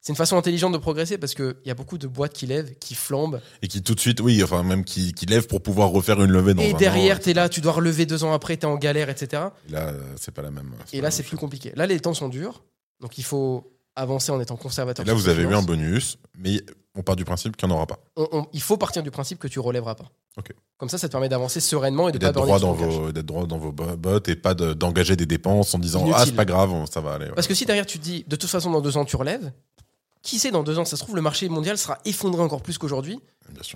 C'est 0.01 0.11
une 0.11 0.17
façon 0.17 0.35
intelligente 0.35 0.73
de 0.73 0.77
progresser 0.77 1.17
parce 1.17 1.33
qu'il 1.33 1.55
y 1.63 1.71
a 1.71 1.75
beaucoup 1.75 1.97
de 1.97 2.07
boîtes 2.07 2.33
qui 2.33 2.45
lèvent, 2.45 2.75
qui 2.77 2.93
flambent. 2.93 3.39
Et 3.61 3.69
qui 3.69 3.81
tout 3.81 3.95
de 3.95 3.99
suite, 4.01 4.19
oui, 4.19 4.43
enfin 4.43 4.61
même 4.61 4.83
qui, 4.83 5.13
qui 5.13 5.25
lève 5.25 5.47
pour 5.47 5.61
pouvoir 5.63 5.89
refaire 5.91 6.21
une 6.21 6.31
levée 6.31 6.53
dans 6.53 6.61
et 6.61 6.73
un 6.73 6.77
derrière, 6.77 7.21
tu 7.21 7.29
es 7.29 7.33
là, 7.33 7.47
tu 7.47 7.61
dois 7.61 7.71
relever 7.71 8.05
deux 8.05 8.25
ans 8.25 8.33
après, 8.33 8.57
tu 8.57 8.63
es 8.63 8.69
en 8.69 8.75
galère, 8.75 9.07
etc. 9.09 9.43
Et 9.69 9.71
là, 9.71 9.87
euh, 9.89 10.01
c'est 10.19 10.33
pas 10.33 10.41
la 10.41 10.51
même. 10.51 10.73
Et 10.91 10.99
là, 10.99 11.09
c'est 11.09 11.23
plus 11.23 11.37
compliqué. 11.37 11.71
Là, 11.77 11.85
les 11.87 11.99
temps 12.01 12.13
sont 12.13 12.27
durs. 12.27 12.63
Donc, 12.99 13.17
il 13.17 13.23
faut 13.23 13.71
avancer 13.95 14.31
en 14.33 14.41
étant 14.41 14.57
conservateur. 14.57 15.05
Et 15.05 15.07
là, 15.07 15.13
vous 15.13 15.29
avez 15.29 15.43
eu 15.43 15.53
un 15.53 15.61
bonus, 15.61 16.17
mais 16.37 16.61
on 16.95 17.01
part 17.03 17.15
du 17.15 17.23
principe 17.23 17.55
qu'il 17.55 17.67
n'y 17.69 17.73
en 17.73 17.77
aura 17.77 17.87
pas. 17.87 17.99
On- 18.17 18.27
on- 18.33 18.47
il 18.51 18.61
faut 18.61 18.75
partir 18.75 19.03
du 19.03 19.11
principe 19.11 19.39
que 19.39 19.47
tu 19.47 19.59
relèveras 19.59 19.95
pas. 19.95 20.11
Comme 20.77 20.89
ça, 20.89 20.97
ça 20.97 21.07
te 21.07 21.11
permet 21.11 21.29
d'avancer 21.29 21.59
sereinement 21.59 22.09
et 22.09 22.11
de 22.11 22.17
Et 22.17 22.19
pas 22.19 22.27
d'être 22.27 22.41
droit, 22.43 22.59
dans 22.59 22.73
vos, 22.73 23.11
d'être 23.11 23.25
droit 23.25 23.45
dans 23.45 23.57
vos 23.57 23.71
bo- 23.71 23.95
bottes 23.95 24.27
et 24.29 24.35
pas 24.35 24.53
de- 24.53 24.73
d'engager 24.73 25.15
des 25.15 25.25
dépenses 25.27 25.73
en 25.75 25.79
disant 25.79 25.99
Inutile. 26.01 26.15
Ah, 26.19 26.25
c'est 26.25 26.31
pas 26.35 26.45
grave, 26.45 26.71
ça 26.91 26.99
va 27.01 27.13
aller. 27.13 27.25
ouais. 27.27 27.31
Parce 27.35 27.47
que 27.47 27.53
si 27.53 27.65
derrière 27.65 27.85
tu 27.85 27.99
te 27.99 28.03
dis, 28.03 28.25
de 28.27 28.35
toute 28.35 28.49
façon, 28.49 28.71
dans 28.71 28.81
deux 28.81 28.97
ans, 28.97 29.05
tu 29.05 29.15
relèves, 29.15 29.51
qui 30.23 30.39
sait, 30.39 30.51
dans 30.51 30.63
deux 30.63 30.79
ans, 30.79 30.85
ça 30.85 30.97
se 30.97 31.03
trouve, 31.03 31.15
le 31.15 31.21
marché 31.21 31.47
mondial 31.49 31.77
sera 31.77 31.99
effondré 32.05 32.41
encore 32.41 32.61
plus 32.63 32.77
qu'aujourd'hui 32.77 33.19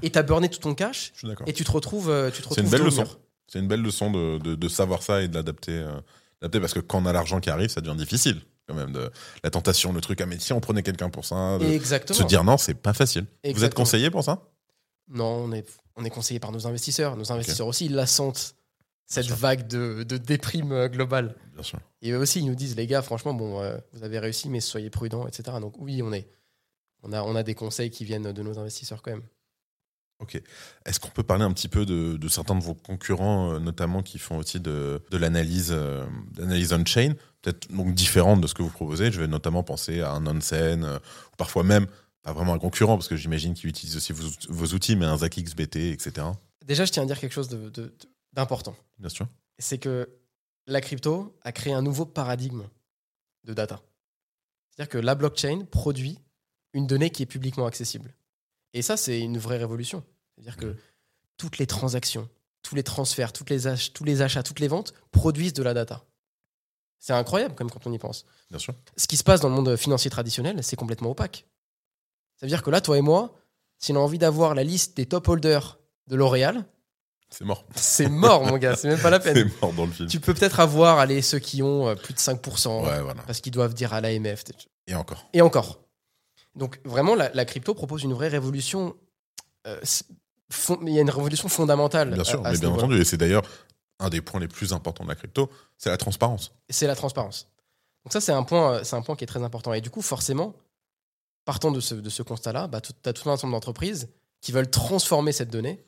et 0.02 0.10
t'as 0.10 0.24
burné 0.24 0.50
tout 0.50 0.60
ton 0.60 0.74
cash 0.74 1.12
Je 1.16 1.28
suis 1.28 1.36
et 1.46 1.54
tu 1.54 1.64
te 1.64 1.72
retrouves. 1.72 2.10
euh, 2.10 2.32
Tu 2.32 2.42
te 2.42 2.48
C'est 2.50 2.62
une 2.62 2.66
retrouves 2.68 2.72
belle 2.72 2.84
leçon. 2.84 3.02
mur. 3.04 3.20
C'est 3.48 3.60
une 3.60 3.68
belle 3.68 3.82
leçon 3.82 4.12
de, 4.12 4.38
de, 4.40 4.56
de 4.56 4.68
savoir 4.68 5.04
ça 5.04 5.22
et 5.22 5.28
de 5.28 5.36
l'adapter. 5.36 5.74
euh, 5.74 5.92
l'adapter 6.42 6.60
parce 6.60 6.74
que 6.74 6.80
quand 6.80 7.02
on 7.02 7.06
a 7.06 7.14
l'argent 7.14 7.40
qui 7.40 7.50
arrive, 7.50 7.70
ça 7.70 7.82
devient 7.82 7.98
difficile. 7.98 8.42
Quand 8.68 8.76
même, 8.76 8.92
de, 8.92 9.10
la 9.44 9.50
tentation, 9.50 9.94
le 9.94 10.02
truc, 10.02 10.20
ah, 10.20 10.26
mais 10.26 10.40
si 10.40 10.52
on 10.52 10.60
prenait 10.60 10.84
quelqu'un 10.84 11.10
pour 11.10 11.24
ça, 11.24 11.58
de, 11.60 11.66
Exactement. 11.66 12.18
se 12.20 12.24
dire 12.24 12.44
non, 12.44 12.58
c'est 12.58 12.74
pas 12.74 12.94
facile. 12.94 13.22
Vous 13.24 13.30
êtes 13.44 13.52
Exactement. 13.52 13.84
conseillé 13.86 14.10
pour 14.10 14.24
ça? 14.26 14.42
Non, 15.10 15.44
on 15.46 15.52
est, 15.54 15.66
on 15.98 16.06
est 16.06 16.10
conseillé 16.10 16.40
par 16.40 16.52
nos 16.52 16.68
investisseurs. 16.68 17.18
Nos 17.18 17.32
investisseurs 17.32 17.68
aussi, 17.68 17.88
ils 17.88 17.96
la 17.96 18.08
sentent, 18.08 18.56
cette 19.06 19.28
vague 19.28 19.68
de, 19.68 20.04
de 20.04 20.18
déprime 20.18 20.72
euh, 20.72 20.88
globale. 20.88 21.36
Bien 21.54 21.64
sûr. 21.64 21.80
Et 22.02 22.12
eux 22.12 22.20
aussi, 22.20 22.40
ils 22.40 22.46
nous 22.46 22.56
disent, 22.56 22.76
les 22.76 22.88
gars, 22.88 23.02
franchement, 23.02 23.34
bon, 23.34 23.62
euh, 23.62 23.78
vous 23.94 24.04
avez 24.04 24.20
réussi, 24.20 24.50
mais 24.50 24.60
soyez 24.60 24.90
prudents, 24.90 25.28
etc. 25.28 25.58
Donc 25.60 25.76
oui, 25.80 26.02
on 26.02 26.14
est, 26.14 26.28
on 27.04 27.14
a, 27.14 27.22
on 27.24 27.36
a 27.36 27.44
des 27.44 27.56
conseils 27.56 27.90
qui 27.90 28.06
viennent 28.06 28.32
de 28.32 28.42
nos 28.44 28.60
investisseurs 28.60 29.02
quand 29.02 29.12
même. 29.12 29.24
Ok. 30.20 30.42
Est-ce 30.86 31.00
qu'on 31.00 31.10
peut 31.10 31.24
parler 31.24 31.44
un 31.44 31.54
petit 31.54 31.68
peu 31.68 31.86
de, 31.86 32.18
de 32.18 32.28
certains 32.28 32.56
de 32.56 32.64
vos 32.64 32.74
concurrents, 32.74 33.54
euh, 33.54 33.60
notamment 33.60 34.02
qui 34.02 34.18
font 34.18 34.38
aussi 34.38 34.60
de, 34.60 35.02
de 35.12 35.18
l'analyse, 35.18 35.72
euh, 35.72 36.06
on-chain, 36.40 37.14
peut-être 37.42 37.72
donc 37.72 37.94
différente 37.94 38.42
de 38.42 38.48
ce 38.48 38.56
que 38.56 38.64
vous 38.64 38.70
proposez 38.70 39.12
Je 39.12 39.22
vais 39.22 39.28
notamment 39.28 39.62
penser 39.62 40.02
à 40.02 40.12
un 40.14 40.26
Onsen, 40.26 40.84
euh, 40.84 40.98
ou 40.98 41.36
parfois 41.38 41.64
même, 41.64 41.86
pas 42.28 42.34
vraiment 42.34 42.54
un 42.54 42.60
concurrent, 42.60 42.98
parce 42.98 43.08
que 43.08 43.16
j'imagine 43.16 43.54
qu'ils 43.54 43.70
utilisent 43.70 43.96
aussi 43.96 44.12
vos, 44.14 44.28
vos 44.50 44.68
outils, 44.76 44.96
mais 44.98 45.06
un 45.06 45.18
Zach 45.18 45.38
XBT, 45.40 45.78
etc. 45.94 46.28
Déjà, 46.66 46.84
je 46.84 46.92
tiens 46.92 47.04
à 47.04 47.06
dire 47.06 47.20
quelque 47.20 47.32
chose 47.32 47.48
de- 47.48 47.70
de- 47.70 47.84
de- 47.84 47.94
d'important. 48.34 48.76
Bien 49.00 49.10
sûr. 49.10 49.28
c'est 49.60 49.78
que 49.80 50.08
la 50.68 50.82
crypto 50.82 51.36
a 51.42 51.52
créé 51.52 51.74
un 51.74 51.82
nouveau 51.82 52.06
paradigme 52.06 52.68
de 53.46 53.54
data. 53.56 53.82
C'est-à-dire 54.70 54.90
que 54.90 54.98
la 55.00 55.16
blockchain 55.16 55.66
produit 55.72 56.20
une 56.74 56.86
donnée 56.86 57.10
qui 57.10 57.24
est 57.24 57.26
publiquement 57.26 57.66
accessible. 57.66 58.14
Et 58.74 58.82
ça, 58.84 58.98
c'est 58.98 59.20
une 59.20 59.38
vraie 59.40 59.58
révolution. 59.58 60.04
C'est-à-dire 60.36 60.58
que 60.58 60.76
toutes 61.38 61.58
les 61.58 61.66
transactions, 61.66 62.30
tous 62.62 62.76
les 62.76 62.84
transferts, 62.84 63.32
toutes 63.34 63.50
les 63.50 63.66
ach- 63.66 63.94
tous 63.94 64.04
les 64.04 64.22
achats, 64.22 64.44
toutes 64.44 64.60
les 64.60 64.68
ventes 64.68 64.94
produisent 65.12 65.54
de 65.54 65.64
la 65.64 65.74
data. 65.74 66.04
C'est 67.00 67.14
incroyable 67.14 67.56
comme 67.56 67.72
quand 67.72 67.88
on 67.88 67.94
y 67.94 67.98
pense. 67.98 68.26
Bien 68.52 68.60
sûr. 68.60 68.76
Ce 68.98 69.08
qui 69.08 69.18
se 69.18 69.24
passe 69.24 69.40
dans 69.40 69.50
le 69.50 69.56
monde 69.56 69.76
financier 69.78 70.12
traditionnel, 70.12 70.64
c'est 70.64 70.76
complètement 70.76 71.10
opaque. 71.12 71.48
Ça 72.38 72.46
veut 72.46 72.50
dire 72.50 72.64
que 72.64 72.70
là, 72.70 72.82
toi 72.82 72.98
et 72.98 73.02
moi, 73.02 73.34
si 73.78 73.92
on 73.92 73.96
a 73.96 74.00
envie 74.00 74.18
d'avoir 74.18 74.56
la 74.56 74.64
liste 74.64 74.96
des 74.98 75.06
top 75.06 75.28
holders 75.28 75.80
de 76.08 76.16
L'Oréal, 76.16 76.66
C'est 77.30 77.44
mort. 77.44 77.66
C'est 77.76 78.08
mort, 78.10 78.46
mon 78.46 78.58
gars, 78.58 78.76
c'est 78.76 78.88
même 78.88 79.00
pas 79.02 79.10
la 79.10 79.20
C'est 79.22 79.34
peine. 79.34 79.52
mort 79.62 79.74
dans 79.74 79.86
le 79.86 79.92
film. 79.92 80.08
Tu 80.08 80.20
peux 80.20 80.34
peut-être 80.34 80.60
avoir 80.60 81.00
allez, 81.00 81.22
ceux 81.22 81.40
qui 81.40 81.62
ont 81.62 81.88
euh, 81.90 81.96
plus 81.96 82.14
de 82.14 82.20
5%, 82.20 82.86
Ouais, 82.86 83.02
voilà. 83.02 83.22
parce 83.24 83.42
qu'ils 83.42 83.52
doivent 83.52 83.74
dire 83.74 83.94
à 83.94 84.00
l'AMF. 84.02 84.44
Et 84.88 84.96
encore. 84.96 85.28
Et 85.34 85.42
encore. 85.42 85.80
Donc 86.56 86.80
vraiment, 86.86 87.14
la, 87.16 87.30
la 87.34 87.46
crypto 87.46 87.74
propose 87.74 88.04
une 88.04 88.14
vraie 88.14 88.30
révolution. 88.30 88.96
euh, 89.68 89.78
c'est- 89.84 90.06
fond- 90.50 90.80
il 90.84 90.94
y 90.94 90.98
a 90.98 91.02
une 91.02 91.10
révolution 91.10 91.50
fondamentale. 91.50 92.14
Bien 92.14 92.24
sûr, 92.24 92.42
à- 92.46 92.50
à 92.50 92.52
mais 92.54 92.58
bien 92.58 92.70
entendu. 92.70 92.98
Et 93.00 93.04
c'est 93.04 93.18
d'ailleurs 93.18 93.44
un 94.00 94.10
des 94.10 94.22
points 94.22 94.40
les 94.40 94.48
plus 94.48 94.72
importants 94.74 95.04
de 95.04 95.10
la 95.10 95.16
crypto, 95.16 95.50
c'est 95.78 95.90
la 95.90 95.98
transparence. 95.98 96.54
C'est 96.70 96.88
la 96.88 96.96
transparence. 96.96 97.50
Donc 98.06 98.14
ça, 98.14 98.22
c'est 98.22 98.32
un 98.32 98.44
point, 98.44 98.76
euh, 98.76 98.84
c'est 98.84 98.96
un 98.96 99.02
point 99.02 99.16
qui 99.18 99.26
est 99.26 99.28
très 99.28 99.44
important. 99.44 99.74
Et 99.74 99.82
du 99.82 99.90
coup, 99.90 100.02
forcément, 100.02 100.54
partant 101.48 101.72
de 101.72 101.80
ce, 101.80 101.96
de 101.96 102.10
ce 102.10 102.24
constat-là, 102.24 102.68
bah, 102.68 102.82
tu 102.82 102.92
as 103.06 103.14
tout 103.14 103.30
un 103.30 103.34
ensemble 103.34 103.54
d'entreprises 103.54 104.10
qui 104.42 104.52
veulent 104.52 104.70
transformer 104.70 105.32
cette 105.32 105.50
donnée 105.50 105.82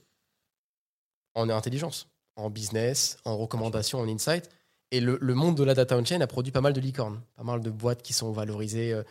en 1.35 1.49
intelligence, 1.49 2.07
en 2.37 2.49
business, 2.49 3.17
en 3.25 3.37
recommandation, 3.37 3.99
en 3.99 4.07
insight. 4.07 4.49
Et 4.91 5.01
le, 5.01 5.17
le 5.21 5.33
monde 5.35 5.57
de 5.57 5.63
la 5.65 5.73
data 5.73 5.97
on-chain 5.97 6.21
a 6.21 6.27
produit 6.27 6.53
pas 6.53 6.61
mal 6.61 6.71
de 6.71 6.79
licornes, 6.79 7.21
pas 7.35 7.43
mal 7.43 7.61
de 7.61 7.69
boîtes 7.69 8.01
qui 8.01 8.13
sont 8.13 8.31
valorisées 8.31 8.93
euh, 8.93 9.03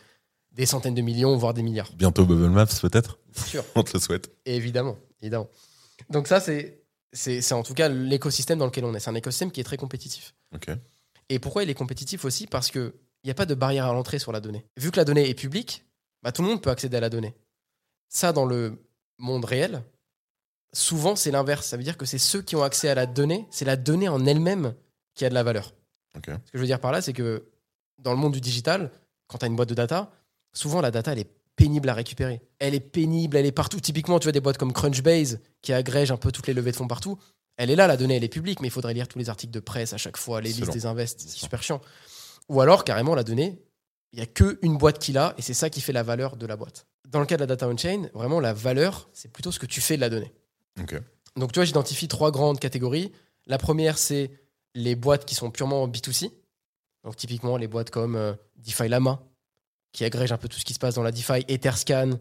des 0.51 0.65
centaines 0.65 0.95
de 0.95 1.03
millions, 1.03 1.37
voire 1.37 1.53
des 1.53 1.61
milliards. 1.61 1.91
Bientôt 1.93 2.25
Bubble 2.25 2.49
Maps, 2.49 2.65
peut-être? 2.81 3.19
Sûr. 3.45 3.63
On 3.75 3.83
te 3.83 3.93
le 3.93 3.99
souhaite. 3.99 4.31
Et 4.47 4.55
évidemment, 4.55 4.97
évidemment. 5.21 5.49
Donc 6.09 6.27
ça, 6.27 6.39
c'est, 6.39 6.81
c'est, 7.13 7.41
c'est 7.41 7.53
en 7.53 7.61
tout 7.61 7.75
cas 7.75 7.89
l'écosystème 7.89 8.57
dans 8.57 8.65
lequel 8.65 8.85
on 8.85 8.95
est. 8.95 8.99
C'est 8.99 9.11
un 9.11 9.15
écosystème 9.15 9.51
qui 9.51 9.61
est 9.61 9.65
très 9.65 9.77
compétitif. 9.77 10.33
Et 11.29 11.37
pourquoi 11.37 11.61
il 11.61 11.69
est 11.69 11.75
compétitif 11.75 12.25
aussi? 12.25 12.47
Parce 12.47 12.71
qu'il 12.71 12.91
n'y 13.23 13.29
a 13.29 13.35
pas 13.35 13.45
de 13.45 13.53
barrière 13.53 13.85
à 13.85 13.93
l'entrée 13.93 14.17
sur 14.17 14.31
la 14.31 14.39
donnée. 14.39 14.65
Vu 14.77 14.89
que 14.89 14.97
la 14.97 15.05
donnée 15.05 15.29
est 15.29 15.35
publique, 15.35 15.85
bah, 16.23 16.31
tout 16.31 16.41
le 16.41 16.47
monde 16.47 16.61
peut 16.61 16.69
accéder 16.69 16.97
à 16.97 16.99
la 16.99 17.09
donnée. 17.09 17.35
Ça, 18.07 18.33
dans 18.33 18.45
le 18.45 18.83
monde 19.17 19.45
réel, 19.45 19.83
souvent, 20.73 21.15
c'est 21.15 21.31
l'inverse. 21.31 21.67
Ça 21.67 21.77
veut 21.77 21.83
dire 21.83 21.97
que 21.97 22.05
c'est 22.05 22.17
ceux 22.17 22.41
qui 22.41 22.55
ont 22.55 22.63
accès 22.63 22.89
à 22.89 22.95
la 22.95 23.05
donnée, 23.05 23.47
c'est 23.51 23.65
la 23.65 23.75
donnée 23.75 24.09
en 24.09 24.25
elle-même 24.25 24.73
qui 25.13 25.25
a 25.25 25.29
de 25.29 25.33
la 25.33 25.43
valeur. 25.43 25.73
Ce 26.15 26.19
que 26.21 26.31
je 26.53 26.59
veux 26.59 26.65
dire 26.65 26.79
par 26.79 26.91
là, 26.91 27.01
c'est 27.01 27.13
que 27.13 27.45
dans 27.99 28.11
le 28.11 28.17
monde 28.17 28.33
du 28.33 28.41
digital, 28.41 28.91
quand 29.27 29.37
tu 29.37 29.45
as 29.45 29.47
une 29.47 29.55
boîte 29.55 29.69
de 29.69 29.75
data, 29.75 30.11
souvent 30.53 30.81
la 30.81 30.91
data, 30.91 31.11
elle 31.11 31.19
est 31.19 31.31
pénible 31.55 31.89
à 31.89 31.93
récupérer. 31.93 32.41
Elle 32.59 32.73
est 32.73 32.79
pénible, 32.79 33.37
elle 33.37 33.45
est 33.45 33.51
partout. 33.51 33.79
Typiquement, 33.79 34.19
tu 34.19 34.25
vois 34.25 34.31
des 34.31 34.39
boîtes 34.39 34.57
comme 34.57 34.73
Crunchbase 34.73 35.39
qui 35.61 35.73
agrègent 35.73 36.11
un 36.11 36.17
peu 36.17 36.31
toutes 36.31 36.47
les 36.47 36.53
levées 36.53 36.71
de 36.71 36.75
fonds 36.75 36.87
partout. 36.87 37.19
Elle 37.57 37.69
est 37.69 37.75
là, 37.75 37.87
la 37.87 37.97
donnée, 37.97 38.15
elle 38.15 38.23
est 38.23 38.29
publique, 38.29 38.61
mais 38.61 38.69
il 38.69 38.71
faudrait 38.71 38.93
lire 38.93 39.07
tous 39.07 39.19
les 39.19 39.29
articles 39.29 39.51
de 39.51 39.59
presse 39.59 39.91
à 39.91 39.97
chaque 39.97 40.15
fois, 40.15 40.39
les 40.39 40.49
listes 40.49 40.67
long. 40.67 40.73
des 40.73 40.85
invests. 40.85 41.19
C'est 41.19 41.37
super 41.37 41.61
chiant. 41.61 41.81
Ou 42.47 42.61
alors, 42.61 42.85
carrément, 42.85 43.13
la 43.15 43.23
donnée, 43.23 43.61
il 44.11 44.17
n'y 44.17 44.23
a 44.23 44.25
qu'une 44.25 44.77
boîte 44.77 44.99
qui 44.99 45.11
l'a 45.11 45.33
et 45.37 45.41
c'est 45.41 45.53
ça 45.53 45.69
qui 45.69 45.81
fait 45.81 45.93
la 45.93 46.03
valeur 46.03 46.35
de 46.35 46.45
la 46.45 46.55
boîte. 46.55 46.87
Dans 47.07 47.19
le 47.19 47.25
cas 47.25 47.35
de 47.35 47.41
la 47.41 47.47
data 47.47 47.67
on-chain, 47.67 48.09
vraiment, 48.13 48.39
la 48.39 48.53
valeur, 48.53 49.09
c'est 49.13 49.31
plutôt 49.31 49.51
ce 49.51 49.59
que 49.59 49.65
tu 49.65 49.81
fais 49.81 49.95
de 49.95 50.01
la 50.01 50.09
donnée. 50.09 50.33
Donc, 51.35 51.51
tu 51.51 51.59
vois, 51.59 51.65
j'identifie 51.65 52.07
trois 52.07 52.31
grandes 52.31 52.59
catégories. 52.59 53.11
La 53.45 53.57
première, 53.57 53.97
c'est 53.97 54.31
les 54.75 54.95
boîtes 54.95 55.25
qui 55.25 55.35
sont 55.35 55.51
purement 55.51 55.87
B2C. 55.87 56.31
Donc, 57.03 57.15
typiquement, 57.15 57.57
les 57.57 57.67
boîtes 57.67 57.89
comme 57.89 58.15
euh, 58.15 58.33
DeFi 58.57 58.87
Lama, 58.87 59.21
qui 59.91 60.05
agrègent 60.05 60.31
un 60.31 60.37
peu 60.37 60.47
tout 60.47 60.59
ce 60.59 60.65
qui 60.65 60.73
se 60.73 60.79
passe 60.79 60.95
dans 60.95 61.03
la 61.03 61.11
DeFi, 61.11 61.45
Etherscan, 61.47 62.19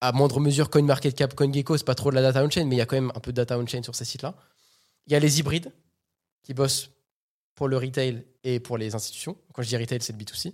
à 0.00 0.12
moindre 0.12 0.40
mesure 0.40 0.70
CoinMarketCap, 0.70 1.34
CoinGecko, 1.34 1.76
c'est 1.76 1.84
pas 1.84 1.94
trop 1.94 2.10
de 2.10 2.16
la 2.16 2.22
data 2.22 2.44
on-chain, 2.44 2.64
mais 2.64 2.76
il 2.76 2.78
y 2.78 2.82
a 2.82 2.86
quand 2.86 2.96
même 2.96 3.12
un 3.14 3.20
peu 3.20 3.32
de 3.32 3.36
data 3.36 3.58
on-chain 3.58 3.82
sur 3.82 3.94
ces 3.94 4.04
sites-là. 4.04 4.34
Il 5.06 5.12
y 5.12 5.16
a 5.16 5.18
les 5.18 5.38
hybrides, 5.38 5.72
qui 6.42 6.54
bossent 6.54 6.90
pour 7.54 7.68
le 7.68 7.76
retail 7.76 8.24
et 8.42 8.60
pour 8.60 8.78
les 8.78 8.94
institutions. 8.94 9.36
Quand 9.52 9.62
je 9.62 9.68
dis 9.68 9.76
retail, 9.76 10.00
c'est 10.02 10.12
le 10.12 10.18
B2C. 10.18 10.52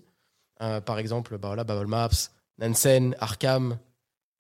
Euh, 0.63 0.81
par 0.81 0.99
exemple, 0.99 1.39
bah 1.39 1.55
Bubble 1.65 1.87
Maps, 1.87 2.11
Nansen, 2.59 3.15
Arkham, 3.19 3.79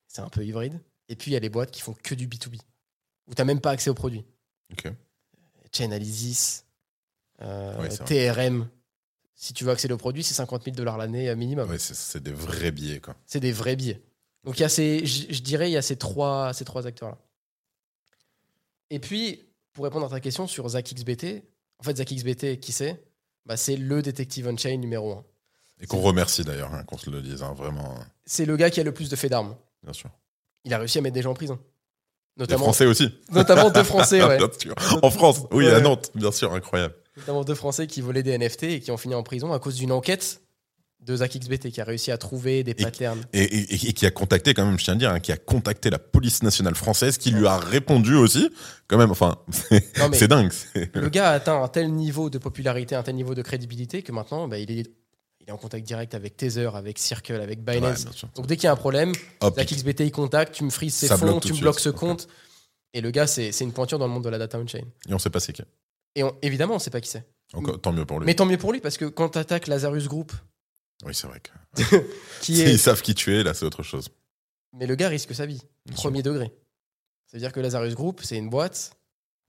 c'est 0.06 0.20
un 0.22 0.28
peu 0.28 0.44
hybride. 0.44 0.78
Et 1.08 1.16
puis, 1.16 1.30
il 1.30 1.34
y 1.34 1.36
a 1.36 1.40
les 1.40 1.48
boîtes 1.48 1.70
qui 1.70 1.80
font 1.80 1.94
que 1.94 2.14
du 2.14 2.26
B2B, 2.28 2.58
où 3.26 3.34
tu 3.34 3.40
n'as 3.40 3.44
même 3.46 3.60
pas 3.60 3.70
accès 3.70 3.90
aux 3.90 3.94
produits. 3.94 4.24
Ok. 4.72 4.92
Chainalysis, 5.72 6.64
euh, 7.42 7.80
Ouais. 7.80 7.88
TRM. 7.88 8.68
Si 9.34 9.54
tu 9.54 9.64
veux 9.64 9.70
accéder 9.70 9.94
aux 9.94 9.98
produits, 9.98 10.22
c'est 10.22 10.34
50 10.34 10.64
000 10.64 10.76
dollars 10.76 10.98
l'année 10.98 11.30
euh, 11.30 11.36
minimum. 11.36 11.68
Ouais, 11.70 11.78
c'est- 11.78 12.18
des 12.18 12.32
vrais 12.32 12.70
billets. 12.70 13.00
C'est 13.26 13.40
des 13.40 13.52
vrais 13.52 13.76
billets. 13.76 14.02
Donc 14.44 14.58
il 14.58 14.62
y 14.62 14.64
a 14.64 14.68
ces, 14.68 15.06
je, 15.06 15.32
je 15.32 15.40
dirais, 15.42 15.70
il 15.70 15.72
y 15.72 15.76
a 15.76 15.82
ces 15.82 15.96
trois, 15.96 16.52
ces 16.52 16.64
trois 16.64 16.86
acteurs-là. 16.86 17.18
Et 18.90 18.98
puis, 18.98 19.46
pour 19.72 19.84
répondre 19.84 20.06
à 20.06 20.10
ta 20.10 20.20
question 20.20 20.46
sur 20.46 20.68
ZachXBT, 20.68 21.42
en 21.78 21.82
fait, 21.82 21.96
ZachXBT, 21.96 22.58
qui 22.60 22.72
c'est? 22.72 23.02
Bah, 23.46 23.56
C'est 23.56 23.76
le 23.76 24.02
détective 24.02 24.46
on-chain 24.48 24.76
numéro 24.76 25.12
un. 25.12 25.24
Et 25.82 25.86
qu'on 25.86 26.00
remercie 26.00 26.44
d'ailleurs, 26.44 26.72
hein, 26.74 26.82
qu'on 26.84 26.98
se 26.98 27.08
le 27.10 27.22
dise, 27.22 27.42
hein, 27.42 27.54
vraiment, 27.56 27.94
C'est 28.24 28.44
le 28.44 28.56
gars 28.56 28.70
qui 28.70 28.80
a 28.80 28.84
le 28.84 28.92
plus 28.92 29.08
de 29.08 29.16
faits 29.16 29.30
d'armes. 29.30 29.56
bien 29.82 29.92
sûr. 29.92 30.10
Il 30.64 30.74
a 30.74 30.78
réussi 30.78 30.98
à 30.98 31.00
mettre 31.00 31.14
des 31.14 31.22
gens 31.22 31.30
en 31.30 31.34
prison. 31.34 31.58
Notamment, 32.36 32.64
Français 32.64 32.86
aussi. 32.86 33.10
notamment 33.32 33.70
deux 33.70 33.82
Français, 33.82 34.22
ouais. 34.24 34.36
Bien 34.38 34.48
sûr. 34.58 34.74
En 35.02 35.10
France, 35.10 35.42
oui, 35.52 35.66
Ouais. 35.66 35.72
à 35.74 35.80
Nantes, 35.80 36.10
bien 36.14 36.30
sûr, 36.32 36.52
incroyable. 36.54 36.94
Notamment 37.16 37.44
deux 37.44 37.54
Français 37.54 37.86
qui 37.86 38.00
volaient 38.02 38.22
des 38.22 38.36
NFT 38.38 38.62
et 38.64 38.80
qui 38.80 38.90
ont 38.90 38.96
fini 38.96 39.14
en 39.14 39.22
prison 39.22 39.52
à 39.52 39.58
cause 39.58 39.74
d'une 39.76 39.92
enquête 39.92 40.40
de 41.00 41.16
ZachXBT 41.16 41.70
qui 41.70 41.80
a 41.80 41.84
réussi 41.84 42.10
à 42.12 42.18
trouver 42.18 42.62
des 42.62 42.72
Et- 42.72 42.74
patterns. 42.74 43.22
Et, 43.32 43.42
et- 43.42 43.88
et 43.88 43.92
qui 43.94 44.04
a 44.06 44.10
contacté, 44.10 44.52
quand 44.52 44.66
même, 44.66 44.78
je 44.78 44.84
tiens 44.84 44.94
à 44.94 44.96
dire, 44.98 45.10
hein, 45.10 45.18
qui 45.20 45.32
a 45.32 45.36
contacté 45.38 45.88
la 45.90 45.98
police 45.98 46.42
nationale 46.42 46.74
française, 46.74 47.16
qui 47.16 47.30
lui 47.30 47.46
a 47.46 47.56
répondu 47.56 48.14
aussi. 48.16 48.50
Quand 48.86 48.98
même, 48.98 49.10
enfin, 49.10 49.36
c'est 50.12 50.28
dingue. 50.28 50.52
Le 50.94 51.08
gars 51.08 51.30
a 51.30 51.32
atteint 51.32 51.62
un 51.62 51.68
tel 51.68 51.90
niveau 51.92 52.28
de 52.28 52.36
popularité, 52.38 52.94
un 52.94 53.02
tel 53.02 53.14
niveau 53.14 53.34
de 53.34 53.40
crédibilité 53.42 54.02
que 54.02 54.12
maintenant, 54.12 54.46
bah, 54.46 54.58
il, 54.58 54.70
est, 54.70 54.90
est 55.50 55.52
en 55.52 55.58
contact 55.58 55.86
direct 55.86 56.14
avec 56.14 56.36
Tether, 56.36 56.70
avec 56.74 56.98
Circle, 56.98 57.40
avec 57.40 57.62
Binance. 57.62 58.06
Donc 58.34 58.46
dès 58.46 58.56
qu'il 58.56 58.64
y 58.64 58.68
a 58.68 58.72
un 58.72 58.76
problème, 58.76 59.12
la 59.42 59.64
XBT 59.64 60.00
il 60.00 60.10
contacte, 60.12 60.54
tu 60.54 60.64
me 60.64 60.70
frises 60.70 60.94
ses 60.94 61.08
Ça 61.08 61.18
fonds, 61.18 61.38
tu 61.40 61.52
me 61.52 61.58
bloques 61.60 61.80
ce 61.80 61.90
compte. 61.90 62.28
Et 62.92 63.00
le 63.00 63.10
gars, 63.10 63.26
c'est 63.26 63.50
une 63.60 63.72
pointure 63.72 63.98
dans 63.98 64.06
le 64.06 64.12
monde 64.12 64.24
de 64.24 64.28
la 64.28 64.38
data 64.38 64.58
on-chain. 64.58 64.84
et 65.08 65.14
on 65.14 65.18
sait 65.18 65.30
pas 65.30 65.38
c'est 65.40 65.52
qui. 65.52 65.62
Et 66.16 66.22
on- 66.24 66.34
évidemment, 66.42 66.72
on 66.74 66.78
ne 66.78 66.80
sait 66.82 66.90
pas 66.90 67.00
qui 67.00 67.08
c'est. 67.10 67.24
Encore, 67.52 67.80
tant 67.80 67.92
mieux 67.92 68.04
pour 68.04 68.18
lui. 68.18 68.26
Mais 68.26 68.34
tant 68.34 68.46
mieux 68.46 68.58
pour 68.58 68.72
lui, 68.72 68.80
parce 68.80 68.96
que 68.96 69.04
quand 69.04 69.28
tu 69.30 69.38
attaques 69.38 69.66
Lazarus 69.68 70.08
Group, 70.08 70.32
Oui, 71.04 71.14
c'est 71.14 71.26
vrai 71.28 71.40
que. 71.40 71.50
qui 72.40 72.60
est. 72.62 72.76
savent 72.78 73.02
qui 73.02 73.14
tu 73.14 73.34
es, 73.36 73.42
là, 73.44 73.54
c'est 73.54 73.64
autre 73.64 73.82
chose. 73.84 74.08
Mais 74.72 74.86
le 74.86 74.94
gars 74.96 75.08
risque 75.08 75.34
sa 75.34 75.46
vie, 75.46 75.60
Bien 75.86 75.96
sûr. 75.96 76.02
premier 76.04 76.22
degré. 76.22 76.52
C'est-à-dire 77.26 77.52
que 77.52 77.60
Lazarus 77.60 77.94
Group, 77.94 78.20
c'est 78.24 78.36
une 78.36 78.50
boîte 78.50 78.92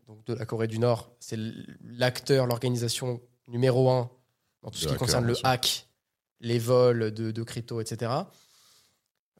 donc 0.08 0.24
de 0.26 0.34
la 0.34 0.46
Corée 0.46 0.68
du 0.68 0.78
Nord. 0.80 1.12
C'est 1.20 1.38
l'acteur, 1.84 2.46
l'organisation 2.48 3.22
numéro 3.48 3.90
un 3.90 4.10
dans 4.62 4.70
tout 4.70 4.78
ce 4.78 4.88
qui 4.88 4.96
concerne 4.96 5.26
le 5.26 5.36
hack, 5.44 5.88
les 6.42 6.60
vols 6.60 7.12
de, 7.12 7.32
de 7.32 7.44
crypto, 7.44 7.80
etc. 7.82 8.12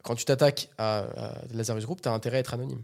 Quand 0.02 0.14
tu 0.16 0.24
t'attaques 0.24 0.70
à, 0.78 1.00
à 1.00 1.44
Lazarus 1.52 1.84
Group, 1.84 2.00
tu 2.02 2.08
as 2.08 2.12
intérêt 2.12 2.38
à 2.38 2.40
être 2.40 2.54
anonyme. 2.54 2.82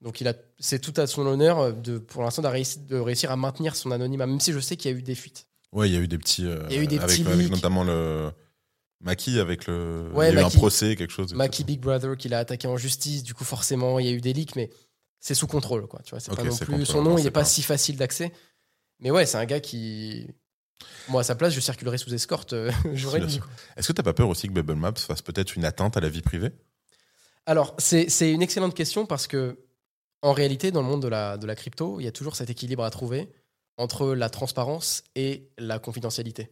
Donc 0.00 0.20
il 0.20 0.28
a, 0.28 0.34
c'est 0.58 0.78
tout 0.78 0.94
à 1.00 1.06
son 1.06 1.26
honneur 1.26 1.72
de, 1.74 1.98
pour 1.98 2.22
l'instant 2.22 2.42
de 2.42 2.46
réussir, 2.48 2.80
de 2.88 2.96
réussir 2.98 3.30
à 3.30 3.36
maintenir 3.36 3.74
son 3.76 3.90
anonymat, 3.90 4.26
même 4.26 4.40
si 4.40 4.52
je 4.52 4.60
sais 4.60 4.76
qu'il 4.76 4.90
y 4.90 4.94
a 4.94 4.96
eu 4.96 5.02
des 5.02 5.14
fuites. 5.14 5.46
Ouais, 5.72 5.88
il 5.88 5.94
y 5.94 5.96
a 5.96 6.00
eu 6.00 6.08
des 6.08 6.18
petits. 6.18 6.46
euh, 6.46 6.64
Il 6.70 6.76
y 6.76 6.78
a 6.78 6.82
eu 6.82 6.86
des 6.86 6.98
avec, 6.98 7.10
petits 7.10 7.26
avec 7.26 7.38
leaks. 7.38 7.50
notamment 7.50 7.84
le. 7.84 8.30
Maki 9.02 9.38
avec 9.40 9.66
le. 9.66 10.10
Ouais, 10.14 10.30
il 10.30 10.34
y 10.34 10.36
a 10.36 10.40
eu 10.40 10.44
Maki. 10.44 10.56
un 10.56 10.58
procès, 10.58 10.96
quelque 10.96 11.12
chose. 11.12 11.32
Mackie 11.34 11.64
Big 11.64 11.80
Brother 11.80 12.16
qui 12.16 12.28
l'a 12.28 12.38
attaqué 12.38 12.66
en 12.68 12.76
justice, 12.76 13.22
du 13.22 13.34
coup 13.34 13.44
forcément 13.44 13.98
il 13.98 14.06
y 14.06 14.08
a 14.08 14.12
eu 14.12 14.20
des 14.20 14.32
leaks, 14.32 14.56
mais 14.56 14.70
c'est 15.20 15.34
sous 15.34 15.46
contrôle 15.46 15.86
quoi. 15.86 16.00
Tu 16.04 16.10
vois, 16.10 16.20
c'est 16.20 16.34
pas 16.34 16.42
non 16.44 16.56
plus 16.56 16.86
son 16.86 17.02
nom, 17.02 17.16
il 17.18 17.22
c'est 17.22 17.28
est 17.28 17.30
pas 17.30 17.40
pas- 17.40 17.44
si 17.46 17.62
facile 17.62 17.96
d'accès. 17.96 18.32
Mais 19.00 19.10
ouais, 19.10 19.24
c'est 19.26 19.38
un 19.38 19.46
gars 19.46 19.60
qui, 19.60 20.26
moi 21.08 21.20
à 21.20 21.24
sa 21.24 21.34
place, 21.34 21.52
je 21.52 21.60
circulerais 21.60 21.98
sous 21.98 22.12
escorte. 22.14 22.52
euh. 22.52 22.70
Est-ce 23.76 23.88
que 23.88 23.92
t'as 23.92 24.02
pas 24.02 24.14
peur 24.14 24.28
aussi 24.28 24.48
que 24.48 24.52
Bubble 24.52 24.74
Maps 24.76 24.94
fasse 24.96 25.22
peut-être 25.22 25.56
une 25.56 25.64
atteinte 25.64 25.96
à 25.96 26.00
la 26.00 26.08
vie 26.08 26.22
privée? 26.22 26.50
Alors 27.46 27.74
c'est 27.78 28.06
une 28.32 28.42
excellente 28.42 28.74
question 28.74 29.06
parce 29.06 29.26
que 29.26 29.58
en 30.22 30.32
réalité 30.32 30.70
dans 30.70 30.82
le 30.82 30.88
monde 30.88 31.02
de 31.02 31.08
la 31.08 31.36
de 31.38 31.46
la 31.46 31.54
crypto, 31.56 31.98
il 31.98 32.04
y 32.04 32.08
a 32.08 32.12
toujours 32.12 32.36
cet 32.36 32.50
équilibre 32.50 32.84
à 32.84 32.90
trouver 32.90 33.30
entre 33.76 34.14
la 34.14 34.28
transparence 34.28 35.02
et 35.14 35.48
la 35.58 35.78
confidentialité. 35.78 36.50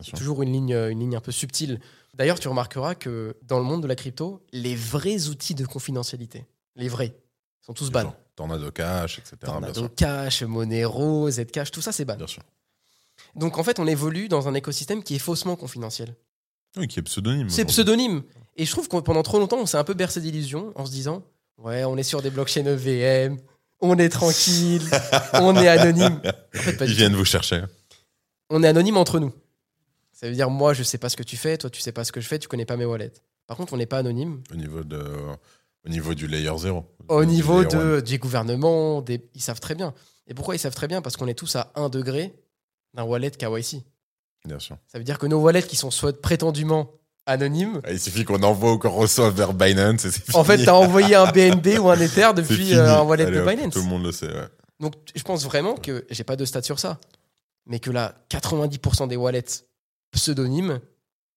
C'est 0.00 0.16
toujours 0.16 0.42
une 0.42 0.52
ligne, 0.52 0.74
une 0.90 1.00
ligne 1.00 1.16
un 1.16 1.20
peu 1.20 1.32
subtile. 1.32 1.80
D'ailleurs, 2.14 2.38
tu 2.38 2.46
remarqueras 2.46 2.94
que 2.94 3.36
dans 3.42 3.58
le 3.58 3.64
monde 3.64 3.82
de 3.82 3.88
la 3.88 3.96
crypto, 3.96 4.46
les 4.52 4.76
vrais 4.76 5.28
outils 5.28 5.56
de 5.56 5.66
confidentialité, 5.66 6.46
les 6.76 6.88
vrais, 6.88 7.16
sont 7.60 7.72
tous 7.72 7.90
ban. 7.90 8.02
Genre 8.02 8.16
Tornado 8.36 8.70
Cash, 8.70 9.18
etc. 9.18 9.36
bien 9.40 9.50
Tornado 9.50 9.80
sûr. 9.80 9.94
Cash, 9.96 10.42
Monero, 10.44 11.28
Zcash, 11.30 11.72
tout 11.72 11.80
ça 11.80 11.90
c'est 11.90 12.04
ban. 12.04 12.14
Bien 12.16 12.28
sûr. 12.28 12.42
Donc 13.34 13.58
en 13.58 13.62
fait, 13.62 13.78
on 13.78 13.86
évolue 13.86 14.28
dans 14.28 14.48
un 14.48 14.54
écosystème 14.54 15.02
qui 15.02 15.14
est 15.14 15.18
faussement 15.20 15.56
confidentiel. 15.56 16.14
Oui, 16.76 16.86
qui 16.88 16.98
est 16.98 17.02
pseudonyme. 17.02 17.48
C'est 17.48 17.64
pseudonyme. 17.64 18.22
Et 18.56 18.64
je 18.64 18.70
trouve 18.70 18.88
que 18.88 18.96
pendant 18.98 19.22
trop 19.22 19.38
longtemps, 19.38 19.58
on 19.58 19.66
s'est 19.66 19.76
un 19.76 19.84
peu 19.84 19.94
bercé 19.94 20.20
d'illusions 20.20 20.72
en 20.74 20.84
se 20.86 20.90
disant 20.90 21.22
Ouais, 21.58 21.84
on 21.84 21.96
est 21.96 22.02
sur 22.02 22.22
des 22.22 22.30
blockchains 22.30 22.64
EVM, 22.66 23.36
on 23.80 23.98
est 23.98 24.08
tranquille, 24.08 24.82
on 25.34 25.56
est 25.56 25.68
anonyme. 25.68 26.20
En 26.54 26.58
fait, 26.58 26.72
pas 26.74 26.84
Ils 26.86 26.94
viennent 26.94 27.12
tout. 27.12 27.18
vous 27.18 27.24
chercher. 27.24 27.62
On 28.50 28.62
est 28.62 28.68
anonyme 28.68 28.96
entre 28.96 29.18
nous. 29.18 29.32
Ça 30.12 30.28
veut 30.28 30.34
dire, 30.34 30.50
moi, 30.50 30.72
je 30.74 30.82
sais 30.82 30.98
pas 30.98 31.08
ce 31.08 31.16
que 31.16 31.22
tu 31.22 31.36
fais, 31.36 31.58
toi, 31.58 31.70
tu 31.70 31.80
sais 31.80 31.92
pas 31.92 32.04
ce 32.04 32.10
que 32.12 32.20
je 32.20 32.26
fais, 32.26 32.38
tu 32.38 32.48
connais 32.48 32.64
pas 32.64 32.76
mes 32.76 32.84
wallets. 32.84 33.12
Par 33.46 33.56
contre, 33.56 33.72
on 33.72 33.76
n'est 33.76 33.86
pas 33.86 33.98
anonyme 33.98 34.42
Au 34.52 34.56
niveau, 34.56 34.82
de, 34.82 35.00
au 35.86 35.88
niveau 35.88 36.14
du 36.14 36.26
layer 36.26 36.50
0. 36.56 36.84
au 37.08 37.24
niveau 37.24 37.64
de, 37.64 38.00
des 38.00 38.18
gouvernements, 38.18 39.00
des... 39.00 39.22
ils 39.34 39.40
savent 39.40 39.60
très 39.60 39.74
bien. 39.76 39.94
Et 40.26 40.34
pourquoi 40.34 40.56
ils 40.56 40.58
savent 40.58 40.74
très 40.74 40.88
bien? 40.88 41.02
Parce 41.02 41.16
qu'on 41.16 41.28
est 41.28 41.34
tous 41.34 41.54
à 41.56 41.70
1 41.76 41.88
degré 41.88 42.34
d'un 42.94 43.04
wallet 43.04 43.30
KYC. 43.30 43.82
Bien 44.46 44.58
sûr. 44.58 44.76
Ça 44.86 44.98
veut 44.98 45.04
dire 45.04 45.18
que 45.18 45.26
nos 45.26 45.40
wallets 45.40 45.62
qui 45.62 45.76
sont 45.76 45.90
soit 45.90 46.20
prétendument 46.20 46.90
anonymes, 47.26 47.80
Ah, 47.84 47.92
Il 47.92 48.00
suffit 48.00 48.24
qu'on 48.24 48.42
envoie 48.42 48.72
ou 48.72 48.78
qu'on 48.78 48.90
reçoive 48.90 49.34
vers 49.34 49.52
Binance 49.52 50.04
et 50.06 50.10
c'est 50.10 50.22
fini. 50.24 50.36
en 50.36 50.44
fait, 50.44 50.58
tu 50.62 50.68
as 50.68 50.74
envoyé 50.74 51.14
un 51.14 51.30
BNB 51.30 51.78
ou 51.78 51.90
un 51.90 52.00
Ether 52.00 52.30
depuis 52.34 52.74
euh, 52.74 52.88
un 52.98 53.02
wallet 53.02 53.24
Allez, 53.24 53.36
de 53.36 53.42
hop, 53.42 53.48
Binance. 53.50 53.74
Tout 53.74 53.80
le 53.82 53.86
monde 53.86 54.04
le 54.04 54.12
sait, 54.12 54.28
ouais. 54.32 54.48
Donc, 54.80 54.94
je 55.14 55.22
pense 55.22 55.44
vraiment 55.44 55.74
que, 55.74 56.06
j'ai 56.08 56.24
pas 56.24 56.36
de 56.36 56.44
stats 56.44 56.62
sur 56.62 56.78
ça, 56.78 56.98
mais 57.66 57.80
que 57.80 57.90
là, 57.90 58.14
90% 58.30 59.08
des 59.08 59.16
wallets 59.16 59.44
pseudonymes 60.12 60.80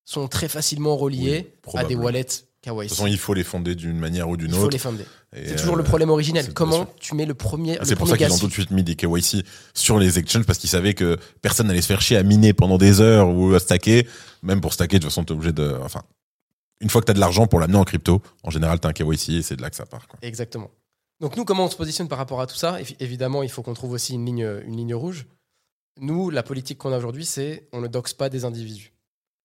sont 0.05 0.27
très 0.27 0.47
facilement 0.47 0.95
reliés 0.95 1.53
à 1.73 1.83
des 1.83 1.95
wallets 1.95 2.23
De 2.23 2.29
KYC. 2.69 2.79
toute 2.81 2.89
façon, 2.89 3.07
il 3.07 3.17
faut 3.17 3.33
les 3.33 3.43
fonder 3.43 3.75
d'une 3.75 3.97
manière 3.97 4.29
ou 4.29 4.37
d'une 4.37 4.49
Il 4.51 4.55
faut 4.55 4.61
autre. 4.63 4.71
les 4.73 4.77
fonder. 4.79 5.05
C'est 5.33 5.55
toujours 5.55 5.75
euh, 5.75 5.77
le 5.77 5.83
problème 5.83 6.09
originel. 6.09 6.53
Comment 6.53 6.85
tu 6.99 7.15
mets 7.15 7.25
le 7.25 7.33
premier, 7.33 7.77
Ah, 7.79 7.85
C'est 7.85 7.95
pour 7.95 8.07
ça 8.07 8.17
qu'ils 8.17 8.31
ont 8.33 8.37
tout 8.37 8.47
de 8.47 8.51
suite 8.53 8.71
mis 8.71 8.83
des 8.83 8.95
KYC 8.95 9.45
sur 9.73 9.97
les 9.97 10.19
exchanges 10.19 10.45
parce 10.45 10.59
qu'ils 10.59 10.69
savaient 10.69 10.93
que 10.93 11.17
personne 11.41 11.67
n'allait 11.67 11.81
se 11.81 11.87
faire 11.87 12.01
chier 12.01 12.17
à 12.17 12.23
miner 12.23 12.51
pendant 12.53 12.77
des 12.77 12.99
heures 12.99 13.29
ou 13.29 13.53
à 13.53 13.59
stacker. 13.59 14.07
Même 14.43 14.59
pour 14.59 14.73
stacker, 14.73 14.97
de 14.99 15.03
toute 15.03 15.11
façon, 15.11 15.23
t'es 15.23 15.31
obligé 15.31 15.53
de. 15.53 15.77
Enfin, 15.83 16.01
une 16.81 16.89
fois 16.89 16.99
que 17.01 17.05
t'as 17.05 17.13
de 17.13 17.19
l'argent 17.19 17.47
pour 17.47 17.59
l'amener 17.61 17.77
en 17.77 17.85
crypto, 17.85 18.21
en 18.43 18.49
général, 18.49 18.79
t'as 18.81 18.89
un 18.89 18.93
KYC 18.93 19.29
et 19.29 19.41
c'est 19.41 19.55
de 19.55 19.61
là 19.61 19.69
que 19.69 19.75
ça 19.77 19.85
part. 19.85 20.07
Quoi. 20.09 20.19
Exactement. 20.21 20.69
Donc 21.21 21.37
nous, 21.37 21.45
comment 21.45 21.65
on 21.65 21.69
se 21.69 21.77
positionne 21.77 22.07
par 22.09 22.17
rapport 22.17 22.41
à 22.41 22.47
tout 22.47 22.55
ça? 22.55 22.81
Évi- 22.81 22.95
Évidemment, 22.99 23.41
il 23.43 23.49
faut 23.49 23.61
qu'on 23.61 23.73
trouve 23.75 23.91
aussi 23.91 24.15
une 24.15 24.25
ligne, 24.25 24.49
une 24.65 24.75
ligne 24.75 24.95
rouge. 24.95 25.27
Nous, 25.99 26.29
la 26.29 26.43
politique 26.43 26.77
qu'on 26.79 26.91
a 26.91 26.97
aujourd'hui, 26.97 27.25
c'est 27.25 27.67
on 27.71 27.79
ne 27.79 27.87
doxe 27.87 28.13
pas 28.13 28.27
des 28.29 28.43
individus. 28.43 28.91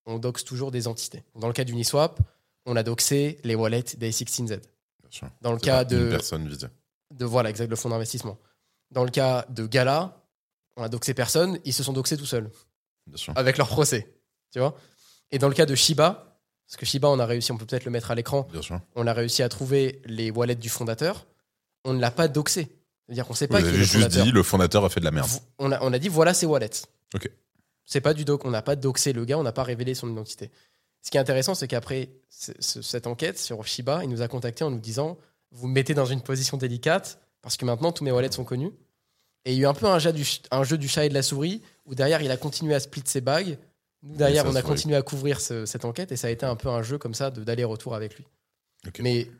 On 0.06 0.18
doxe 0.18 0.42
toujours 0.44 0.70
des 0.70 0.88
entités. 0.88 1.22
Dans 1.38 1.46
le 1.48 1.52
cas 1.52 1.64
d'Uniswap, 1.64 2.18
on 2.64 2.74
a 2.76 2.82
doxé 2.82 3.38
les 3.44 3.54
wallets 3.54 3.82
d'A16Z. 3.98 4.46
Bien 4.48 4.58
sûr. 5.16 5.28
Dans 5.42 5.52
le 5.52 5.58
cas 5.58 5.82
une 5.82 5.88
de, 5.88 6.10
personne 6.10 6.46
visée. 6.48 6.68
de 7.12 7.24
voilà, 7.24 7.50
exact, 7.50 7.68
le 7.68 7.76
fonds 7.76 7.88
d'investissement. 7.90 8.38
Dans 8.90 9.04
le 9.04 9.10
cas 9.10 9.44
de 9.48 9.66
Gala, 9.66 10.22
on 10.76 10.82
a 10.82 10.88
doxé 10.88 11.14
personne, 11.14 11.58
ils 11.64 11.72
se 11.72 11.82
sont 11.82 11.92
doxés 11.92 12.16
tout 12.16 12.26
seuls 12.26 12.50
Bien 13.06 13.16
sûr. 13.16 13.32
avec 13.36 13.58
leur 13.58 13.68
procès. 13.68 14.14
Tu 14.52 14.58
vois 14.60 14.76
Et 15.32 15.38
dans 15.38 15.48
le 15.48 15.54
cas 15.54 15.66
de 15.66 15.74
Shiba, 15.74 16.38
parce 16.66 16.76
que 16.76 16.86
Shiba, 16.86 17.08
on 17.08 17.18
a 17.18 17.26
réussi, 17.26 17.50
on 17.52 17.56
peut 17.58 17.66
peut-être 17.66 17.84
le 17.84 17.90
mettre 17.90 18.10
à 18.10 18.14
l'écran, 18.14 18.46
Bien 18.52 18.62
sûr. 18.62 18.80
on 18.94 19.06
a 19.06 19.12
réussi 19.12 19.42
à 19.42 19.48
trouver 19.48 20.02
les 20.04 20.30
wallets 20.30 20.54
du 20.54 20.68
fondateur, 20.68 21.26
on 21.84 21.94
ne 21.94 22.00
l'a 22.00 22.10
pas 22.10 22.28
doxé. 22.28 22.68
C'est-à-dire 23.06 23.24
qu'on 23.26 23.34
ne 23.34 23.36
sait 23.36 23.46
Vous 23.46 23.52
pas 23.52 23.60
qui 23.60 23.66
est 23.66 23.68
avez 23.68 23.78
le 23.78 23.82
juste 23.84 23.94
fondateur. 23.94 24.24
dit 24.24 24.32
le 24.32 24.42
fondateur 24.42 24.84
a 24.84 24.88
fait 24.88 24.98
de 25.00 25.04
la 25.04 25.12
merde. 25.12 25.28
Vous- 25.28 25.40
On 25.58 25.70
a, 25.72 25.80
on 25.82 25.92
a 25.92 25.98
dit 25.98 26.08
voilà 26.08 26.34
ses 26.34 26.46
wallets. 26.46 26.70
Ok. 27.14 27.30
C'est 27.84 28.00
pas 28.00 28.14
du 28.14 28.24
doc, 28.24 28.44
on 28.44 28.50
n'a 28.50 28.62
pas 28.62 28.74
doxé 28.74 29.12
le 29.12 29.24
gars, 29.24 29.38
on 29.38 29.44
n'a 29.44 29.52
pas 29.52 29.62
révélé 29.62 29.94
son 29.94 30.10
identité. 30.10 30.50
Ce 31.02 31.10
qui 31.10 31.16
est 31.16 31.20
intéressant, 31.20 31.54
c'est 31.54 31.68
qu'après 31.68 32.10
ce- 32.28 32.52
ce- 32.58 32.82
cette 32.82 33.06
enquête 33.06 33.38
sur 33.38 33.64
Shiba, 33.66 34.02
il 34.02 34.10
nous 34.10 34.22
a 34.22 34.28
contacté 34.28 34.64
en 34.64 34.70
nous 34.70 34.80
disant 34.80 35.16
vous 35.52 35.68
me 35.68 35.72
mettez 35.74 35.94
dans 35.94 36.06
une 36.06 36.20
position 36.20 36.56
délicate 36.56 37.20
parce 37.42 37.56
que 37.56 37.64
maintenant 37.64 37.92
tous 37.92 38.02
mes 38.04 38.10
wallets 38.10 38.32
sont 38.32 38.44
connus. 38.44 38.72
Et 39.44 39.52
il 39.52 39.58
y 39.58 39.60
a 39.60 39.62
eu 39.62 39.66
un 39.66 39.74
peu 39.74 39.86
un 39.86 40.00
jeu 40.00 40.12
du, 40.12 40.24
ch- 40.24 40.42
un 40.50 40.64
jeu 40.64 40.76
du 40.76 40.88
chat 40.88 41.06
et 41.06 41.08
de 41.08 41.14
la 41.14 41.22
souris 41.22 41.62
où 41.84 41.94
derrière 41.94 42.20
il 42.22 42.30
a 42.32 42.36
continué 42.36 42.74
à 42.74 42.80
split 42.80 43.02
ses 43.06 43.20
bagues. 43.20 43.58
Nous 44.02 44.16
derrière 44.16 44.44
on 44.44 44.48
a 44.48 44.52
vrai. 44.60 44.62
continué 44.62 44.96
à 44.96 45.02
couvrir 45.02 45.40
ce- 45.40 45.64
cette 45.66 45.84
enquête 45.84 46.10
et 46.10 46.16
ça 46.16 46.26
a 46.26 46.30
été 46.30 46.44
un 46.44 46.56
peu 46.56 46.68
un 46.68 46.82
jeu 46.82 46.98
comme 46.98 47.14
ça 47.14 47.30
d'aller-retour 47.30 47.94
avec 47.94 48.16
lui. 48.16 48.24
Mais 49.00 49.30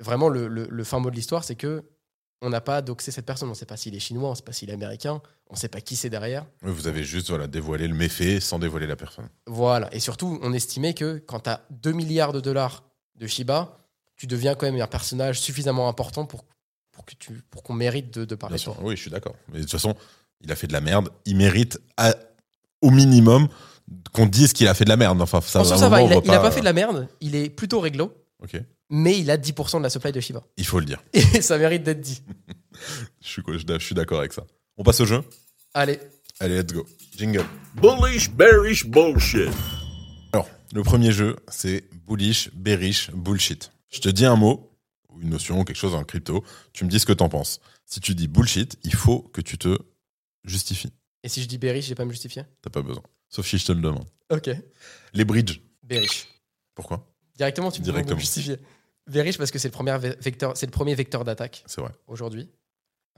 vraiment 0.00 0.28
le, 0.28 0.48
le- 0.48 0.68
le 0.70 0.84
fin 0.84 0.98
mot 0.98 1.10
de 1.10 1.16
l'histoire, 1.16 1.44
c'est 1.44 1.56
que 1.56 1.82
on 2.42 2.50
n'a 2.50 2.60
pas 2.60 2.82
doxé 2.82 3.10
cette 3.10 3.24
personne. 3.24 3.48
On 3.48 3.52
ne 3.52 3.56
sait 3.56 3.64
pas 3.66 3.76
s'il 3.76 3.94
est 3.94 4.00
chinois, 4.00 4.28
on 4.28 4.32
ne 4.32 4.36
sait 4.36 4.42
pas 4.42 4.52
s'il 4.52 4.68
est 4.68 4.74
américain, 4.74 5.22
on 5.48 5.54
ne 5.54 5.58
sait 5.58 5.68
pas 5.68 5.80
qui 5.80 5.96
c'est 5.96 6.10
derrière. 6.10 6.44
Oui, 6.62 6.72
Vous 6.72 6.86
avez 6.86 7.04
juste 7.04 7.28
voilà, 7.30 7.46
dévoilé 7.46 7.88
le 7.88 7.94
méfait 7.94 8.40
sans 8.40 8.58
dévoiler 8.58 8.86
la 8.86 8.96
personne. 8.96 9.28
Voilà. 9.46 9.88
Et 9.94 10.00
surtout, 10.00 10.38
on 10.42 10.52
estimait 10.52 10.92
que 10.94 11.18
quand 11.26 11.40
tu 11.40 11.50
as 11.50 11.60
2 11.70 11.92
milliards 11.92 12.32
de 12.32 12.40
dollars 12.40 12.84
de 13.16 13.26
Shiba, 13.26 13.78
tu 14.16 14.26
deviens 14.26 14.54
quand 14.54 14.70
même 14.70 14.80
un 14.80 14.86
personnage 14.86 15.40
suffisamment 15.40 15.88
important 15.88 16.26
pour, 16.26 16.44
pour 16.92 17.04
que 17.04 17.14
tu 17.18 17.40
pour 17.50 17.62
qu'on 17.62 17.72
mérite 17.74 18.12
de, 18.12 18.24
de 18.24 18.34
parler 18.34 18.54
Bien 18.54 18.58
de 18.58 18.60
sûr. 18.62 18.74
toi. 18.74 18.84
Oui, 18.84 18.96
je 18.96 19.00
suis 19.02 19.10
d'accord. 19.10 19.34
Mais 19.48 19.58
de 19.58 19.62
toute 19.62 19.72
façon, 19.72 19.94
il 20.42 20.50
a 20.52 20.56
fait 20.56 20.66
de 20.66 20.72
la 20.72 20.80
merde. 20.80 21.08
Il 21.24 21.36
mérite 21.36 21.80
à- 21.96 22.14
au 22.80 22.90
minimum 22.90 23.48
qu'on 24.12 24.26
dise 24.26 24.52
qu'il 24.52 24.66
a 24.68 24.74
fait 24.74 24.84
de 24.84 24.88
la 24.90 24.96
merde. 24.96 25.20
Enfin, 25.22 25.40
ça, 25.40 25.60
En 25.60 25.64
ça 25.64 25.88
va, 25.88 26.02
il 26.02 26.12
a, 26.12 26.16
on 26.16 26.20
voit 26.20 26.22
il 26.24 26.30
a 26.32 26.40
pas 26.40 26.50
fait 26.50 26.60
de 26.60 26.64
la 26.64 26.72
merde, 26.72 27.08
il 27.20 27.34
est 27.36 27.50
plutôt 27.50 27.78
réglo, 27.80 28.12
Ok. 28.42 28.60
Mais 28.90 29.18
il 29.18 29.30
a 29.30 29.36
10% 29.36 29.78
de 29.78 29.82
la 29.82 29.90
supply 29.90 30.12
de 30.12 30.20
Shiba. 30.20 30.42
Il 30.56 30.66
faut 30.66 30.78
le 30.80 30.84
dire. 30.86 31.02
Et 31.12 31.40
ça 31.42 31.58
mérite 31.58 31.82
d'être 31.82 32.00
dit. 32.00 32.22
Je 33.20 33.28
suis, 33.28 33.42
quoi, 33.42 33.56
je 33.56 33.64
je 33.66 33.84
suis 33.84 33.94
d'accord 33.94 34.18
avec 34.18 34.32
ça. 34.32 34.44
On 34.76 34.82
passe 34.82 35.00
au 35.00 35.06
jeu 35.06 35.22
Allez, 35.74 35.98
Allez, 36.40 36.60
let's 36.60 36.72
go. 36.72 36.86
Jingle. 37.16 37.44
Bullish, 37.74 38.30
bearish, 38.30 38.86
bullshit. 38.86 39.50
Alors, 40.32 40.48
le 40.74 40.82
premier 40.82 41.12
jeu, 41.12 41.36
c'est 41.48 41.84
bullish, 42.06 42.50
bearish, 42.54 43.10
bullshit. 43.12 43.70
Je 43.90 44.00
te 44.00 44.08
dis 44.08 44.24
un 44.24 44.36
mot, 44.36 44.76
ou 45.08 45.20
une 45.20 45.30
notion, 45.30 45.60
ou 45.60 45.64
quelque 45.64 45.76
chose 45.76 45.94
en 45.94 46.02
crypto, 46.04 46.42
tu 46.72 46.84
me 46.84 46.90
dis 46.90 46.98
ce 46.98 47.06
que 47.06 47.12
t'en 47.12 47.28
penses. 47.28 47.60
Si 47.86 48.00
tu 48.00 48.14
dis 48.14 48.28
bullshit, 48.28 48.78
il 48.82 48.94
faut 48.94 49.20
que 49.20 49.40
tu 49.40 49.58
te 49.58 49.78
justifies. 50.44 50.92
et 51.22 51.28
si 51.28 51.42
je 51.42 51.46
dis 51.46 51.58
bearish, 51.58 51.86
j'ai 51.86 51.94
pas 51.94 52.02
à 52.02 52.06
me 52.06 52.10
justifier? 52.10 52.42
T'as 52.62 52.70
pas 52.70 52.82
besoin. 52.82 53.02
Sauf 53.28 53.46
si 53.46 53.58
je 53.58 53.66
te 53.66 53.72
le 53.72 53.80
demande. 53.80 54.08
Ok. 54.30 54.50
Les 55.14 55.24
bridges. 55.24 55.60
Bearish. 55.82 56.26
Pourquoi? 56.74 57.11
Directement, 57.42 57.70
tu 57.70 57.82
me 57.82 58.18
justifier. 58.18 58.56
Bearish 59.08 59.36
parce 59.36 59.50
que 59.50 59.58
c'est 59.58 59.68
le 59.68 59.72
premier 59.72 59.92
ve- 59.98 60.16
vecteur, 60.20 60.56
c'est 60.56 60.66
le 60.66 60.70
premier 60.70 60.94
vecteur 60.94 61.24
d'attaque 61.24 61.64
C'est 61.66 61.80
vrai. 61.80 61.90
aujourd'hui. 62.06 62.48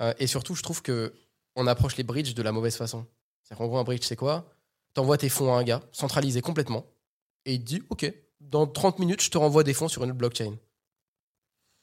Euh, 0.00 0.14
et 0.18 0.26
surtout, 0.26 0.54
je 0.54 0.62
trouve 0.62 0.80
que 0.82 1.12
on 1.56 1.66
approche 1.66 1.96
les 1.96 2.04
bridges 2.04 2.34
de 2.34 2.42
la 2.42 2.52
mauvaise 2.52 2.76
façon. 2.76 3.06
C'est-à-dire 3.42 3.58
qu'en 3.58 3.68
gros, 3.68 3.78
un 3.78 3.84
bridge, 3.84 4.02
c'est 4.04 4.16
quoi? 4.16 4.50
T'envoies 4.94 5.18
tes 5.18 5.28
fonds 5.28 5.52
à 5.54 5.58
un 5.58 5.62
gars, 5.62 5.82
centralisé 5.92 6.40
complètement, 6.40 6.86
et 7.44 7.54
il 7.54 7.60
te 7.60 7.64
dit 7.64 7.82
Ok, 7.90 8.10
dans 8.40 8.66
30 8.66 8.98
minutes, 8.98 9.22
je 9.22 9.30
te 9.30 9.36
renvoie 9.38 9.62
des 9.62 9.74
fonds 9.74 9.88
sur 9.88 10.02
une 10.04 10.12
blockchain. 10.12 10.54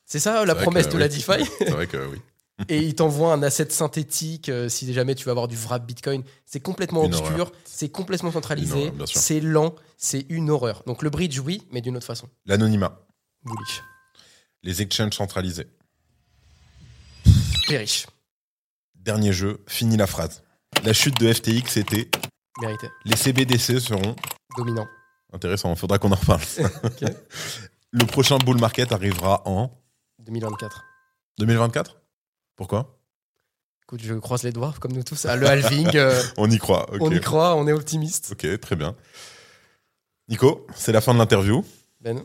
C'est 0.06 0.20
ça 0.20 0.44
la 0.46 0.56
promesse 0.56 0.88
que, 0.88 0.94
de 0.94 0.98
la 0.98 1.06
oui. 1.08 1.12
DeFi? 1.18 1.46
C'est 1.60 1.70
vrai 1.70 1.88
que 1.88 2.08
oui. 2.08 2.22
Et 2.70 2.80
il 2.80 2.96
t'envoie 2.96 3.34
un 3.34 3.44
asset 3.44 3.70
synthétique 3.70 4.50
euh, 4.50 4.70
si 4.70 4.92
jamais 4.94 5.16
tu 5.16 5.26
vas 5.26 5.32
avoir 5.32 5.48
du 5.48 5.58
wrap 5.58 5.86
Bitcoin. 5.86 6.24
C'est 6.46 6.60
complètement 6.60 7.04
Une 7.06 7.16
obscur, 7.16 7.52
c'est 7.66 7.90
complètement 7.90 8.32
centralisé, 8.32 8.90
horreur, 8.90 9.08
c'est 9.08 9.40
lent, 9.40 9.76
c'est 9.98 10.26
une 10.30 10.50
horreur. 10.50 10.84
Donc 10.86 11.02
le 11.02 11.10
bridge, 11.10 11.40
oui, 11.40 11.68
mais 11.72 11.82
d'une 11.82 11.98
autre 11.98 12.06
façon. 12.06 12.28
L'anonymat. 12.46 13.00
Bullish. 13.44 13.82
Les 14.64 14.82
exchanges 14.82 15.14
centralisés. 15.16 15.68
Bearish. 17.68 18.06
Dernier 18.96 19.34
jeu, 19.34 19.64
fini 19.68 19.98
la 19.98 20.08
phrase. 20.08 20.44
La 20.84 20.94
chute 20.94 21.20
de 21.20 21.32
FTX, 21.32 21.64
c'était 21.72 22.10
Mérité. 22.62 22.88
les 23.06 23.16
CBDC 23.16 23.80
seront 23.80 24.16
Dominant. 24.58 24.88
intéressants. 25.34 25.76
Faudra 25.76 25.98
qu'on 25.98 26.12
en 26.12 26.16
reparle. 26.16 26.42
Le 27.92 28.06
prochain 28.06 28.38
bull 28.38 28.60
market 28.60 28.92
arrivera 28.92 29.42
en 29.46 29.72
2024. 30.20 30.84
2024 31.40 32.01
Pourquoi? 32.62 32.96
Écoute, 33.86 34.02
je 34.04 34.14
croise 34.14 34.44
les 34.44 34.52
doigts, 34.52 34.72
comme 34.80 34.92
nous 34.92 35.02
tous. 35.02 35.26
Ah, 35.26 35.36
le 35.36 35.48
halving, 35.48 35.90
euh, 35.96 36.22
On 36.38 36.48
y 36.48 36.60
croit. 36.60 36.88
ok. 36.94 37.00
on 37.02 37.10
y 37.12 37.20
croit, 37.20 37.56
on 37.56 37.68
est 37.68 37.72
optimiste. 37.72 38.30
Ok, 38.34 38.60
très 38.60 38.76
bien. 38.76 38.96
Nico, 40.30 40.68
c'est 40.76 40.92
la 40.92 41.02
fin 41.02 41.16
de 41.16 41.18
l'interview. 41.18 41.66
Ben, 42.02 42.22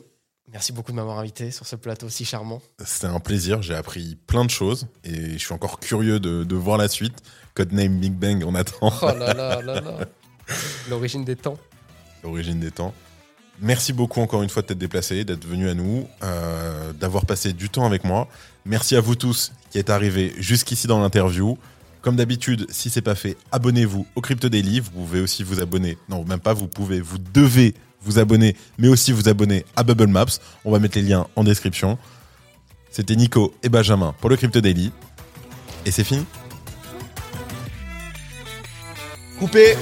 merci 0.52 0.74
beaucoup 0.74 0.90
de 0.92 0.96
m'avoir 0.96 1.18
invité 1.20 1.50
sur 1.50 1.66
ce 1.66 1.74
plateau 1.74 2.10
si 2.10 2.26
charmant. 2.26 2.60
C'était 2.84 3.06
un 3.06 3.18
plaisir. 3.18 3.62
J'ai 3.62 3.74
appris 3.74 4.16
plein 4.26 4.44
de 4.44 4.50
choses 4.50 4.88
et 5.04 5.32
je 5.32 5.38
suis 5.38 5.54
encore 5.54 5.80
curieux 5.80 6.20
de, 6.20 6.44
de 6.44 6.54
voir 6.54 6.76
la 6.76 6.88
suite. 6.88 7.16
Codename 7.54 7.96
Big 7.98 8.12
Bang, 8.12 8.44
on 8.46 8.54
attend 8.54 8.92
Oh 9.00 9.06
là 9.06 9.32
là 9.32 9.62
là 9.62 9.80
là. 9.80 9.98
L'origine 10.90 11.24
des 11.24 11.36
temps. 11.36 11.56
l'origine 12.22 12.60
des 12.60 12.72
temps. 12.72 12.92
Merci 13.58 13.94
beaucoup 13.94 14.20
encore 14.20 14.42
une 14.42 14.50
fois 14.50 14.60
de 14.60 14.66
t'être 14.66 14.76
déplacé, 14.76 15.24
d'être 15.24 15.46
venu 15.46 15.70
à 15.70 15.72
nous, 15.72 16.06
euh, 16.22 16.92
d'avoir 16.92 17.24
passé 17.24 17.54
du 17.54 17.70
temps 17.70 17.86
avec 17.86 18.04
moi. 18.04 18.28
Merci 18.66 18.96
à 18.96 19.00
vous 19.00 19.14
tous 19.14 19.52
qui 19.70 19.78
êtes 19.78 19.90
arrivés 19.90 20.34
jusqu'ici 20.38 20.88
dans 20.88 21.00
l'interview. 21.00 21.56
Comme 22.02 22.16
d'habitude, 22.16 22.66
si 22.68 22.90
c'est 22.90 23.00
pas 23.00 23.14
fait, 23.14 23.36
abonnez-vous 23.52 24.06
au 24.16 24.20
Crypto 24.20 24.48
Daily. 24.48 24.80
Vous 24.80 24.90
pouvez 24.90 25.20
aussi 25.20 25.44
vous 25.44 25.60
abonner. 25.60 25.96
Non, 26.08 26.24
même 26.24 26.40
pas 26.40 26.52
vous 26.52 26.66
pouvez, 26.66 27.00
vous 27.00 27.18
devez 27.18 27.74
vous 28.02 28.18
abonner, 28.18 28.56
mais 28.78 28.88
aussi 28.88 29.12
vous 29.12 29.28
abonner 29.28 29.64
à 29.76 29.84
Bubble 29.84 30.08
Maps. 30.08 30.40
On 30.64 30.72
va 30.72 30.80
mettre 30.80 30.98
les 30.98 31.02
liens 31.02 31.28
en 31.36 31.44
description. 31.44 31.96
C'était 32.90 33.14
Nico 33.14 33.54
et 33.62 33.68
Benjamin 33.68 34.14
pour 34.20 34.30
le 34.30 34.36
Crypto 34.36 34.60
Daily. 34.60 34.90
Et 35.84 35.92
c'est 35.92 36.04
fini. 36.04 36.24
Coupé 39.38 39.76